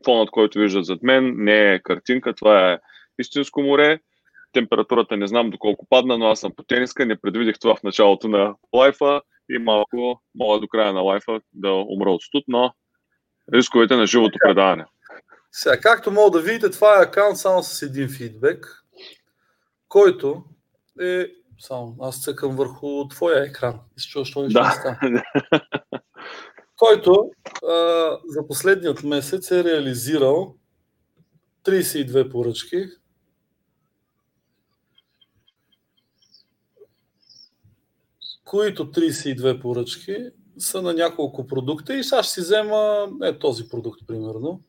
фонът, 0.04 0.30
който 0.30 0.58
виждат 0.58 0.84
зад 0.84 1.02
мен, 1.02 1.34
не 1.36 1.74
е 1.74 1.82
картинка, 1.82 2.34
това 2.34 2.72
е 2.72 2.78
истинско 3.18 3.62
море. 3.62 4.00
Температурата 4.52 5.16
не 5.16 5.26
знам 5.26 5.50
доколко 5.50 5.86
падна, 5.90 6.18
но 6.18 6.26
аз 6.26 6.40
съм 6.40 6.52
по 6.56 6.62
тениска, 6.62 7.06
не 7.06 7.20
предвидих 7.20 7.58
това 7.58 7.76
в 7.76 7.82
началото 7.82 8.28
на 8.28 8.54
лайфа 8.74 9.20
и 9.50 9.58
малко 9.58 10.22
мога 10.34 10.60
до 10.60 10.68
края 10.68 10.92
на 10.92 11.00
лайфа 11.00 11.40
да 11.52 11.72
умра 11.72 12.10
от 12.10 12.22
студ, 12.22 12.44
но 12.48 12.72
рисковете 13.54 13.96
на 13.96 14.06
живото 14.06 14.38
предаване. 14.46 14.84
Сега, 15.52 15.80
както 15.80 16.10
мога 16.10 16.30
да 16.30 16.44
видите, 16.44 16.70
това 16.70 16.98
е 16.98 17.04
акаунт 17.04 17.38
само 17.38 17.62
с 17.62 17.82
един 17.82 18.08
фидбек, 18.08 18.84
който 19.88 20.44
е... 21.00 21.26
Само, 21.58 21.96
аз 22.00 22.22
цъкам 22.22 22.56
върху 22.56 23.08
твоя 23.08 23.44
екран. 23.44 23.80
И 23.96 24.00
се 24.00 24.08
чуваш, 24.08 24.28
що 24.28 24.42
нещо 24.42 24.60
Да. 24.60 24.68
не 24.68 24.74
става. 24.74 25.22
който 26.76 27.30
а, 27.68 28.18
за 28.28 28.46
последният 28.48 29.02
месец 29.02 29.50
е 29.50 29.64
реализирал 29.64 30.54
32 31.64 32.30
поръчки. 32.30 32.86
които 38.48 38.90
32 38.90 39.60
поръчки 39.60 40.16
са 40.58 40.82
на 40.82 40.94
няколко 40.94 41.46
продукта 41.46 41.96
и 41.96 42.04
сега 42.04 42.22
ще 42.22 42.32
си 42.32 42.40
взема 42.40 43.08
е, 43.22 43.38
този 43.38 43.68
продукт, 43.68 44.00
примерно. 44.06 44.60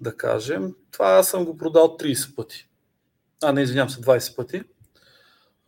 Да 0.00 0.16
кажем. 0.16 0.74
Това 0.90 1.22
съм 1.22 1.44
го 1.44 1.56
продал 1.56 1.96
30 2.00 2.34
пъти. 2.34 2.68
А, 3.42 3.52
не, 3.52 3.62
извинявам 3.62 3.90
се, 3.90 4.00
20 4.00 4.36
пъти. 4.36 4.62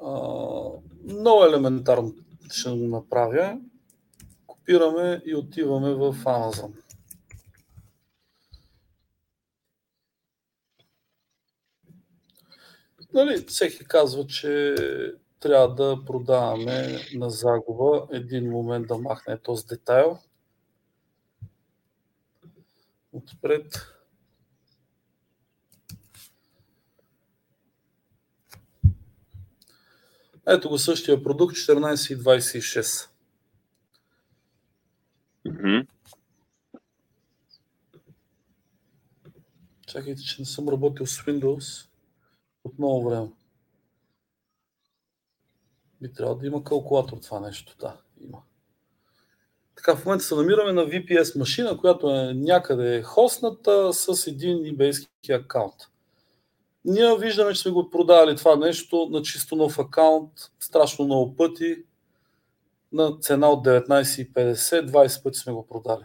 А, 0.03 0.11
много 1.05 1.45
елементарно 1.45 2.15
ще 2.51 2.71
го 2.71 2.77
направя. 2.77 3.59
Копираме 4.47 5.23
и 5.27 5.35
отиваме 5.35 5.95
в 5.95 6.15
Amazon. 6.15 6.73
Нали, 13.15 13.45
всеки 13.49 13.85
казва, 13.85 14.27
че 14.27 14.75
трябва 15.41 15.75
да 15.75 16.05
продаваме 16.05 16.99
на 17.15 17.31
загуба. 17.31 18.07
Един 18.13 18.51
момент 18.51 18.87
да 18.87 18.99
махне 18.99 19.39
този 19.39 19.67
детайл. 19.67 20.19
Отпред. 23.13 23.94
Ето 30.47 30.69
го 30.69 30.79
същия 30.79 31.23
продукт 31.23 31.55
14,26. 31.57 33.09
Мгм. 35.45 35.87
Чакайте, 39.87 40.23
че 40.23 40.43
не 40.43 40.47
съм 40.47 40.69
работил 40.69 41.07
с 41.07 41.23
Windows 41.23 41.89
от 42.65 42.79
много 42.79 43.11
време. 43.11 43.29
Би 46.03 46.13
трябвало 46.13 46.39
да 46.39 46.47
има 46.47 46.65
калкулатор 46.65 47.19
това 47.23 47.41
нещо. 47.41 47.77
Да, 47.81 48.01
има. 48.21 48.43
Така, 49.77 49.97
в 49.97 50.05
момента 50.05 50.25
се 50.25 50.35
намираме 50.35 50.73
на 50.73 50.83
VPS 50.83 51.39
машина, 51.39 51.79
която 51.79 52.11
е 52.11 52.35
някъде 52.35 53.03
хостната 53.03 53.93
с 53.93 54.27
един 54.27 54.57
eBay 54.59 55.09
аккаунт. 55.31 55.75
Ние 56.85 57.19
виждаме, 57.19 57.55
че 57.55 57.63
сме 57.63 57.71
го 57.71 57.91
продали 57.91 58.37
това 58.37 58.57
нещо 58.57 59.09
на 59.11 59.23
чисто 59.23 59.57
нов 59.57 59.79
аккаунт, 59.79 60.33
страшно 60.61 61.05
много 61.05 61.37
пъти, 61.37 61.85
на 62.93 63.19
цена 63.19 63.49
от 63.49 63.67
19,50, 63.67 64.91
20 64.91 65.23
пъти 65.23 65.39
сме 65.39 65.53
го 65.53 65.67
продали. 65.67 66.05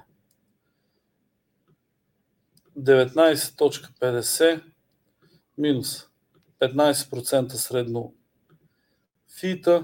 19.50 2.79 4.63
минус 5.57 6.09
15% 6.59 7.53
средно 7.53 8.13
фита, 9.39 9.83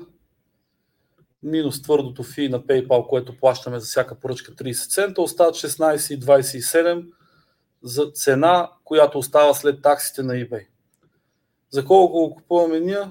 минус 1.43 1.81
твърдото 1.81 2.23
фи 2.23 2.49
на 2.49 2.59
PayPal, 2.59 3.07
което 3.07 3.37
плащаме 3.37 3.79
за 3.79 3.85
всяка 3.85 4.19
поръчка 4.19 4.51
30 4.51 4.89
цента, 4.89 5.21
остават 5.21 5.55
16,27 5.55 7.11
за 7.83 8.11
цена, 8.11 8.71
която 8.83 9.17
остава 9.17 9.53
след 9.53 9.81
таксите 9.81 10.23
на 10.23 10.33
eBay. 10.33 10.67
За 11.70 11.86
колко 11.86 12.13
го 12.13 12.36
купуваме 12.36 12.80
ние? 12.80 13.03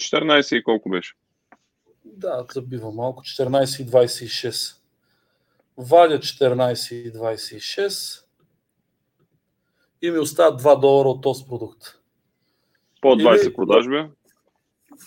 14 0.00 0.56
и 0.56 0.62
колко 0.62 0.88
беше? 0.88 1.14
Да, 2.04 2.46
забива 2.54 2.92
малко. 2.92 3.22
14,26. 3.22 4.76
Вадя 5.78 6.18
14,26 6.18 8.24
и 10.02 10.10
ми 10.10 10.18
остават 10.18 10.62
2 10.62 10.80
долара 10.80 11.08
от 11.08 11.22
този 11.22 11.44
продукт. 11.44 11.82
По 13.00 13.08
20 13.08 13.46
Или- 13.46 13.54
продажби. 13.54 14.08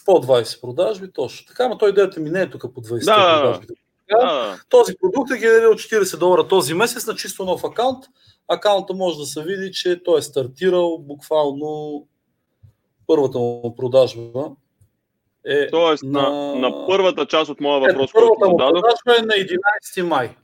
По 0.05 0.11
20 0.11 0.61
продажби, 0.61 1.11
точно. 1.11 1.47
Така, 1.47 1.67
но 1.67 1.77
той 1.77 1.89
идеята 1.89 2.19
ми 2.19 2.29
не 2.29 2.41
е 2.41 2.49
тук 2.49 2.61
по 2.73 2.81
20 2.81 3.05
Да, 3.05 3.41
продажби. 3.41 3.67
Да, 4.11 4.59
Този 4.69 4.93
продукт 5.01 5.31
е 5.31 5.37
генерирал 5.37 5.73
40 5.73 6.17
долара 6.17 6.47
този 6.47 6.73
месец 6.73 7.07
на 7.07 7.15
чисто 7.15 7.45
нов 7.45 7.63
акаунт. 7.63 8.05
Акаунта 8.47 8.93
може 8.93 9.17
да 9.17 9.25
се 9.25 9.43
види, 9.43 9.71
че 9.71 10.03
той 10.03 10.19
е 10.19 10.21
стартирал 10.21 10.97
буквално 10.97 12.07
първата 13.07 13.37
му 13.39 13.75
продажба. 13.75 14.51
Е 15.45 15.69
Тоест, 15.69 16.03
на, 16.03 16.55
на 16.55 16.85
първата 16.87 17.25
част 17.25 17.49
от 17.49 17.59
моя 17.59 17.79
въпрос, 17.79 18.09
Ето, 18.09 18.19
който 18.19 18.49
му 18.49 18.57
зададох, 18.57 18.81
продажба 18.81 19.15
е 19.19 19.25
на 19.25 19.47
11 19.93 20.01
май. 20.01 20.35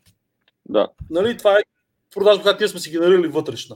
да, 0.65 0.87
Нали, 1.09 1.37
това 1.37 1.59
е 1.59 1.63
продажба, 2.13 2.41
която 2.41 2.61
ние 2.61 2.67
сме 2.67 2.79
си 2.79 2.91
генерирали 2.91 3.27
вътрешна. 3.27 3.75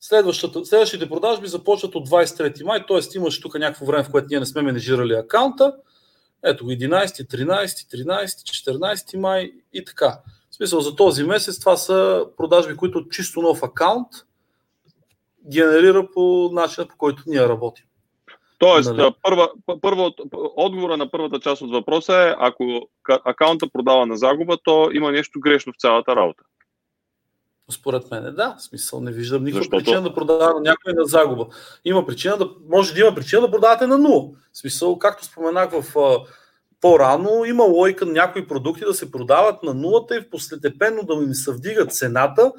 Следващите 0.00 1.08
продажби 1.08 1.48
започват 1.48 1.94
от 1.94 2.08
23 2.08 2.64
май, 2.64 2.86
т.е. 2.88 3.16
имаш 3.16 3.40
тук 3.40 3.54
някакво 3.54 3.86
време, 3.86 4.04
в 4.04 4.10
което 4.10 4.26
ние 4.30 4.40
не 4.40 4.46
сме 4.46 4.62
менежирали 4.62 5.12
акаунта. 5.12 5.74
Ето 6.46 6.64
го 6.64 6.70
11, 6.70 7.06
13, 7.06 7.66
13, 8.06 8.78
14 8.78 9.16
май 9.16 9.52
и 9.72 9.84
така. 9.84 10.18
В 10.50 10.54
смисъл 10.54 10.80
за 10.80 10.96
този 10.96 11.24
месец 11.24 11.60
това 11.60 11.76
са 11.76 12.26
продажби, 12.36 12.76
които 12.76 13.08
чисто 13.08 13.42
нов 13.42 13.62
акаунт 13.62 14.08
генерира 15.52 16.08
по 16.14 16.50
начина, 16.52 16.86
по 16.88 16.96
който 16.96 17.22
ние 17.26 17.48
работим. 17.48 17.84
Тоест, 18.58 18.90
нали? 18.92 19.14
първа, 19.22 19.50
първа, 19.80 20.12
отговора 20.56 20.96
на 20.96 21.10
първата 21.10 21.40
част 21.40 21.62
от 21.62 21.70
въпроса 21.70 22.14
е, 22.14 22.34
ако 22.38 22.88
акаунта 23.08 23.66
продава 23.72 24.06
на 24.06 24.16
загуба, 24.16 24.58
то 24.64 24.90
има 24.92 25.12
нещо 25.12 25.40
грешно 25.40 25.72
в 25.72 25.80
цялата 25.80 26.16
работа. 26.16 26.42
Според 27.70 28.10
мен, 28.10 28.34
да. 28.36 28.56
В 28.58 28.62
смисъл, 28.62 29.00
не 29.00 29.12
виждам 29.12 29.44
никаква 29.44 29.60
Защото... 29.60 29.84
причина 29.84 30.02
да 30.02 30.14
продава 30.14 30.60
някой 30.60 30.92
на 30.92 31.04
загуба. 31.04 31.46
Има 31.84 32.06
причина 32.06 32.36
да, 32.36 32.50
може 32.68 32.94
да 32.94 33.00
има 33.00 33.14
причина 33.14 33.40
да 33.40 33.50
продавате 33.50 33.86
на 33.86 33.98
нула. 33.98 34.30
В 34.52 34.58
смисъл, 34.58 34.98
както 34.98 35.24
споменах 35.24 35.70
в 35.70 35.96
по-рано, 36.80 37.44
има 37.44 37.64
лойка 37.64 38.06
на 38.06 38.12
някои 38.12 38.48
продукти 38.48 38.84
да 38.84 38.94
се 38.94 39.10
продават 39.10 39.62
на 39.62 39.74
нулата 39.74 40.16
и 40.16 40.30
постепенно 40.30 41.02
да 41.02 41.14
им 41.14 41.34
се 41.34 41.52
вдига 41.52 41.86
цената, 41.86 42.52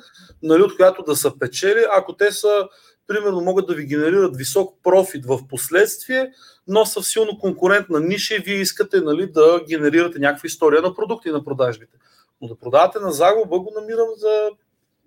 нали, 0.44 0.62
от 0.62 0.76
която 0.76 1.04
да 1.04 1.16
са 1.16 1.40
печели, 1.40 1.86
ако 1.92 2.14
те 2.14 2.32
са 2.32 2.68
примерно 3.08 3.42
могат 3.42 3.68
да 3.68 3.74
ви 3.74 3.86
генерират 3.86 4.38
висок 4.38 4.76
профит 4.84 5.26
в 5.26 5.48
последствие, 5.50 6.32
но 6.68 6.86
са 6.86 7.02
в 7.02 7.08
силно 7.08 7.40
конкурентна 7.40 8.00
ниша 8.00 8.36
и 8.36 8.40
вие 8.40 8.56
искате 8.56 9.02
нали, 9.02 9.32
да 9.32 9.62
генерирате 9.70 10.20
някаква 10.20 10.48
история 10.48 10.82
на 10.82 10.96
продукти 10.96 11.30
на 11.30 11.44
продажбите. 11.44 11.98
Но 12.42 12.48
да 12.48 12.56
продавате 12.56 13.00
на 13.00 13.12
загуба 13.12 13.60
го 13.60 13.74
намирам 13.76 14.08
за 14.18 14.50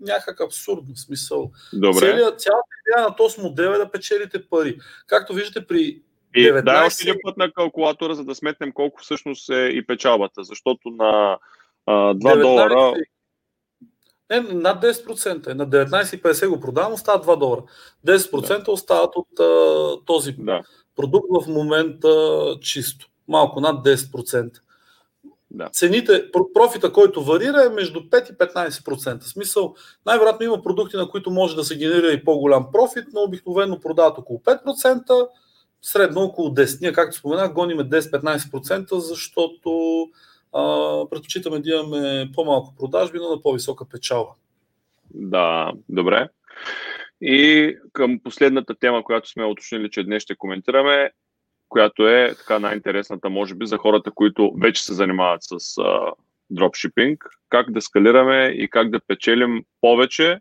някак 0.01 0.40
абсурдно 0.40 0.96
смисъл. 0.96 1.51
Добре. 1.72 1.98
Целият, 1.98 2.40
цялата 2.40 2.68
идея 2.86 3.09
на 3.09 3.16
този 3.16 3.40
модел 3.40 3.68
е 3.68 3.78
да 3.78 3.90
печелите 3.90 4.46
пари. 4.46 4.78
Както 5.07 5.34
виждате 5.34 5.66
при 5.66 6.03
19... 6.36 6.61
И 6.61 6.62
дай 6.62 6.86
още 6.86 7.09
един 7.09 7.20
път 7.22 7.36
на 7.36 7.53
калкулатора, 7.53 8.14
за 8.14 8.24
да 8.24 8.34
сметнем 8.34 8.72
колко 8.72 9.01
всъщност 9.01 9.51
е 9.51 9.64
и 9.72 9.86
печалбата, 9.86 10.44
защото 10.44 10.90
на 10.90 11.38
а, 11.86 11.92
2 11.92 12.14
19... 12.14 12.40
долара 12.40 12.94
не, 14.30 14.40
над 14.40 14.82
10%. 14.82 15.51
Е. 15.51 15.55
На 15.55 15.68
19,50 15.68 16.48
го 16.48 16.61
продавам, 16.61 16.92
остават 16.92 17.26
2 17.26 17.38
долара. 17.38 17.62
10% 18.07 18.64
да. 18.64 18.72
остават 18.72 19.16
от 19.16 19.40
а, 19.40 20.05
този 20.05 20.32
да. 20.32 20.62
продукт 20.96 21.26
в 21.30 21.48
момента 21.48 22.11
чисто. 22.61 23.07
Малко 23.28 23.61
над 23.61 23.86
10%. 23.86 24.61
Да. 25.51 25.68
Цените, 25.72 26.30
профита, 26.55 26.92
който 26.92 27.24
варира 27.24 27.64
е 27.66 27.68
между 27.68 28.01
5 28.01 28.32
и 28.32 28.36
15%. 28.36 29.20
В 29.20 29.28
смисъл, 29.28 29.74
най-вероятно 30.07 30.46
има 30.46 30.62
продукти, 30.62 30.96
на 30.96 31.09
които 31.09 31.30
може 31.30 31.57
да 31.57 31.64
се 31.64 31.78
генерира 31.78 32.12
и 32.12 32.24
по-голям 32.24 32.66
профит, 32.72 33.05
но 33.12 33.22
обикновено 33.22 33.80
продават 33.80 34.18
около 34.18 34.38
5%, 34.38 35.28
средно 35.82 36.20
около 36.20 36.48
10%. 36.48 36.80
Ние, 36.80 36.92
както 36.92 37.16
споменах, 37.16 37.53
гониме 37.53 37.82
10-15%, 37.82 38.98
защото 38.98 40.07
предпочитаме 41.11 41.59
да 41.59 41.70
имаме 41.70 42.30
по-малко 42.34 42.74
продажби, 42.78 43.18
но 43.18 43.28
на 43.30 43.42
по-висока 43.42 43.84
печалба. 43.88 44.30
Да, 45.14 45.72
добре. 45.88 46.28
И 47.20 47.76
към 47.92 48.20
последната 48.24 48.74
тема, 48.74 49.05
която 49.05 49.28
сме 49.28 49.44
уточнили, 49.44 49.90
че 49.90 50.05
днес 50.05 50.22
ще 50.22 50.36
коментираме, 50.36 51.11
която 51.70 52.08
е 52.08 52.34
така 52.38 52.58
най-интересната, 52.58 53.30
може 53.30 53.54
би, 53.54 53.66
за 53.66 53.76
хората, 53.76 54.10
които 54.10 54.52
вече 54.60 54.84
се 54.84 54.94
занимават 54.94 55.40
с 55.42 55.78
а, 55.78 56.12
дропшипинг, 56.50 57.24
как 57.48 57.72
да 57.72 57.80
скалираме 57.80 58.46
и 58.46 58.68
как 58.68 58.90
да 58.90 59.00
печелим 59.00 59.64
повече 59.80 60.38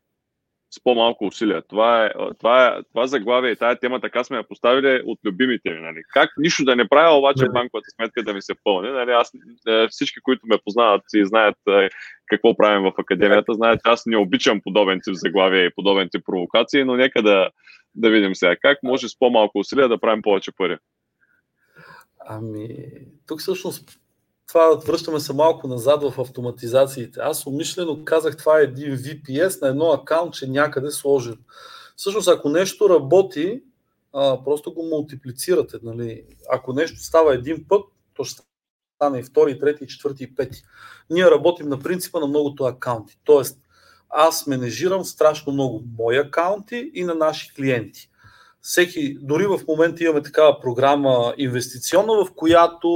с 0.71 0.83
по-малко 0.83 1.25
усилия. 1.25 1.61
Това 1.69 2.05
е, 2.05 2.11
това 2.39 2.67
е 2.67 2.83
това 2.83 3.07
заглавие 3.07 3.51
и 3.51 3.55
тая 3.55 3.79
тема 3.79 4.01
така 4.01 4.23
сме 4.23 4.37
я 4.37 4.43
поставили 4.43 5.01
от 5.05 5.19
любимите 5.25 5.69
ми. 5.69 5.79
Нали? 5.79 6.01
Как 6.13 6.29
нищо 6.37 6.65
да 6.65 6.75
не 6.75 6.87
правя, 6.87 7.17
обаче 7.17 7.49
банковата 7.49 7.89
сметка 7.95 8.23
да 8.23 8.33
ми 8.33 8.41
се 8.41 8.53
пълни. 8.63 8.89
Нали? 8.89 9.11
Аз, 9.11 9.31
е, 9.67 9.87
всички, 9.87 10.19
които 10.21 10.47
ме 10.47 10.57
познават 10.65 11.01
и 11.13 11.25
знаят 11.25 11.57
е, 11.69 11.89
какво 12.25 12.57
правим 12.57 12.83
в 12.83 12.93
академията, 12.97 13.53
знаят, 13.53 13.79
че 13.85 13.91
аз 13.91 14.05
не 14.05 14.17
обичам 14.17 14.61
подобен 14.61 14.99
тип 15.03 15.13
заглавия 15.13 15.65
и 15.65 15.73
подобен 15.75 16.09
тип 16.11 16.25
провокации, 16.25 16.83
но 16.83 16.95
нека 16.95 17.21
да, 17.21 17.49
да 17.95 18.09
видим 18.09 18.35
сега 18.35 18.55
как 18.55 18.77
може 18.83 19.09
с 19.09 19.19
по-малко 19.19 19.59
усилия 19.59 19.89
да 19.89 19.99
правим 19.99 20.21
повече 20.21 20.51
пари. 20.51 20.77
Ами, 22.25 22.91
тук 23.27 23.39
всъщност 23.39 23.99
това 24.47 24.75
връщаме 24.85 25.19
се 25.19 25.33
малко 25.33 25.67
назад 25.67 26.03
в 26.03 26.19
автоматизациите. 26.19 27.19
Аз 27.19 27.47
умишлено 27.47 28.05
казах, 28.05 28.37
това 28.37 28.59
е 28.59 28.63
един 28.63 28.97
VPS 28.97 29.61
на 29.61 29.67
едно 29.67 29.91
акаунт, 29.91 30.33
че 30.33 30.47
някъде 30.47 30.91
сложен. 30.91 31.37
Всъщност, 31.95 32.27
ако 32.27 32.49
нещо 32.49 32.89
работи, 32.89 33.61
а, 34.13 34.43
просто 34.43 34.73
го 34.73 34.83
мултиплицирате. 34.83 35.77
Нали? 35.83 36.23
Ако 36.51 36.73
нещо 36.73 36.99
става 36.99 37.33
един 37.33 37.65
път, 37.67 37.85
то 38.13 38.23
ще 38.23 38.41
стане 38.95 39.19
и 39.19 39.23
втори, 39.23 39.59
трети, 39.59 39.87
четвърти 39.87 40.23
и 40.23 40.35
пети. 40.35 40.63
Ние 41.09 41.31
работим 41.31 41.69
на 41.69 41.79
принципа 41.79 42.19
на 42.19 42.27
многото 42.27 42.63
акаунти. 42.63 43.17
Тоест, 43.23 43.59
аз 44.09 44.47
менежирам 44.47 45.05
страшно 45.05 45.53
много 45.53 45.83
мои 45.97 46.17
акаунти 46.17 46.91
и 46.93 47.03
на 47.03 47.15
наши 47.15 47.53
клиенти. 47.53 48.09
Всеки, 48.61 49.17
дори 49.21 49.45
в 49.45 49.59
момента 49.67 50.03
имаме 50.03 50.21
такава 50.21 50.59
програма 50.59 51.33
инвестиционна, 51.37 52.25
в 52.25 52.27
която 52.35 52.89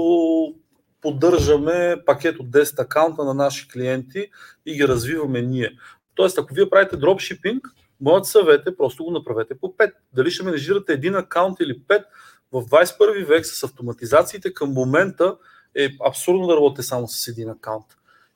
поддържаме 1.02 1.96
пакет 2.06 2.40
от 2.40 2.48
10 2.48 2.80
акаунта 2.80 3.24
на 3.24 3.34
наши 3.34 3.68
клиенти 3.68 4.28
и 4.66 4.76
ги 4.76 4.88
развиваме 4.88 5.42
ние. 5.42 5.72
Тоест, 6.16 6.38
ако 6.38 6.54
вие 6.54 6.70
правите 6.70 6.98
дропшипинг, 6.98 7.68
моят 8.02 8.26
съвет 8.26 8.68
е 8.68 8.78
просто 8.78 9.04
го 9.04 9.12
направете 9.12 9.60
по 9.60 9.68
5. 9.68 9.92
Дали 10.14 10.32
ще 10.32 10.44
менежирате 10.44 10.94
един 10.94 11.16
акаунт 11.16 11.60
или 11.60 11.80
5, 11.80 12.04
в 12.52 12.62
21 12.62 13.26
век 13.26 13.46
с 13.46 13.64
автоматизациите 13.64 14.54
към 14.54 14.70
момента 14.70 15.38
е 15.76 15.90
абсурдно 16.08 16.48
да 16.48 16.56
работите 16.56 16.84
само 16.84 17.08
с 17.08 17.28
един 17.28 17.50
акаунт. 17.50 17.86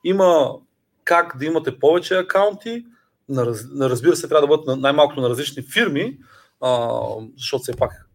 Има 0.04 0.54
как 1.04 1.36
да 1.38 1.44
имате 1.44 1.78
повече 1.78 2.18
акаунти, 2.18 2.84
на, 3.28 3.46
разбира 3.90 4.16
се, 4.16 4.28
трябва 4.28 4.46
да 4.46 4.56
бъдат 4.56 4.80
най-малкото 4.80 5.20
на 5.20 5.28
различни 5.28 5.62
фирми, 5.62 6.18
а, 6.60 7.00
защото 7.36 7.62
все 7.62 7.76
пак 7.76 8.08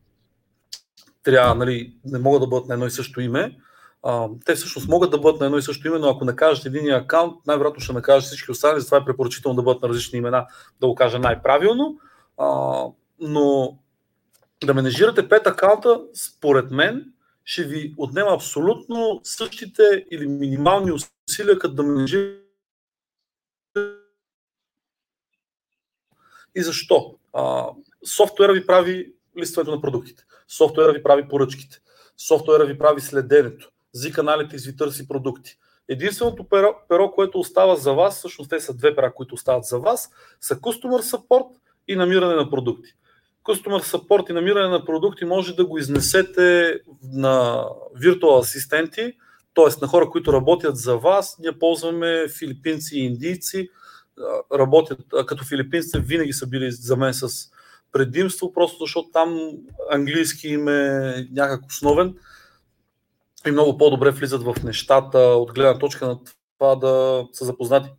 трябва, 1.23 1.55
нали, 1.55 1.95
не 2.05 2.19
могат 2.19 2.41
да 2.41 2.47
бъдат 2.47 2.67
на 2.67 2.73
едно 2.73 2.85
и 2.85 2.91
също 2.91 3.21
име, 3.21 3.57
а, 4.03 4.29
те 4.45 4.55
всъщност 4.55 4.87
могат 4.87 5.11
да 5.11 5.17
бъдат 5.17 5.39
на 5.39 5.45
едно 5.45 5.57
и 5.57 5.61
също 5.61 5.87
име, 5.87 5.99
но 5.99 6.09
ако 6.09 6.25
накажат 6.25 6.65
един 6.65 6.93
акаунт, 6.93 7.33
най-вероятно 7.47 7.81
ще 7.81 7.93
накажат 7.93 8.27
всички 8.27 8.51
останали, 8.51 8.79
затова 8.79 8.97
е 8.97 9.05
препоръчително 9.05 9.55
да 9.55 9.63
бъдат 9.63 9.81
на 9.81 9.89
различни 9.89 10.19
имена, 10.19 10.47
да 10.81 10.87
го 10.87 10.95
кажа 10.95 11.19
най-правилно. 11.19 11.99
А, 12.37 12.85
но 13.19 13.77
да 14.65 14.73
менежирате 14.73 15.29
пет 15.29 15.47
акаунта, 15.47 16.01
според 16.13 16.71
мен, 16.71 17.13
ще 17.45 17.63
ви 17.63 17.93
отнема 17.97 18.31
абсолютно 18.31 19.21
същите 19.23 20.05
или 20.11 20.27
минимални 20.27 20.91
усилия, 20.91 21.59
като 21.59 21.73
да 21.73 21.83
менежирате. 21.83 22.43
И 26.55 26.63
защо? 26.63 27.15
А, 27.33 27.67
софтуера 28.05 28.53
ви 28.53 28.65
прави 28.65 29.13
листването 29.39 29.75
на 29.75 29.81
продуктите, 29.81 30.23
софтуера 30.47 30.93
ви 30.93 31.03
прави 31.03 31.27
поръчките, 31.27 31.81
софтуера 32.17 32.65
ви 32.65 32.77
прави 32.77 33.01
следенето, 33.01 33.69
за 33.93 34.11
каналите 34.11 34.55
и 34.69 34.75
търси 34.75 35.07
продукти. 35.07 35.57
Единственото 35.87 36.43
перо, 36.43 36.75
перо, 36.89 37.11
което 37.11 37.39
остава 37.39 37.75
за 37.75 37.93
вас, 37.93 38.17
всъщност 38.17 38.49
те 38.49 38.59
са 38.59 38.73
две 38.73 38.95
пера, 38.95 39.13
които 39.13 39.35
остават 39.35 39.63
за 39.63 39.79
вас, 39.79 40.09
са 40.41 40.55
Customer 40.55 41.01
Support 41.01 41.47
и 41.87 41.95
намиране 41.95 42.35
на 42.35 42.49
продукти. 42.49 42.89
Customer 43.43 43.83
Support 43.83 44.29
и 44.29 44.33
намиране 44.33 44.67
на 44.67 44.85
продукти 44.85 45.25
може 45.25 45.55
да 45.55 45.65
го 45.65 45.77
изнесете 45.77 46.79
на 47.13 47.65
виртуал 47.95 48.39
асистенти, 48.39 49.13
т.е. 49.53 49.81
на 49.81 49.87
хора, 49.87 50.09
които 50.09 50.33
работят 50.33 50.77
за 50.77 50.97
вас. 50.97 51.37
Ние 51.39 51.59
ползваме 51.59 52.27
филипинци 52.39 52.99
и 52.99 53.05
индийци, 53.05 53.69
работят, 54.53 54.99
като 55.25 55.45
филипинците 55.45 55.99
винаги 55.99 56.33
са 56.33 56.47
били 56.47 56.71
за 56.71 56.95
мен 56.95 57.13
с 57.13 57.51
предимство, 57.93 58.53
просто 58.53 58.83
защото 58.83 59.09
там 59.13 59.51
английски 59.91 60.47
им 60.47 60.67
е 60.67 61.27
някак 61.31 61.65
основен 61.65 62.15
и 63.47 63.51
много 63.51 63.77
по-добре 63.77 64.11
влизат 64.11 64.43
в 64.43 64.55
нещата 64.63 65.19
от 65.19 65.53
гледна 65.53 65.79
точка 65.79 66.07
на 66.07 66.19
това 66.57 66.75
да 66.75 67.25
са 67.33 67.45
запознати. 67.45 67.89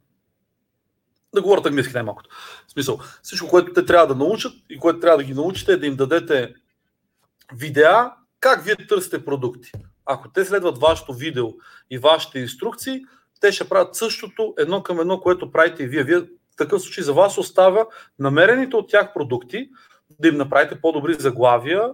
Да 1.34 1.42
говорят 1.42 1.66
английски 1.66 1.94
най-малкото. 1.94 2.30
В 2.68 2.72
смисъл, 2.72 2.98
всичко, 3.22 3.48
което 3.48 3.72
те 3.72 3.86
трябва 3.86 4.06
да 4.06 4.14
научат 4.14 4.52
и 4.70 4.78
което 4.78 5.00
трябва 5.00 5.18
да 5.18 5.24
ги 5.24 5.34
научите 5.34 5.72
е 5.72 5.76
да 5.76 5.86
им 5.86 5.96
дадете 5.96 6.54
видеа 7.52 8.12
как 8.40 8.64
вие 8.64 8.76
търсите 8.88 9.24
продукти. 9.24 9.72
Ако 10.06 10.28
те 10.28 10.44
следват 10.44 10.78
вашето 10.78 11.12
видео 11.12 11.48
и 11.90 11.98
вашите 11.98 12.38
инструкции, 12.38 13.02
те 13.40 13.52
ще 13.52 13.68
правят 13.68 13.94
същото 13.94 14.54
едно 14.58 14.82
към 14.82 15.00
едно, 15.00 15.20
което 15.20 15.52
правите 15.52 15.82
и 15.82 15.86
вие. 15.86 16.02
Вие 16.02 16.22
в 16.54 16.56
такъв 16.56 16.82
случай 16.82 17.04
за 17.04 17.12
вас 17.12 17.38
остава 17.38 17.86
намерените 18.18 18.76
от 18.76 18.88
тях 18.88 19.14
продукти, 19.14 19.68
да 20.20 20.28
им 20.28 20.36
направите 20.36 20.80
по-добри 20.80 21.14
заглавия 21.14 21.90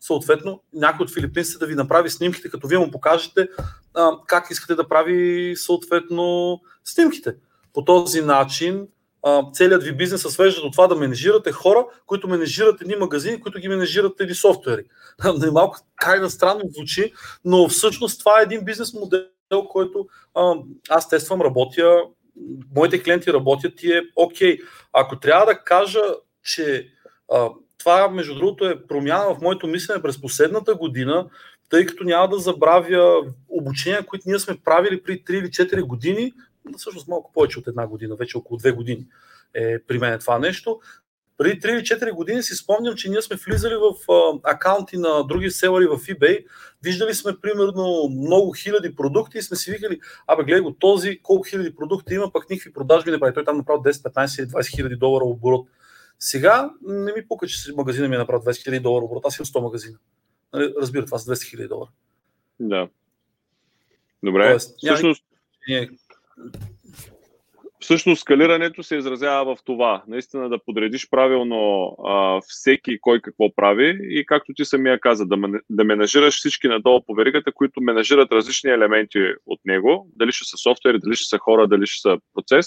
съответно 0.00 0.62
някой 0.72 1.04
от 1.04 1.14
филипинците 1.14 1.58
да 1.58 1.66
ви 1.66 1.74
направи 1.74 2.10
снимките, 2.10 2.50
като 2.50 2.68
вие 2.68 2.78
му 2.78 2.90
покажете 2.90 3.48
а, 3.94 4.10
как 4.26 4.50
искате 4.50 4.74
да 4.74 4.88
прави 4.88 5.54
съответно 5.56 6.60
снимките. 6.84 7.34
По 7.72 7.84
този 7.84 8.22
начин 8.22 8.88
а, 9.22 9.42
целият 9.52 9.82
ви 9.82 9.96
бизнес 9.96 10.22
се 10.22 10.30
свежда 10.30 10.62
до 10.62 10.70
това 10.70 10.86
да 10.86 10.96
менежирате 10.96 11.52
хора, 11.52 11.86
които 12.06 12.28
менежират 12.28 12.80
едни 12.80 12.96
магазини, 12.96 13.40
които 13.40 13.58
ги 13.58 13.68
менежират 13.68 14.20
едни 14.20 14.34
софтуери. 14.34 14.84
Малко 15.52 15.78
крайна 15.96 16.30
странно 16.30 16.62
звучи, 16.64 17.12
но 17.44 17.68
всъщност 17.68 18.18
това 18.18 18.40
е 18.40 18.42
един 18.42 18.64
бизнес 18.64 18.94
модел, 18.94 19.24
който 19.68 20.06
а, 20.34 20.54
аз 20.88 21.08
тествам, 21.08 21.42
работя, 21.42 22.02
моите 22.76 23.02
клиенти 23.02 23.32
работят 23.32 23.82
и 23.82 23.92
е 23.92 24.02
окей. 24.16 24.56
Okay. 24.56 24.62
Ако 24.92 25.20
трябва 25.20 25.46
да 25.46 25.58
кажа, 25.58 26.00
че 26.42 26.88
а, 27.32 27.48
това, 27.78 28.08
между 28.08 28.34
другото, 28.34 28.66
е 28.66 28.86
промяна 28.86 29.34
в 29.34 29.40
моето 29.40 29.66
мислене 29.66 30.02
през 30.02 30.20
последната 30.20 30.74
година, 30.74 31.28
тъй 31.70 31.86
като 31.86 32.04
няма 32.04 32.28
да 32.28 32.38
забравя 32.38 33.22
обучения, 33.48 34.06
които 34.06 34.24
ние 34.26 34.38
сме 34.38 34.56
правили 34.64 35.02
при 35.02 35.24
3 35.24 35.30
или 35.30 35.46
4 35.46 35.82
години, 35.82 36.32
всъщност 36.76 37.08
малко 37.08 37.32
повече 37.32 37.58
от 37.58 37.66
една 37.66 37.86
година, 37.86 38.16
вече 38.16 38.38
около 38.38 38.60
2 38.60 38.74
години 38.74 39.06
е 39.54 39.78
при 39.78 39.98
мен 39.98 40.18
това 40.18 40.38
нещо. 40.38 40.80
Преди 41.40 41.60
3 41.60 41.72
или 41.72 41.80
4 41.80 42.12
години 42.12 42.42
си 42.42 42.54
спомням, 42.54 42.94
че 42.94 43.10
ние 43.10 43.22
сме 43.22 43.36
влизали 43.36 43.74
в 43.74 44.12
а, 44.12 44.38
акаунти 44.52 44.96
на 44.96 45.22
други 45.26 45.50
селари 45.50 45.86
в 45.86 45.98
eBay, 45.98 46.46
виждали 46.82 47.14
сме 47.14 47.36
примерно 47.42 48.08
много 48.10 48.52
хиляди 48.52 48.94
продукти 48.96 49.38
и 49.38 49.42
сме 49.42 49.56
си 49.56 49.70
викали, 49.70 50.00
абе 50.26 50.44
гледай 50.44 50.60
го 50.60 50.72
този, 50.72 51.18
колко 51.22 51.42
хиляди 51.42 51.76
продукти 51.76 52.14
има, 52.14 52.32
пък 52.32 52.50
никакви 52.50 52.72
продажби 52.72 53.10
не 53.10 53.20
прави. 53.20 53.34
Той 53.34 53.44
там 53.44 53.56
направи 53.56 53.80
10, 53.80 53.90
15 53.90 54.42
или 54.42 54.48
20 54.48 54.76
хиляди 54.76 54.96
долара 54.96 55.24
оборот. 55.24 55.66
Сега 56.18 56.70
не 56.82 57.12
ми 57.12 57.28
пука, 57.28 57.46
че 57.46 57.72
магазина 57.72 58.08
ми 58.08 58.14
е 58.14 58.18
направил 58.18 58.42
20 58.42 58.62
хиляди 58.62 58.80
долара 58.80 59.04
оборот. 59.04 59.24
Аз 59.26 59.38
имам 59.38 59.46
100 59.46 59.60
магазина. 59.60 59.98
Нали, 60.52 60.74
разбира, 60.80 61.04
това 61.04 61.18
са 61.18 61.34
200 61.34 61.50
хиляди 61.50 61.68
долара. 61.68 61.90
Да. 62.60 62.88
Добре. 64.22 64.48
Тоест, 64.48 64.74
Всъщност, 64.78 65.24
всъщност 67.80 68.20
скалирането 68.20 68.82
се 68.82 68.96
изразява 68.96 69.56
в 69.56 69.58
това. 69.64 70.02
Наистина 70.08 70.48
да 70.48 70.64
подредиш 70.64 71.10
правилно 71.10 71.86
а, 72.06 72.40
всеки 72.46 73.00
кой 73.00 73.20
какво 73.20 73.54
прави 73.54 73.98
и 74.02 74.26
както 74.26 74.52
ти 74.54 74.64
самия 74.64 75.00
каза, 75.00 75.26
да, 75.26 75.36
да 75.70 75.84
менажираш 75.84 76.36
всички 76.36 76.68
надолу 76.68 77.00
по 77.06 77.14
веригата, 77.14 77.52
които 77.52 77.80
менажират 77.80 78.32
различни 78.32 78.70
елементи 78.70 79.18
от 79.46 79.60
него, 79.64 80.08
дали 80.16 80.32
ще 80.32 80.44
са 80.44 80.56
софтуери, 80.56 80.98
дали 80.98 81.16
ще 81.16 81.28
са 81.28 81.38
хора, 81.38 81.68
дали 81.68 81.86
ще 81.86 82.00
са 82.00 82.18
процес 82.34 82.66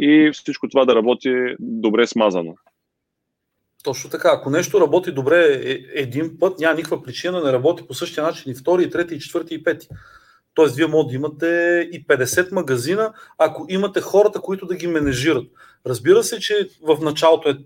и 0.00 0.30
всичко 0.32 0.68
това 0.68 0.84
да 0.84 0.94
работи 0.94 1.56
добре 1.58 2.06
смазано. 2.06 2.54
Точно 3.84 4.10
така. 4.10 4.30
Ако 4.32 4.50
нещо 4.50 4.80
работи 4.80 5.12
добре 5.12 5.60
е, 5.64 5.78
един 6.00 6.38
път, 6.38 6.58
няма 6.58 6.74
никаква 6.74 7.02
причина 7.02 7.40
да 7.40 7.46
не 7.46 7.52
работи 7.52 7.86
по 7.86 7.94
същия 7.94 8.24
начин 8.24 8.52
и 8.52 8.54
втори, 8.54 8.82
и 8.82 8.90
трети, 8.90 9.14
и 9.14 9.20
четвърти, 9.20 9.54
и 9.54 9.62
пети. 9.62 9.88
Тоест, 10.56 10.76
вие 10.76 10.86
може 10.86 11.08
да 11.08 11.14
имате 11.14 11.46
и 11.92 12.06
50 12.06 12.52
магазина, 12.52 13.12
ако 13.38 13.66
имате 13.68 14.00
хората, 14.00 14.40
които 14.40 14.66
да 14.66 14.74
ги 14.74 14.86
менежират. 14.86 15.46
Разбира 15.86 16.22
се, 16.22 16.40
че 16.40 16.68
в 16.82 16.98
началото 17.00 17.48
е 17.48 17.58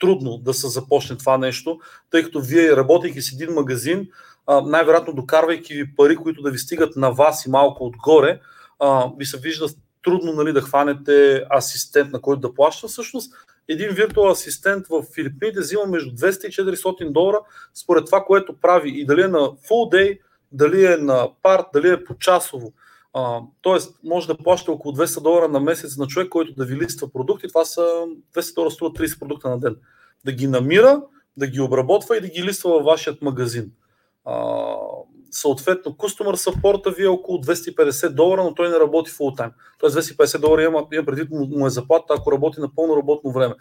трудно 0.00 0.38
да 0.38 0.54
се 0.54 0.68
започне 0.68 1.16
това 1.16 1.38
нещо, 1.38 1.78
тъй 2.10 2.22
като 2.22 2.40
вие, 2.40 2.76
работейки 2.76 3.22
с 3.22 3.32
един 3.32 3.54
магазин, 3.54 4.08
най-вероятно 4.64 5.12
докарвайки 5.12 5.74
ви 5.74 5.96
пари, 5.96 6.16
които 6.16 6.42
да 6.42 6.50
ви 6.50 6.58
стигат 6.58 6.96
на 6.96 7.10
вас 7.10 7.46
и 7.46 7.50
малко 7.50 7.84
отгоре, 7.84 8.40
ви 9.18 9.24
се 9.24 9.38
вижда 9.38 9.66
трудно 10.04 10.32
нали, 10.32 10.52
да 10.52 10.60
хванете 10.60 11.44
асистент, 11.56 12.12
на 12.12 12.20
който 12.20 12.40
да 12.40 12.54
плаща. 12.54 12.88
Всъщност, 12.88 13.32
един 13.68 13.88
виртуал 13.90 14.30
асистент 14.30 14.86
в 14.90 15.04
Филипините 15.14 15.60
взима 15.60 15.86
между 15.86 16.10
200 16.10 16.46
и 16.46 16.50
400 16.50 17.12
долара 17.12 17.40
според 17.74 18.06
това, 18.06 18.24
което 18.24 18.60
прави 18.60 19.00
и 19.00 19.06
дали 19.06 19.22
е 19.22 19.28
на 19.28 19.38
full 19.38 19.92
day, 19.94 20.18
дали 20.52 20.86
е 20.86 20.96
на 20.96 21.28
парт, 21.42 21.66
дали 21.74 21.90
е 21.90 22.04
по-часово. 22.04 22.72
Тоест, 23.62 23.98
може 24.04 24.26
да 24.26 24.36
плаща 24.36 24.72
около 24.72 24.94
200 24.94 25.22
долара 25.22 25.48
на 25.48 25.60
месец 25.60 25.96
на 25.96 26.06
човек, 26.06 26.28
който 26.28 26.54
да 26.54 26.64
ви 26.64 26.76
листва 26.76 27.12
продукти. 27.12 27.48
Това 27.48 27.64
са 27.64 27.80
200 28.34 28.54
долара 28.54 28.70
струва 28.70 28.92
30 28.92 29.18
продукта 29.18 29.50
на 29.50 29.58
ден. 29.58 29.76
Да 30.24 30.32
ги 30.32 30.46
намира, 30.46 31.02
да 31.36 31.46
ги 31.46 31.60
обработва 31.60 32.16
и 32.16 32.20
да 32.20 32.28
ги 32.28 32.44
листва 32.44 32.70
във 32.70 32.84
вашият 32.84 33.22
магазин. 33.22 33.72
А, 34.24 34.74
съответно, 35.30 35.92
customer 35.92 36.50
support 36.50 36.96
ви 36.96 37.04
е 37.04 37.08
около 37.08 37.38
250 37.38 38.08
долара, 38.08 38.44
но 38.44 38.54
той 38.54 38.68
не 38.68 38.80
работи 38.80 39.10
full 39.10 39.38
time. 39.38 39.52
Тоест 39.78 39.96
250 39.96 40.40
долара 40.40 40.62
има, 40.62 40.86
има 40.92 41.04
предвид 41.04 41.28
му 41.30 41.66
е 41.66 41.70
заплата, 41.70 42.14
ако 42.18 42.32
работи 42.32 42.60
на 42.60 42.74
пълно 42.74 42.96
работно 42.96 43.32
време. 43.32 43.54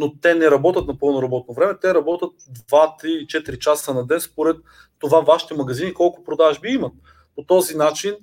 Но 0.00 0.14
те 0.20 0.34
не 0.34 0.50
работят 0.50 0.86
на 0.86 0.98
пълно 0.98 1.22
работно 1.22 1.54
време, 1.54 1.74
те 1.80 1.94
работят 1.94 2.30
2, 2.70 3.04
3, 3.04 3.26
4 3.26 3.58
часа 3.58 3.94
на 3.94 4.06
ден 4.06 4.20
според 4.20 4.56
това 4.98 5.20
вашите 5.20 5.54
магазини 5.54 5.94
колко 5.94 6.24
продажби 6.24 6.68
имат. 6.68 6.92
По 7.36 7.42
този 7.42 7.76
начин, 7.76 8.14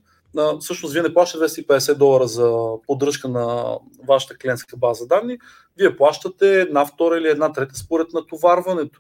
всъщност 0.60 0.94
вие 0.94 1.02
не 1.02 1.14
плащате 1.14 1.46
250 1.46 1.96
долара 1.96 2.28
за 2.28 2.68
поддръжка 2.88 3.30
на 3.30 3.78
вашата 4.08 4.38
клиентска 4.38 4.78
база 4.78 5.08
данни, 5.08 5.38
вие 5.78 5.98
плащате 5.98 6.62
една 6.62 6.86
втора 6.86 7.18
или 7.18 7.28
една 7.28 7.52
трета 7.52 7.76
според 7.76 8.14
натоварването. 8.14 9.00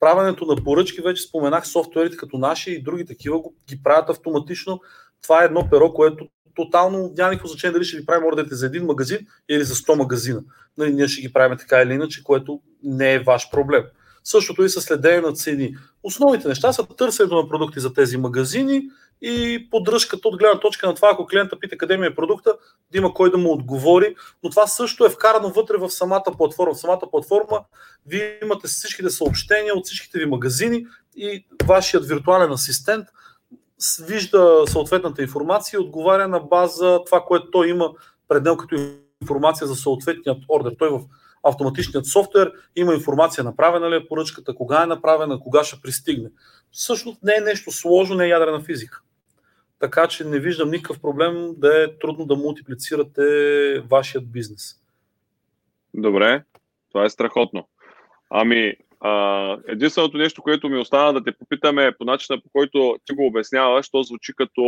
Правенето 0.00 0.46
на 0.46 0.64
поръчки, 0.64 1.00
вече 1.00 1.22
споменах, 1.22 1.68
софтуерите 1.68 2.16
като 2.16 2.38
наши 2.38 2.70
и 2.72 2.82
други 2.82 3.06
такива 3.06 3.40
ги 3.68 3.82
правят 3.82 4.10
автоматично. 4.10 4.80
Това 5.22 5.42
е 5.42 5.46
едно 5.46 5.70
перо, 5.70 5.92
което 5.92 6.28
тотално 6.56 7.12
няма 7.16 7.30
никакво 7.30 7.48
значение 7.48 7.72
дали 7.72 7.84
ще 7.84 7.96
ви 7.96 8.06
правим 8.06 8.26
ордерите 8.26 8.54
за 8.54 8.66
един 8.66 8.84
магазин 8.84 9.18
или 9.48 9.64
за 9.64 9.74
100 9.74 9.94
магазина. 9.94 10.40
Нали, 10.78 10.92
ние 10.92 11.08
ще 11.08 11.20
ги 11.20 11.32
правим 11.32 11.58
така 11.58 11.82
или 11.82 11.92
иначе, 11.92 12.24
което 12.24 12.60
не 12.82 13.14
е 13.14 13.18
ваш 13.18 13.50
проблем. 13.50 13.84
Същото 14.24 14.64
и 14.64 14.68
със 14.68 14.84
следение 14.84 15.20
на 15.20 15.32
цени. 15.32 15.76
Основните 16.02 16.48
неща 16.48 16.72
са 16.72 16.86
търсенето 16.86 17.42
на 17.42 17.48
продукти 17.48 17.80
за 17.80 17.94
тези 17.94 18.16
магазини 18.16 18.82
и 19.22 19.66
поддръжката 19.70 20.28
от 20.28 20.38
гледна 20.38 20.60
точка 20.60 20.86
на 20.86 20.94
това, 20.94 21.10
ако 21.12 21.26
клиента 21.26 21.58
пита 21.58 21.76
къде 21.76 21.96
ми 21.96 22.06
е 22.06 22.14
продукта, 22.14 22.54
да 22.92 22.98
има 22.98 23.14
кой 23.14 23.30
да 23.30 23.38
му 23.38 23.52
отговори. 23.52 24.14
Но 24.42 24.50
това 24.50 24.66
също 24.66 25.04
е 25.04 25.10
вкарано 25.10 25.48
вътре 25.48 25.76
в 25.76 25.90
самата 25.90 26.24
платформа. 26.38 26.74
В 26.74 26.80
самата 26.80 27.10
платформа 27.10 27.60
вие 28.06 28.38
имате 28.42 28.68
всичките 28.68 29.10
съобщения 29.10 29.74
от 29.74 29.86
всичките 29.86 30.18
ви 30.18 30.26
магазини 30.26 30.86
и 31.16 31.46
вашият 31.64 32.06
виртуален 32.06 32.52
асистент 32.52 33.06
вижда 34.06 34.64
съответната 34.66 35.22
информация 35.22 35.78
и 35.78 35.80
отговаря 35.80 36.28
на 36.28 36.40
база 36.40 37.00
това, 37.06 37.20
което 37.20 37.50
той 37.50 37.68
има 37.68 37.92
пред 38.28 38.44
него 38.44 38.56
като 38.56 38.76
информация 39.22 39.66
за 39.66 39.74
съответният 39.74 40.38
ордер. 40.48 40.74
Той 40.78 40.88
в 40.88 41.00
автоматичният 41.42 42.06
софтуер 42.06 42.52
има 42.76 42.94
информация 42.94 43.44
направена 43.44 43.90
ли 43.90 43.96
е 43.96 44.06
поръчката, 44.06 44.54
кога 44.54 44.82
е 44.82 44.86
направена, 44.86 45.40
кога 45.40 45.64
ще 45.64 45.80
пристигне. 45.82 46.30
Всъщност 46.70 47.22
не 47.22 47.34
е 47.36 47.40
нещо 47.40 47.70
сложно, 47.70 48.16
не 48.16 48.24
е 48.24 48.28
ядрена 48.28 48.60
физика. 48.60 49.02
Така 49.78 50.08
че 50.08 50.24
не 50.24 50.38
виждам 50.38 50.70
никакъв 50.70 51.00
проблем 51.00 51.54
да 51.56 51.84
е 51.84 51.98
трудно 51.98 52.26
да 52.26 52.36
мултиплицирате 52.36 53.22
вашият 53.80 54.32
бизнес. 54.32 54.76
Добре, 55.94 56.44
това 56.92 57.04
е 57.04 57.10
страхотно. 57.10 57.68
Ами, 58.30 58.74
единственото 59.68 60.18
нещо, 60.18 60.42
което 60.42 60.68
ми 60.68 60.78
остана 60.78 61.12
да 61.12 61.24
те 61.24 61.32
попитаме 61.32 61.92
по 61.98 62.04
начина, 62.04 62.40
по 62.40 62.48
който 62.52 62.96
ти 63.04 63.14
го 63.14 63.26
обясняваш, 63.26 63.90
то 63.90 64.02
звучи 64.02 64.32
като 64.36 64.62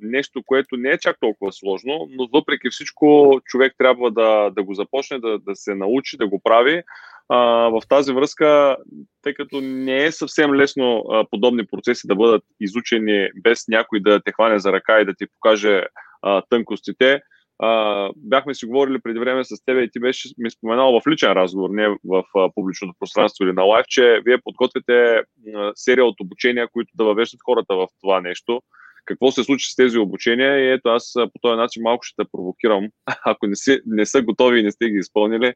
нещо, 0.00 0.42
което 0.46 0.76
не 0.76 0.90
е 0.90 0.98
чак 0.98 1.16
толкова 1.20 1.52
сложно, 1.52 2.08
но 2.10 2.28
въпреки 2.32 2.70
всичко 2.70 3.40
човек 3.44 3.74
трябва 3.78 4.10
да, 4.10 4.50
да 4.50 4.62
го 4.62 4.74
започне, 4.74 5.18
да, 5.18 5.38
да 5.38 5.56
се 5.56 5.74
научи, 5.74 6.16
да 6.16 6.28
го 6.28 6.40
прави. 6.44 6.82
А, 7.28 7.38
в 7.68 7.80
тази 7.88 8.12
връзка, 8.12 8.76
тъй 9.22 9.34
като 9.34 9.60
не 9.60 10.04
е 10.04 10.12
съвсем 10.12 10.54
лесно 10.54 11.04
а, 11.10 11.24
подобни 11.30 11.66
процеси 11.66 12.06
да 12.06 12.14
бъдат 12.14 12.42
изучени 12.60 13.28
без 13.42 13.68
някой 13.68 14.00
да 14.00 14.20
те 14.20 14.32
хване 14.32 14.58
за 14.58 14.72
ръка 14.72 15.00
и 15.00 15.04
да 15.04 15.14
ти 15.14 15.26
покаже 15.26 15.86
а, 16.22 16.42
тънкостите, 16.50 17.20
а, 17.58 18.10
бяхме 18.16 18.54
си 18.54 18.66
говорили 18.66 18.98
преди 18.98 19.18
време 19.18 19.44
с 19.44 19.64
теб 19.64 19.82
и 19.82 19.90
ти 19.90 20.00
беше 20.00 20.28
ми 20.38 20.50
споменал 20.50 21.00
в 21.00 21.06
личен 21.06 21.32
разговор, 21.32 21.70
не 21.70 21.88
в 21.88 22.24
а, 22.36 22.50
публичното 22.54 22.94
пространство 23.00 23.44
или 23.44 23.52
на 23.52 23.62
лайв, 23.62 23.84
че 23.88 24.20
вие 24.24 24.38
подготвяте 24.44 25.22
а, 25.54 25.72
серия 25.74 26.04
от 26.04 26.20
обучения, 26.20 26.68
които 26.72 26.92
да 26.94 27.04
въвеждат 27.04 27.40
хората 27.44 27.74
в 27.74 27.86
това 28.00 28.20
нещо. 28.20 28.62
Какво 29.04 29.30
се 29.30 29.44
случи 29.44 29.70
с 29.70 29.76
тези 29.76 29.98
обучения 29.98 30.58
и 30.58 30.72
ето 30.72 30.88
аз 30.88 31.12
по 31.14 31.38
този 31.40 31.56
начин 31.56 31.82
малко 31.82 32.02
ще 32.02 32.22
те 32.22 32.28
провокирам, 32.32 32.88
ако 33.24 33.46
не, 33.46 33.56
си, 33.56 33.80
не 33.86 34.06
са 34.06 34.22
готови 34.22 34.60
и 34.60 34.62
не 34.62 34.72
сте 34.72 34.90
ги 34.90 34.98
изпълнили. 34.98 35.54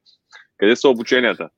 Къде 0.59 0.77
са 0.77 0.89
обученията? 0.89 1.49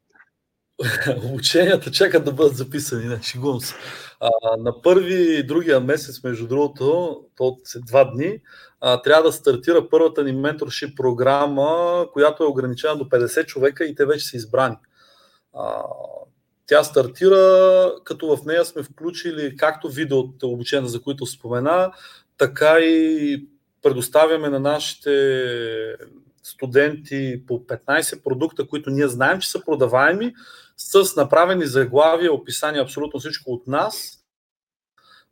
Обученията 1.25 1.91
чакат 1.91 2.25
да 2.25 2.33
бъдат 2.33 2.57
записани, 2.57 3.05
не, 3.05 3.22
шегувам 3.22 3.61
се. 3.61 3.75
А, 4.20 4.31
на 4.59 4.83
първи 4.83 5.39
и 5.39 5.47
другия 5.47 5.81
месец, 5.81 6.22
между 6.25 6.47
другото, 6.47 7.20
то 7.37 7.57
след 7.64 7.85
два 7.87 8.05
дни, 8.05 8.39
а, 8.81 9.03
трябва 9.03 9.22
да 9.22 9.33
стартира 9.33 9.89
първата 9.89 10.25
ни 10.25 10.33
менторшип 10.33 10.97
програма, 10.97 12.07
която 12.12 12.45
е 12.45 12.47
ограничена 12.47 12.97
до 12.97 13.05
50 13.05 13.47
човека 13.47 13.85
и 13.85 13.95
те 13.95 14.07
вече 14.07 14.27
са 14.27 14.37
избрани. 14.37 14.77
А, 15.53 15.83
тя 16.66 16.85
стартира, 16.85 17.93
като 18.05 18.37
в 18.37 18.45
нея 18.45 18.64
сме 18.64 18.83
включили 18.83 19.57
както 19.57 19.89
видеото 19.89 20.49
обучения, 20.49 20.89
за 20.89 21.03
които 21.03 21.27
спомена, 21.27 21.93
така 22.39 22.79
и 22.79 23.47
предоставяме 23.83 24.49
на 24.49 24.61
нашите 24.61 25.11
студенти 26.45 27.43
по 27.47 27.67
15 27.67 28.23
продукта, 28.23 28.67
които 28.69 28.91
ние 28.91 29.09
знаем, 29.09 29.41
че 29.41 29.51
са 29.51 29.65
продаваеми, 29.65 30.35
с 30.77 31.17
направени 31.17 31.67
заглавия, 31.67 32.33
описания, 32.33 32.83
абсолютно 32.83 33.21
всичко 33.21 33.51
от 33.53 33.67
нас, 33.67 34.21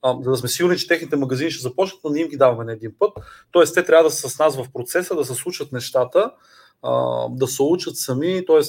за 0.04 0.30
да 0.30 0.36
сме 0.36 0.48
сигурни, 0.48 0.78
че 0.78 0.88
техните 0.88 1.16
магазини 1.16 1.50
ще 1.50 1.62
започнат, 1.62 2.00
но 2.04 2.10
ние 2.10 2.22
им 2.22 2.28
ги 2.28 2.36
даваме 2.36 2.64
на 2.64 2.72
един 2.72 2.94
път. 2.98 3.12
Тоест, 3.50 3.74
те 3.74 3.84
трябва 3.84 4.04
да 4.04 4.10
са 4.10 4.30
с 4.30 4.38
нас 4.38 4.56
в 4.56 4.72
процеса, 4.72 5.14
да 5.14 5.24
се 5.24 5.34
случат 5.34 5.72
нещата, 5.72 6.32
да 7.30 7.46
се 7.46 7.62
учат 7.62 7.96
сами, 7.96 8.44
т.е. 8.46 8.60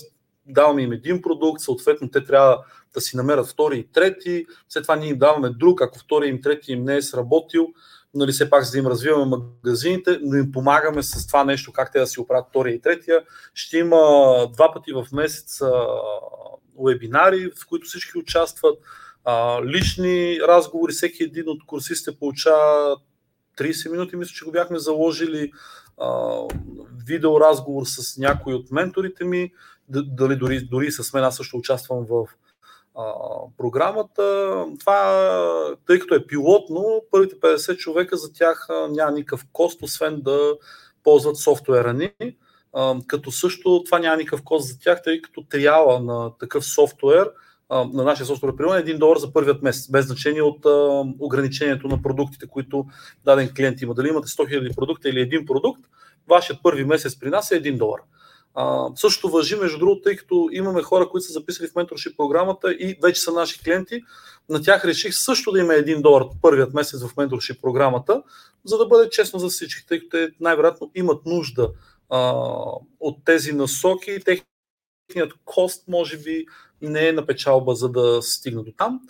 даваме 0.45 0.81
им 0.81 0.91
един 0.91 1.21
продукт, 1.21 1.61
съответно 1.61 2.09
те 2.09 2.23
трябва 2.23 2.65
да 2.93 3.01
си 3.01 3.17
намерят 3.17 3.47
втори 3.47 3.77
и 3.77 3.87
трети, 3.87 4.45
след 4.69 4.83
това 4.83 4.95
ние 4.95 5.09
им 5.09 5.17
даваме 5.17 5.49
друг, 5.49 5.81
ако 5.81 5.99
втори 5.99 6.27
им 6.27 6.41
трети 6.41 6.71
им 6.71 6.83
не 6.83 6.95
е 6.95 7.01
сработил, 7.01 7.67
нали, 8.13 8.31
все 8.31 8.49
пак 8.49 8.63
за 8.63 8.71
да 8.71 8.77
им 8.77 8.87
развиваме 8.87 9.37
магазините, 9.37 10.19
но 10.21 10.35
им 10.35 10.51
помагаме 10.51 11.03
с 11.03 11.27
това 11.27 11.43
нещо, 11.43 11.71
как 11.71 11.91
те 11.91 11.99
да 11.99 12.07
си 12.07 12.19
оправят 12.19 12.45
втория 12.49 12.75
и 12.75 12.81
третия. 12.81 13.23
Ще 13.53 13.77
има 13.77 13.97
два 14.53 14.73
пъти 14.73 14.93
в 14.93 15.07
месец 15.13 15.61
вебинари, 16.85 17.51
в 17.61 17.67
които 17.67 17.87
всички 17.87 18.17
участват, 18.17 18.79
а, 19.25 19.65
лични 19.65 20.39
разговори, 20.47 20.93
всеки 20.93 21.23
един 21.23 21.49
от 21.49 21.65
курсистите 21.65 22.17
получава 22.19 22.97
30 23.57 23.91
минути, 23.91 24.15
мисля, 24.15 24.33
че 24.33 24.45
го 24.45 24.51
бяхме 24.51 24.79
заложили, 24.79 25.51
а, 25.97 26.37
видеоразговор 27.05 27.85
с 27.85 28.17
някой 28.17 28.53
от 28.53 28.71
менторите 28.71 29.23
ми, 29.23 29.51
дали 29.89 30.35
дори, 30.35 30.61
дори 30.61 30.91
с 30.91 31.13
мен 31.13 31.23
аз 31.23 31.35
също 31.35 31.57
участвам 31.57 32.05
в 32.09 32.27
програмата. 33.57 34.65
Това, 34.79 35.75
тъй 35.87 35.99
като 35.99 36.15
е 36.15 36.27
пилотно, 36.27 37.01
първите 37.11 37.35
50 37.35 37.77
човека 37.77 38.17
за 38.17 38.33
тях 38.33 38.67
няма 38.89 39.11
никакъв 39.11 39.45
кост, 39.51 39.81
освен 39.81 40.21
да 40.21 40.57
ползват 41.03 41.37
софтуера 41.37 41.93
ни. 41.93 42.11
Като 43.07 43.31
също 43.31 43.83
това 43.85 43.99
няма 43.99 44.17
никакъв 44.17 44.43
кост 44.43 44.67
за 44.67 44.79
тях, 44.79 45.01
тъй 45.03 45.21
като 45.21 45.43
триала 45.43 45.99
на 45.99 46.37
такъв 46.37 46.65
софтуер 46.65 47.31
на 47.69 48.03
нашия 48.03 48.25
софтуер 48.25 48.55
приема 48.55 48.77
е 48.77 48.83
1 48.83 48.97
долар 48.97 49.17
за 49.17 49.33
първият 49.33 49.61
месец, 49.61 49.91
без 49.91 50.05
значение 50.05 50.41
от 50.41 50.65
ограничението 51.19 51.87
на 51.87 52.01
продуктите, 52.01 52.47
които 52.47 52.85
даден 53.25 53.49
клиент 53.55 53.81
има. 53.81 53.93
Дали 53.93 54.07
имате 54.07 54.27
100 54.27 54.69
000 54.69 54.75
продукта 54.75 55.09
или 55.09 55.21
един 55.21 55.45
продукт, 55.45 55.81
вашият 56.27 56.59
първи 56.63 56.83
месец 56.83 57.19
при 57.19 57.29
нас 57.29 57.51
е 57.51 57.61
1 57.61 57.77
долар. 57.77 57.99
А, 58.55 58.87
същото 58.95 59.29
въжи, 59.29 59.55
между 59.55 59.79
другото, 59.79 60.01
тъй 60.01 60.15
като 60.15 60.49
имаме 60.51 60.83
хора, 60.83 61.09
които 61.09 61.25
са 61.25 61.33
записали 61.33 61.67
в 61.67 61.75
менторшип 61.75 62.17
програмата 62.17 62.73
и 62.73 62.97
вече 63.03 63.21
са 63.21 63.31
наши 63.31 63.63
клиенти, 63.63 64.01
на 64.49 64.61
тях 64.61 64.85
реших 64.85 65.13
също 65.13 65.51
да 65.51 65.59
има 65.59 65.73
1 65.73 66.01
долар 66.01 66.23
първият 66.41 66.73
месец 66.73 67.03
в 67.03 67.17
менторшип 67.17 67.61
програмата, 67.61 68.23
за 68.65 68.77
да 68.77 68.85
бъде 68.85 69.09
честно 69.09 69.39
за 69.39 69.49
всички, 69.49 69.87
тъй 69.87 69.99
като 69.99 70.09
те 70.09 70.29
най-вероятно 70.39 70.91
имат 70.95 71.25
нужда 71.25 71.71
а, 72.09 72.33
от 72.99 73.25
тези 73.25 73.53
насоки. 73.53 74.19
Техният 74.25 75.33
кост, 75.45 75.87
може 75.87 76.17
би, 76.17 76.45
не 76.81 77.07
е 77.07 77.13
на 77.13 77.25
печалба, 77.25 77.75
за 77.75 77.89
да 77.89 78.21
се 78.21 78.31
стигне 78.31 78.63
до 78.63 78.71
там. 78.77 79.01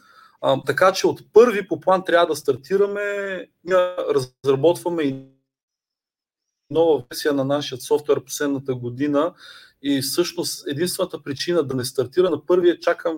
А, 0.42 0.64
така 0.66 0.94
че 0.94 1.08
от 1.08 1.34
първи 1.34 1.68
по 1.68 1.80
план 1.80 2.04
трябва 2.06 2.28
да 2.28 2.36
стартираме, 2.36 3.02
да 3.66 3.96
разработваме 4.16 5.04
и 5.04 5.33
нова 6.74 7.04
версия 7.10 7.34
на 7.34 7.46
нашия 7.46 7.82
софтуер 7.82 8.24
последната 8.24 8.76
година. 8.76 9.34
И 9.82 10.02
всъщност 10.02 10.68
единствената 10.68 11.24
причина 11.24 11.64
да 11.64 11.76
не 11.76 11.86
стартира 11.86 12.30
на 12.30 12.46
първия 12.46 12.80
чакам 12.80 13.18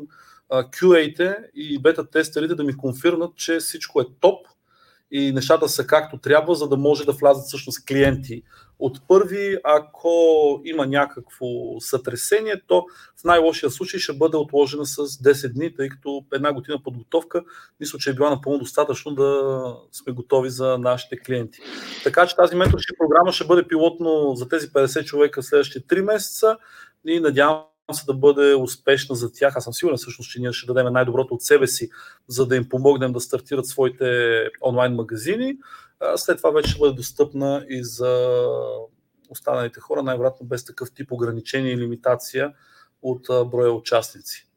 QA-те 0.49 1.37
и 1.55 1.79
бета-тестерите 1.79 2.55
да 2.55 2.63
ми 2.63 2.77
конфирмат, 2.77 3.35
че 3.35 3.57
всичко 3.57 4.01
е 4.01 4.05
топ 4.19 4.47
и 5.11 5.31
нещата 5.31 5.69
са 5.69 5.87
както 5.87 6.17
трябва, 6.17 6.55
за 6.55 6.67
да 6.67 6.77
може 6.77 7.05
да 7.05 7.11
влязат 7.11 7.45
всъщност 7.45 7.85
клиенти 7.85 8.43
от 8.79 9.07
първи. 9.07 9.57
Ако 9.63 10.09
има 10.65 10.87
някакво 10.87 11.45
сътресение, 11.79 12.61
то 12.67 12.85
в 13.21 13.23
най-лошия 13.23 13.69
случай 13.69 13.99
ще 13.99 14.13
бъде 14.13 14.37
отложена 14.37 14.85
с 14.85 14.97
10 14.97 15.53
дни, 15.53 15.75
тъй 15.75 15.89
като 15.89 16.25
една 16.33 16.53
година 16.53 16.83
подготовка 16.83 17.43
мисля, 17.79 17.99
че 17.99 18.09
е 18.09 18.13
била 18.13 18.29
напълно 18.29 18.59
достатъчно 18.59 19.15
да 19.15 19.77
сме 19.91 20.13
готови 20.13 20.49
за 20.49 20.77
нашите 20.77 21.17
клиенти. 21.17 21.59
Така 22.03 22.27
че 22.27 22.35
тази 22.35 22.55
менторшип 22.55 22.97
програма 22.97 23.31
ще 23.31 23.45
бъде 23.45 23.67
пилотно 23.67 24.35
за 24.35 24.49
тези 24.49 24.69
50 24.69 25.05
човека 25.05 25.43
следващите 25.43 25.95
3 25.95 26.01
месеца 26.01 26.57
и 27.05 27.19
надявам 27.19 27.63
се 27.93 28.05
да 28.05 28.13
бъде 28.13 28.55
успешна 28.55 29.15
за 29.15 29.33
тях. 29.33 29.57
Аз 29.57 29.63
съм 29.63 29.73
сигурен 29.73 29.97
всъщност, 29.97 30.31
че 30.31 30.39
ние 30.39 30.53
ще 30.53 30.73
дадем 30.73 30.93
най-доброто 30.93 31.33
от 31.33 31.41
себе 31.41 31.67
си, 31.67 31.89
за 32.27 32.45
да 32.47 32.55
им 32.55 32.69
помогнем 32.69 33.13
да 33.13 33.19
стартират 33.19 33.65
своите 33.65 34.41
онлайн 34.61 34.93
магазини. 34.93 35.57
След 36.15 36.37
това 36.37 36.51
вече 36.51 36.69
ще 36.69 36.79
бъде 36.79 36.93
достъпна 36.93 37.65
и 37.69 37.83
за 37.83 38.37
останалите 39.29 39.79
хора, 39.79 40.03
най-вероятно 40.03 40.47
без 40.47 40.65
такъв 40.65 40.91
тип 40.93 41.11
ограничения 41.11 41.73
и 41.73 41.77
лимитация 41.77 42.53
от 43.01 43.27
броя 43.29 43.73
участници. 43.73 44.47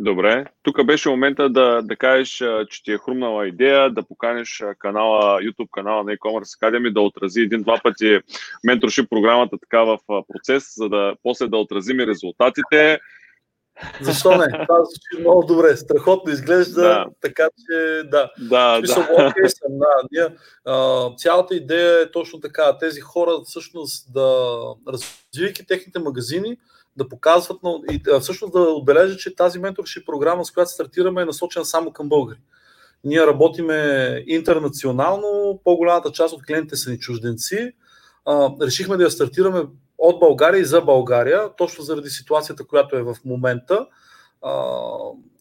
Добре. 0.00 0.44
Тук 0.62 0.84
беше 0.84 1.08
момента 1.08 1.48
да, 1.48 1.82
да 1.82 1.96
кажеш, 1.96 2.42
че 2.70 2.82
ти 2.82 2.92
е 2.92 2.98
хрумнала 2.98 3.48
идея, 3.48 3.90
да 3.90 4.02
поканиш 4.02 4.64
канала, 4.78 5.40
YouTube 5.42 5.68
канала 5.72 6.04
на 6.04 6.12
e-commerce 6.12 6.60
Academy, 6.60 6.92
да 6.92 7.00
отрази 7.00 7.40
един-два 7.40 7.80
пъти 7.82 8.20
менторшип 8.64 9.10
програмата 9.10 9.56
така 9.58 9.82
в 9.82 9.98
процес, 10.32 10.74
за 10.76 10.88
да 10.88 11.14
после 11.22 11.48
да 11.48 11.56
отразим 11.56 12.00
и 12.00 12.06
резултатите. 12.06 12.98
Защо 14.00 14.30
не? 14.30 14.46
Това 14.68 14.84
звучи 14.84 15.20
много 15.20 15.44
добре. 15.46 15.76
Страхотно 15.76 16.32
изглежда, 16.32 16.82
да. 16.82 17.06
така 17.20 17.48
че 17.58 18.02
да. 18.04 18.30
Да, 18.38 18.76
Смисъл, 18.78 19.02
да. 19.02 19.08
Okay 19.08 19.46
съм, 19.46 19.78
да. 19.78 20.08
Ние, 20.12 20.36
а, 20.64 21.10
цялата 21.16 21.54
идея 21.54 22.02
е 22.02 22.10
точно 22.10 22.40
така. 22.40 22.78
Тези 22.78 23.00
хора 23.00 23.32
всъщност 23.44 24.12
да 24.12 24.56
развивайки 24.88 25.66
техните 25.66 25.98
магазини, 25.98 26.56
да 26.98 27.08
показват 27.08 27.60
и 27.90 28.02
всъщност 28.20 28.52
да 28.52 28.60
отбележа, 28.60 29.16
че 29.16 29.36
тази 29.36 29.58
менторшип 29.58 30.06
програма, 30.06 30.44
с 30.44 30.50
която 30.50 30.70
стартираме, 30.70 31.22
е 31.22 31.24
насочена 31.24 31.64
само 31.64 31.92
към 31.92 32.08
българи. 32.08 32.38
Ние 33.04 33.26
работиме 33.26 34.24
интернационално, 34.26 35.60
по-голямата 35.64 36.12
част 36.12 36.34
от 36.34 36.46
клиентите 36.46 36.76
са 36.76 36.90
ни 36.90 36.98
чужденци. 36.98 37.72
А, 38.24 38.50
решихме 38.62 38.96
да 38.96 39.04
я 39.04 39.10
стартираме 39.10 39.62
от 39.98 40.20
България 40.20 40.60
и 40.60 40.64
за 40.64 40.80
България, 40.80 41.50
точно 41.56 41.84
заради 41.84 42.10
ситуацията, 42.10 42.66
която 42.66 42.96
е 42.96 43.02
в 43.02 43.16
момента. 43.24 43.86
А, 44.42 44.82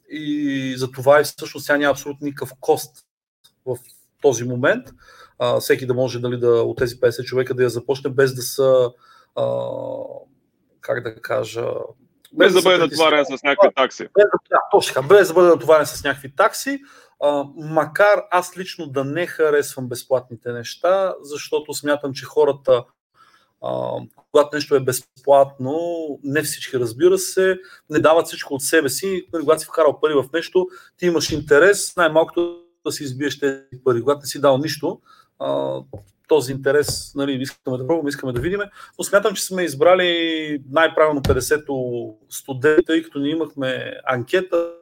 и 0.09 0.73
за 0.77 0.91
това 0.91 1.21
и 1.21 1.23
всъщност 1.23 1.67
тя 1.67 1.77
няма 1.77 1.91
абсолютно 1.91 2.25
никакъв 2.25 2.51
кост 2.59 3.05
в 3.65 3.77
този 4.21 4.43
момент. 4.43 4.87
А, 5.39 5.59
всеки 5.59 5.85
да 5.85 5.93
може 5.93 6.19
дали, 6.19 6.39
да, 6.39 6.47
от 6.47 6.77
тези 6.77 6.95
50 6.95 7.23
човека 7.23 7.53
да 7.53 7.63
я 7.63 7.69
започне 7.69 8.09
без 8.09 8.35
да 8.35 8.41
са 8.41 8.91
а, 9.35 9.45
как 10.87 11.03
да 11.03 11.21
кажа, 11.21 11.65
без, 12.33 12.53
без 12.53 12.63
да 12.63 12.69
бъде 12.69 12.77
натоварен 12.77 13.25
с 13.25 13.43
някакви 13.43 13.73
такси. 13.75 14.03
Без, 14.03 14.25
да, 14.49 14.59
точно 14.71 15.03
без 15.03 15.27
да 15.27 15.33
бъде 15.33 15.49
натоварен 15.49 15.85
с 15.85 16.03
някакви 16.03 16.35
такси, 16.35 16.79
а, 17.23 17.43
макар 17.55 18.23
аз 18.31 18.57
лично 18.57 18.87
да 18.87 19.03
не 19.03 19.27
харесвам 19.27 19.89
безплатните 19.89 20.51
неща, 20.51 21.15
защото 21.21 21.73
смятам, 21.73 22.13
че 22.13 22.25
хората, 22.25 22.83
а, 23.63 23.91
когато 24.31 24.55
нещо 24.55 24.75
е 24.75 24.79
безплатно, 24.79 25.79
не 26.23 26.41
всички 26.41 26.79
разбира 26.79 27.17
се, 27.17 27.59
не 27.89 27.99
дават 27.99 28.27
всичко 28.27 28.53
от 28.53 28.61
себе 28.61 28.89
си. 28.89 29.27
Нали, 29.33 29.43
когато 29.43 29.61
си 29.61 29.67
вкарал 29.67 29.99
пари 29.99 30.13
в 30.13 30.25
нещо, 30.33 30.67
ти 30.97 31.05
имаш 31.05 31.31
интерес, 31.31 31.95
най-малкото 31.95 32.63
да 32.85 32.91
си 32.91 33.03
избиеш 33.03 33.39
тези 33.39 33.83
пари. 33.83 34.01
Когато 34.01 34.19
не 34.19 34.25
си 34.25 34.41
дал 34.41 34.57
нищо, 34.57 35.01
а, 35.39 35.79
този 36.27 36.51
интерес 36.51 37.15
нали, 37.15 37.41
искаме 37.41 37.77
да 37.77 37.87
пробваме, 37.87 38.09
искаме 38.09 38.33
да 38.33 38.41
видим, 38.41 38.59
но 38.97 39.03
смятам, 39.03 39.35
че 39.35 39.45
сме 39.45 39.63
избрали 39.63 40.63
най-правилно 40.69 41.21
50-то 41.21 42.15
студента, 42.29 42.83
тъй 42.85 43.03
като 43.03 43.19
ние 43.19 43.31
имахме 43.31 43.93
анкета, 44.05 44.73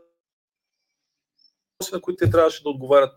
на 1.94 2.02
които 2.02 2.26
те 2.26 2.32
трябваше 2.32 2.64
да 2.64 2.70
отговарят 2.70 3.14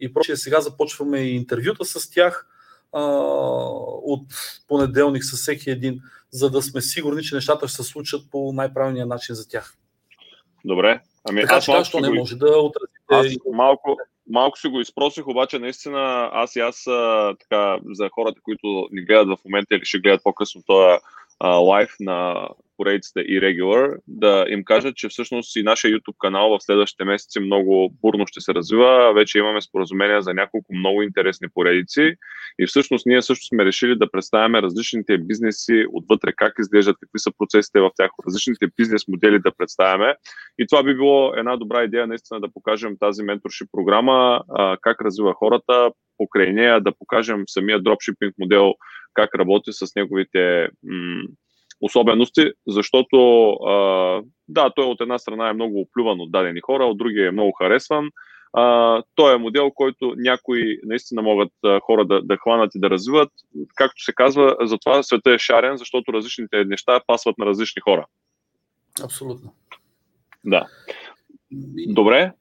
и 0.00 0.12
прочие. 0.12 0.36
Сега 0.36 0.60
започваме 0.60 1.18
и 1.18 1.36
интервюта 1.36 1.84
с 1.84 2.10
тях 2.10 2.48
а, 2.92 3.02
от 4.02 4.26
понеделник 4.68 5.24
с 5.24 5.36
всеки 5.36 5.70
един, 5.70 6.00
за 6.30 6.50
да 6.50 6.62
сме 6.62 6.80
сигурни, 6.80 7.22
че 7.22 7.34
нещата 7.34 7.68
ще 7.68 7.76
се 7.76 7.90
случат 7.90 8.30
по 8.30 8.52
най-правилния 8.52 9.06
начин 9.06 9.34
за 9.34 9.48
тях. 9.48 9.74
Добре. 10.64 11.00
Ами, 11.28 11.40
така 11.40 11.56
аз 11.56 11.64
че 11.64 11.70
малко 11.70 12.00
не 12.00 12.10
може 12.10 12.36
да 12.36 12.58
отразите. 12.58 12.98
Аз 13.08 13.26
малко, 13.52 13.96
малко 14.30 14.58
си 14.58 14.68
го 14.68 14.80
изпросих, 14.80 15.26
обаче 15.26 15.58
наистина 15.58 16.30
аз 16.32 16.56
и 16.56 16.60
аз 16.60 16.84
така, 17.40 17.78
за 17.92 18.08
хората, 18.08 18.40
които 18.42 18.88
ни 18.90 19.04
гледат 19.04 19.38
в 19.38 19.44
момента 19.44 19.74
или 19.74 19.84
ще 19.84 19.98
гледат 19.98 20.22
по-късно 20.22 20.62
този 20.66 20.98
лайф 21.42 21.90
на 22.00 22.48
поредицата 22.76 23.20
и 23.20 23.40
Regular, 23.40 23.96
да 24.06 24.46
им 24.48 24.64
кажа, 24.64 24.92
че 24.94 25.08
всъщност 25.08 25.56
и 25.56 25.62
нашия 25.62 25.98
YouTube 25.98 26.16
канал 26.18 26.50
в 26.50 26.62
следващите 26.62 27.04
месеци 27.04 27.40
много 27.40 27.94
бурно 28.02 28.26
ще 28.26 28.40
се 28.40 28.54
развива. 28.54 29.12
Вече 29.14 29.38
имаме 29.38 29.60
споразумения 29.60 30.22
за 30.22 30.34
няколко 30.34 30.74
много 30.74 31.02
интересни 31.02 31.48
поредици 31.54 32.14
и 32.58 32.66
всъщност 32.66 33.06
ние 33.06 33.22
също 33.22 33.46
сме 33.46 33.64
решили 33.64 33.98
да 33.98 34.10
представяме 34.10 34.62
различните 34.62 35.18
бизнеси 35.18 35.86
отвътре, 35.92 36.32
как 36.36 36.54
изглеждат, 36.58 36.96
какви 37.00 37.18
са 37.18 37.30
процесите 37.38 37.80
в 37.80 37.90
тях, 37.96 38.10
различните 38.26 38.66
бизнес 38.76 39.08
модели 39.08 39.38
да 39.38 39.52
представяме. 39.58 40.14
И 40.58 40.66
това 40.66 40.82
би 40.82 40.94
било 40.94 41.34
една 41.36 41.56
добра 41.56 41.84
идея 41.84 42.06
наистина 42.06 42.40
да 42.40 42.52
покажем 42.54 42.96
тази 43.00 43.22
менторшип 43.22 43.68
програма, 43.72 44.42
как 44.80 45.00
развива 45.00 45.32
хората, 45.34 45.90
покрай 46.22 46.52
нея 46.52 46.80
да 46.80 46.92
покажем 46.98 47.44
самия 47.46 47.82
дропшипинг 47.82 48.34
модел, 48.38 48.74
как 49.14 49.34
работи 49.34 49.72
с 49.72 49.94
неговите 49.96 50.68
м- 50.84 51.24
особености, 51.80 52.52
защото 52.66 53.48
а, 53.52 53.76
да, 54.48 54.70
той 54.70 54.84
от 54.84 55.00
една 55.00 55.18
страна 55.18 55.48
е 55.48 55.52
много 55.52 55.80
оплюван 55.80 56.20
от 56.20 56.30
дадени 56.30 56.60
хора, 56.60 56.84
от 56.84 56.98
другия 56.98 57.28
е 57.28 57.30
много 57.30 57.52
харесван. 57.52 58.10
А, 58.52 59.02
той 59.14 59.34
е 59.34 59.38
модел, 59.38 59.70
който 59.70 60.14
някои 60.16 60.78
наистина 60.82 61.22
могат 61.22 61.52
а, 61.64 61.80
хора 61.80 62.04
да, 62.04 62.22
да 62.22 62.36
хванат 62.36 62.74
и 62.74 62.80
да 62.80 62.90
развиват. 62.90 63.30
Както 63.74 64.04
се 64.04 64.12
казва, 64.12 64.56
затова 64.60 65.02
света 65.02 65.30
е 65.30 65.38
шарен, 65.38 65.76
защото 65.76 66.12
различните 66.12 66.64
неща 66.64 67.00
пасват 67.06 67.38
на 67.38 67.46
различни 67.46 67.80
хора. 67.80 68.06
Абсолютно. 69.04 69.54
Да. 70.44 70.66
Добре, 71.86 72.32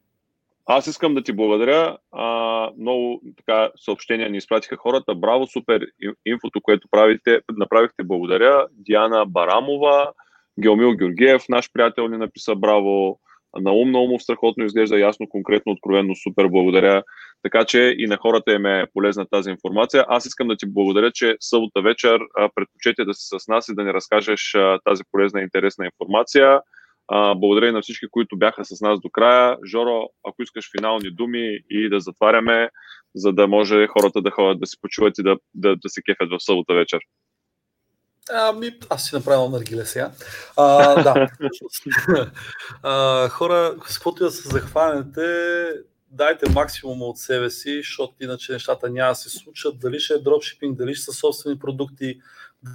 аз 0.66 0.88
искам 0.88 1.14
да 1.14 1.24
ти 1.24 1.34
благодаря. 1.34 1.97
А, 2.12 2.70
много 2.78 3.22
така 3.38 3.70
съобщения 3.76 4.30
ни 4.30 4.38
изпратиха 4.38 4.78
хората. 4.78 5.16
Браво, 5.16 5.47
супер 5.47 5.86
инфото, 6.26 6.62
което 6.62 6.88
правите, 6.91 7.41
направихте. 7.57 8.03
Благодаря. 8.03 8.68
Диана 8.72 9.26
Барамова, 9.26 10.12
Геомил 10.59 10.95
Георгиев, 10.95 11.43
наш 11.49 11.72
приятел, 11.74 12.07
ни 12.07 12.18
написа 12.18 12.55
браво. 12.55 13.20
На 13.59 13.72
ум, 13.72 13.91
на 13.91 13.99
умов 13.99 14.24
страхотно 14.24 14.66
изглежда 14.66 14.99
ясно, 14.99 15.30
конкретно, 15.30 15.72
откровенно, 15.72 16.16
супер, 16.16 16.47
благодаря. 16.47 17.03
Така 17.43 17.66
че 17.66 17.95
и 17.97 18.07
на 18.07 18.18
хората 18.18 18.53
им 18.53 18.66
е 18.66 18.86
полезна 18.93 19.26
тази 19.32 19.49
информация. 19.49 20.05
Аз 20.07 20.26
искам 20.26 20.47
да 20.47 20.57
ти 20.57 20.66
благодаря, 20.68 21.12
че 21.12 21.38
събота 21.39 21.82
вечер 21.82 22.20
предпочете 22.55 23.05
да 23.05 23.14
си 23.14 23.39
с 23.39 23.47
нас 23.47 23.70
и 23.70 23.76
да 23.76 23.84
ни 23.84 23.93
разкажеш 23.93 24.55
тази 24.84 25.03
полезна 25.12 25.41
и 25.41 25.43
интересна 25.43 25.86
информация. 25.86 26.62
Благодаря 27.36 27.68
и 27.68 27.72
на 27.72 27.82
всички, 27.82 28.06
които 28.12 28.38
бяха 28.38 28.66
с 28.66 28.82
нас 28.82 28.99
до 28.99 29.10
края. 29.10 29.58
Жоро, 29.66 30.10
ако 30.28 30.43
искаш 30.43 30.72
финални 30.78 31.12
думи 31.12 31.60
и 31.70 31.89
да 31.89 31.99
затваряме, 31.99 32.70
за 33.16 33.34
да 33.34 33.47
може 33.47 33.88
хората 33.88 34.22
да 34.22 34.32
ходят 34.32 34.60
да 34.60 34.68
си 34.68 34.78
почуват 34.82 35.18
и 35.18 35.24
да, 35.24 35.38
да, 35.54 35.76
да 35.76 35.89
се 35.89 36.02
кефят 36.02 36.30
в 36.32 36.43
събота 36.43 36.74
вечер. 36.74 36.99
Ами, 38.34 38.72
аз 38.89 39.06
си 39.06 39.16
направил 39.16 39.49
наргиле 39.49 39.86
сега. 39.86 40.12
А, 40.58 41.04
да. 41.04 41.28
а, 42.84 43.30
хора, 43.30 43.76
с 43.88 43.93
каквото 43.93 44.24
да 44.24 44.32
се 44.32 44.49
захванете, 44.49 45.22
дайте 46.12 46.49
максимум 46.49 47.02
от 47.02 47.18
себе 47.18 47.49
си, 47.49 47.78
защото 47.78 48.14
иначе 48.22 48.54
нещата 48.54 48.89
няма 48.89 49.12
да 49.12 49.16
се 49.16 49.30
случат. 49.30 49.80
Дали 49.80 49.99
ще 49.99 50.14
е 50.14 50.20
дропшипинг, 50.20 50.78
дали 50.78 50.95
ще 50.95 51.06
са 51.06 51.14
собствени 51.14 51.60
продукти, 51.60 52.22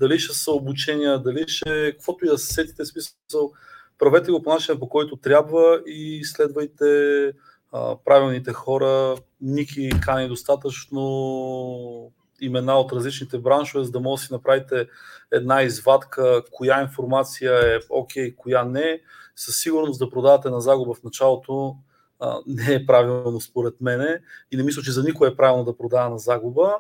дали 0.01 0.19
ще 0.19 0.35
са 0.35 0.53
обучения, 0.53 1.19
дали 1.19 1.45
ще 1.49 1.93
каквото 1.93 2.25
и 2.25 2.29
да 2.29 2.39
се 2.39 2.55
сетите 2.55 2.85
смисъл. 2.85 3.53
Правете 3.99 4.31
го 4.31 4.43
по 4.43 4.51
начина 4.51 4.79
по 4.79 4.89
който 4.89 5.17
трябва 5.17 5.83
и 5.87 6.25
следвайте 6.25 7.33
а, 7.73 7.97
правилните 8.05 8.53
хора. 8.53 9.17
Ники 9.41 9.91
кани 10.03 10.29
достатъчно 10.29 12.13
имена 12.41 12.75
от 12.75 12.93
различните 12.93 13.39
браншове, 13.39 13.85
за 13.85 13.91
да 13.91 14.01
може 14.01 14.21
да 14.21 14.27
си 14.27 14.33
направите 14.33 14.89
една 15.33 15.63
извадка, 15.63 16.43
коя 16.53 16.83
информация 16.83 17.75
е 17.75 17.79
окей, 17.91 18.31
okay, 18.31 18.37
коя 18.37 18.65
не. 18.65 19.01
Със 19.37 19.57
сигурност 19.57 19.99
да 19.99 20.11
продавате 20.11 20.51
на 20.51 20.61
загуба 20.61 20.95
в 20.95 21.03
началото 21.03 21.77
а, 22.21 22.39
не 22.47 22.75
е 22.75 22.87
правилно 22.87 23.41
според 23.41 23.81
мене 23.81 24.21
и 24.51 24.57
не 24.57 24.63
мисля, 24.63 24.83
че 24.83 24.93
за 24.93 25.03
никой 25.03 25.29
е 25.29 25.37
правилно 25.37 25.65
да 25.65 25.77
продава 25.77 26.11
на 26.11 26.19
загуба. 26.19 26.77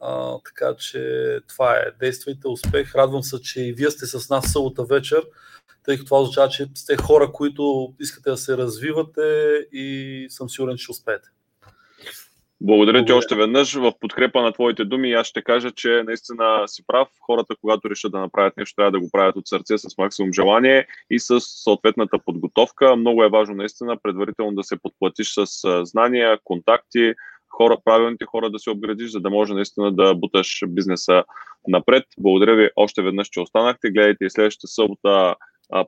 А, 0.00 0.38
така 0.44 0.74
че 0.78 1.40
това 1.48 1.74
е. 1.76 1.84
Действайте, 2.00 2.48
успех. 2.48 2.94
Радвам 2.94 3.22
се, 3.22 3.40
че 3.40 3.60
и 3.60 3.72
вие 3.72 3.90
сте 3.90 4.06
с 4.06 4.30
нас 4.30 4.52
събота 4.52 4.84
вечер, 4.84 5.24
тъй 5.88 5.96
като 5.96 6.04
това 6.04 6.20
означава, 6.20 6.48
че 6.48 6.66
сте 6.74 6.96
хора, 6.96 7.32
които 7.32 7.94
искате 8.00 8.30
да 8.30 8.36
се 8.36 8.56
развивате 8.56 9.22
и 9.72 10.26
съм 10.30 10.48
сигурен, 10.48 10.76
че 10.76 10.82
ще 10.82 10.90
успеете. 10.90 11.28
Благодаря 12.60 13.04
ти 13.04 13.12
още 13.12 13.34
веднъж 13.34 13.74
в 13.74 13.92
подкрепа 14.00 14.42
на 14.42 14.52
твоите 14.52 14.84
думи. 14.84 15.12
Аз 15.12 15.26
ще 15.26 15.42
кажа, 15.42 15.70
че 15.70 16.02
наистина 16.06 16.62
си 16.66 16.82
прав. 16.86 17.08
Хората, 17.20 17.54
когато 17.60 17.90
решат 17.90 18.12
да 18.12 18.18
направят 18.20 18.56
нещо, 18.56 18.74
трябва 18.76 18.90
да 18.90 19.00
го 19.00 19.10
правят 19.12 19.36
от 19.36 19.48
сърце 19.48 19.78
с 19.78 19.98
максимум 19.98 20.32
желание 20.32 20.86
и 21.10 21.20
с 21.20 21.40
съответната 21.40 22.18
подготовка. 22.18 22.96
Много 22.96 23.24
е 23.24 23.28
важно 23.28 23.54
наистина 23.54 23.96
предварително 24.02 24.54
да 24.54 24.64
се 24.64 24.76
подплатиш 24.82 25.34
с 25.34 25.46
знания, 25.84 26.38
контакти, 26.44 27.14
хора, 27.48 27.76
правилните 27.84 28.24
хора 28.24 28.50
да 28.50 28.58
се 28.58 28.70
обградиш, 28.70 29.10
за 29.10 29.20
да 29.20 29.30
може 29.30 29.54
наистина 29.54 29.92
да 29.92 30.14
буташ 30.14 30.62
бизнеса 30.68 31.24
напред. 31.68 32.04
Благодаря 32.18 32.56
ви 32.56 32.70
още 32.76 33.02
веднъж, 33.02 33.28
че 33.28 33.40
останахте. 33.40 33.90
Гледайте 33.90 34.24
и 34.24 34.30
следващата 34.30 34.66
събота 34.66 35.34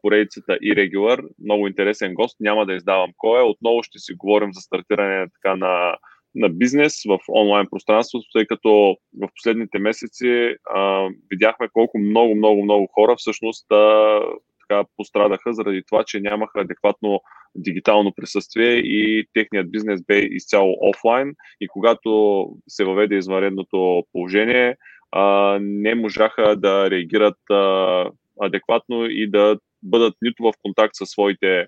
поредицата 0.03 0.59
и 0.62 0.76
регулар. 0.76 1.22
Много 1.45 1.66
интересен 1.66 2.14
гост. 2.14 2.37
Няма 2.41 2.66
да 2.66 2.74
издавам 2.74 3.11
кой 3.16 3.41
е. 3.41 3.45
Отново 3.45 3.83
ще 3.83 3.99
си 3.99 4.14
говорим 4.14 4.53
за 4.53 4.61
стартиране 4.61 5.26
така 5.43 5.57
на 5.57 5.97
на 6.35 6.49
бизнес 6.49 7.03
в 7.09 7.18
онлайн 7.28 7.66
пространството, 7.70 8.26
тъй 8.33 8.47
като 8.47 8.97
в 9.22 9.28
последните 9.35 9.78
месеци 9.78 10.55
а, 10.74 11.09
видяхме 11.31 11.68
колко 11.72 11.99
много, 11.99 12.35
много, 12.35 12.64
много 12.64 12.87
хора 12.87 13.16
всъщност 13.16 13.72
а, 13.72 14.20
така 14.61 14.85
пострадаха 14.97 15.53
заради 15.53 15.83
това, 15.89 16.05
че 16.05 16.20
нямаха 16.20 16.61
адекватно 16.61 17.20
дигитално 17.55 18.12
присъствие 18.16 18.72
и 18.74 19.26
техният 19.33 19.70
бизнес 19.70 20.03
бе 20.07 20.18
изцяло 20.18 20.76
офлайн 20.81 21.35
и 21.61 21.68
когато 21.68 22.47
се 22.68 22.85
въведе 22.85 23.14
извънредното 23.14 24.03
положение, 24.12 24.76
а, 25.12 25.59
не 25.62 25.95
можаха 25.95 26.57
да 26.57 26.91
реагират 26.91 27.51
а, 27.51 28.11
адекватно 28.41 29.07
и 29.07 29.31
да 29.31 29.59
бъдат 29.83 30.14
нито 30.22 30.43
в 30.43 30.53
контакт 30.62 30.95
със 30.95 31.09
своите 31.09 31.66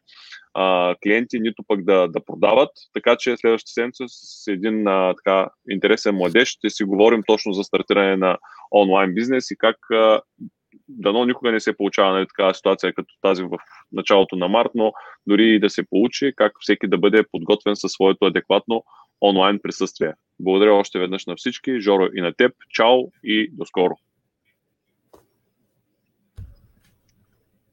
а, 0.55 0.95
клиенти, 1.03 1.41
нито 1.41 1.63
пък 1.69 1.85
да, 1.85 2.09
да 2.09 2.25
продават. 2.25 2.71
Така 2.95 3.17
че 3.17 3.37
следващата 3.37 3.73
седмица 3.73 4.05
с 4.09 4.47
един 4.47 4.89
а, 4.89 5.15
така 5.25 5.49
интересен 5.71 6.15
младеж 6.15 6.49
ще 6.49 6.71
си 6.71 6.85
говорим 6.85 7.23
точно 7.27 7.53
за 7.53 7.65
стартиране 7.65 8.17
на 8.17 8.39
онлайн 8.73 9.15
бизнес 9.15 9.51
и 9.51 9.57
как 9.57 9.77
а, 9.91 10.21
дано 10.89 11.25
никога 11.25 11.53
не 11.53 11.61
се 11.61 11.77
получава 11.77 12.13
нали, 12.13 12.27
такава 12.27 12.55
ситуация 12.55 12.95
като 12.95 13.15
тази 13.23 13.43
в 13.43 13.59
началото 13.93 14.37
на 14.37 14.49
март, 14.49 14.71
но 14.75 14.93
дори 15.27 15.49
и 15.49 15.61
да 15.61 15.71
се 15.71 15.83
получи, 15.91 16.33
как 16.37 16.53
всеки 16.61 16.89
да 16.89 16.99
бъде 16.99 17.25
подготвен 17.33 17.77
със 17.77 17.93
своето 17.93 18.25
адекватно 18.25 18.85
онлайн 19.23 19.59
присъствие. 19.63 20.13
Благодаря 20.41 20.75
още 20.75 20.99
веднъж 20.99 21.27
на 21.27 21.37
всички, 21.37 21.81
Жоро 21.81 22.09
и 22.15 22.21
на 22.21 22.33
теб. 22.33 22.53
Чао 22.71 22.99
и 23.25 23.51
до 23.53 23.65
скоро! 23.65 23.95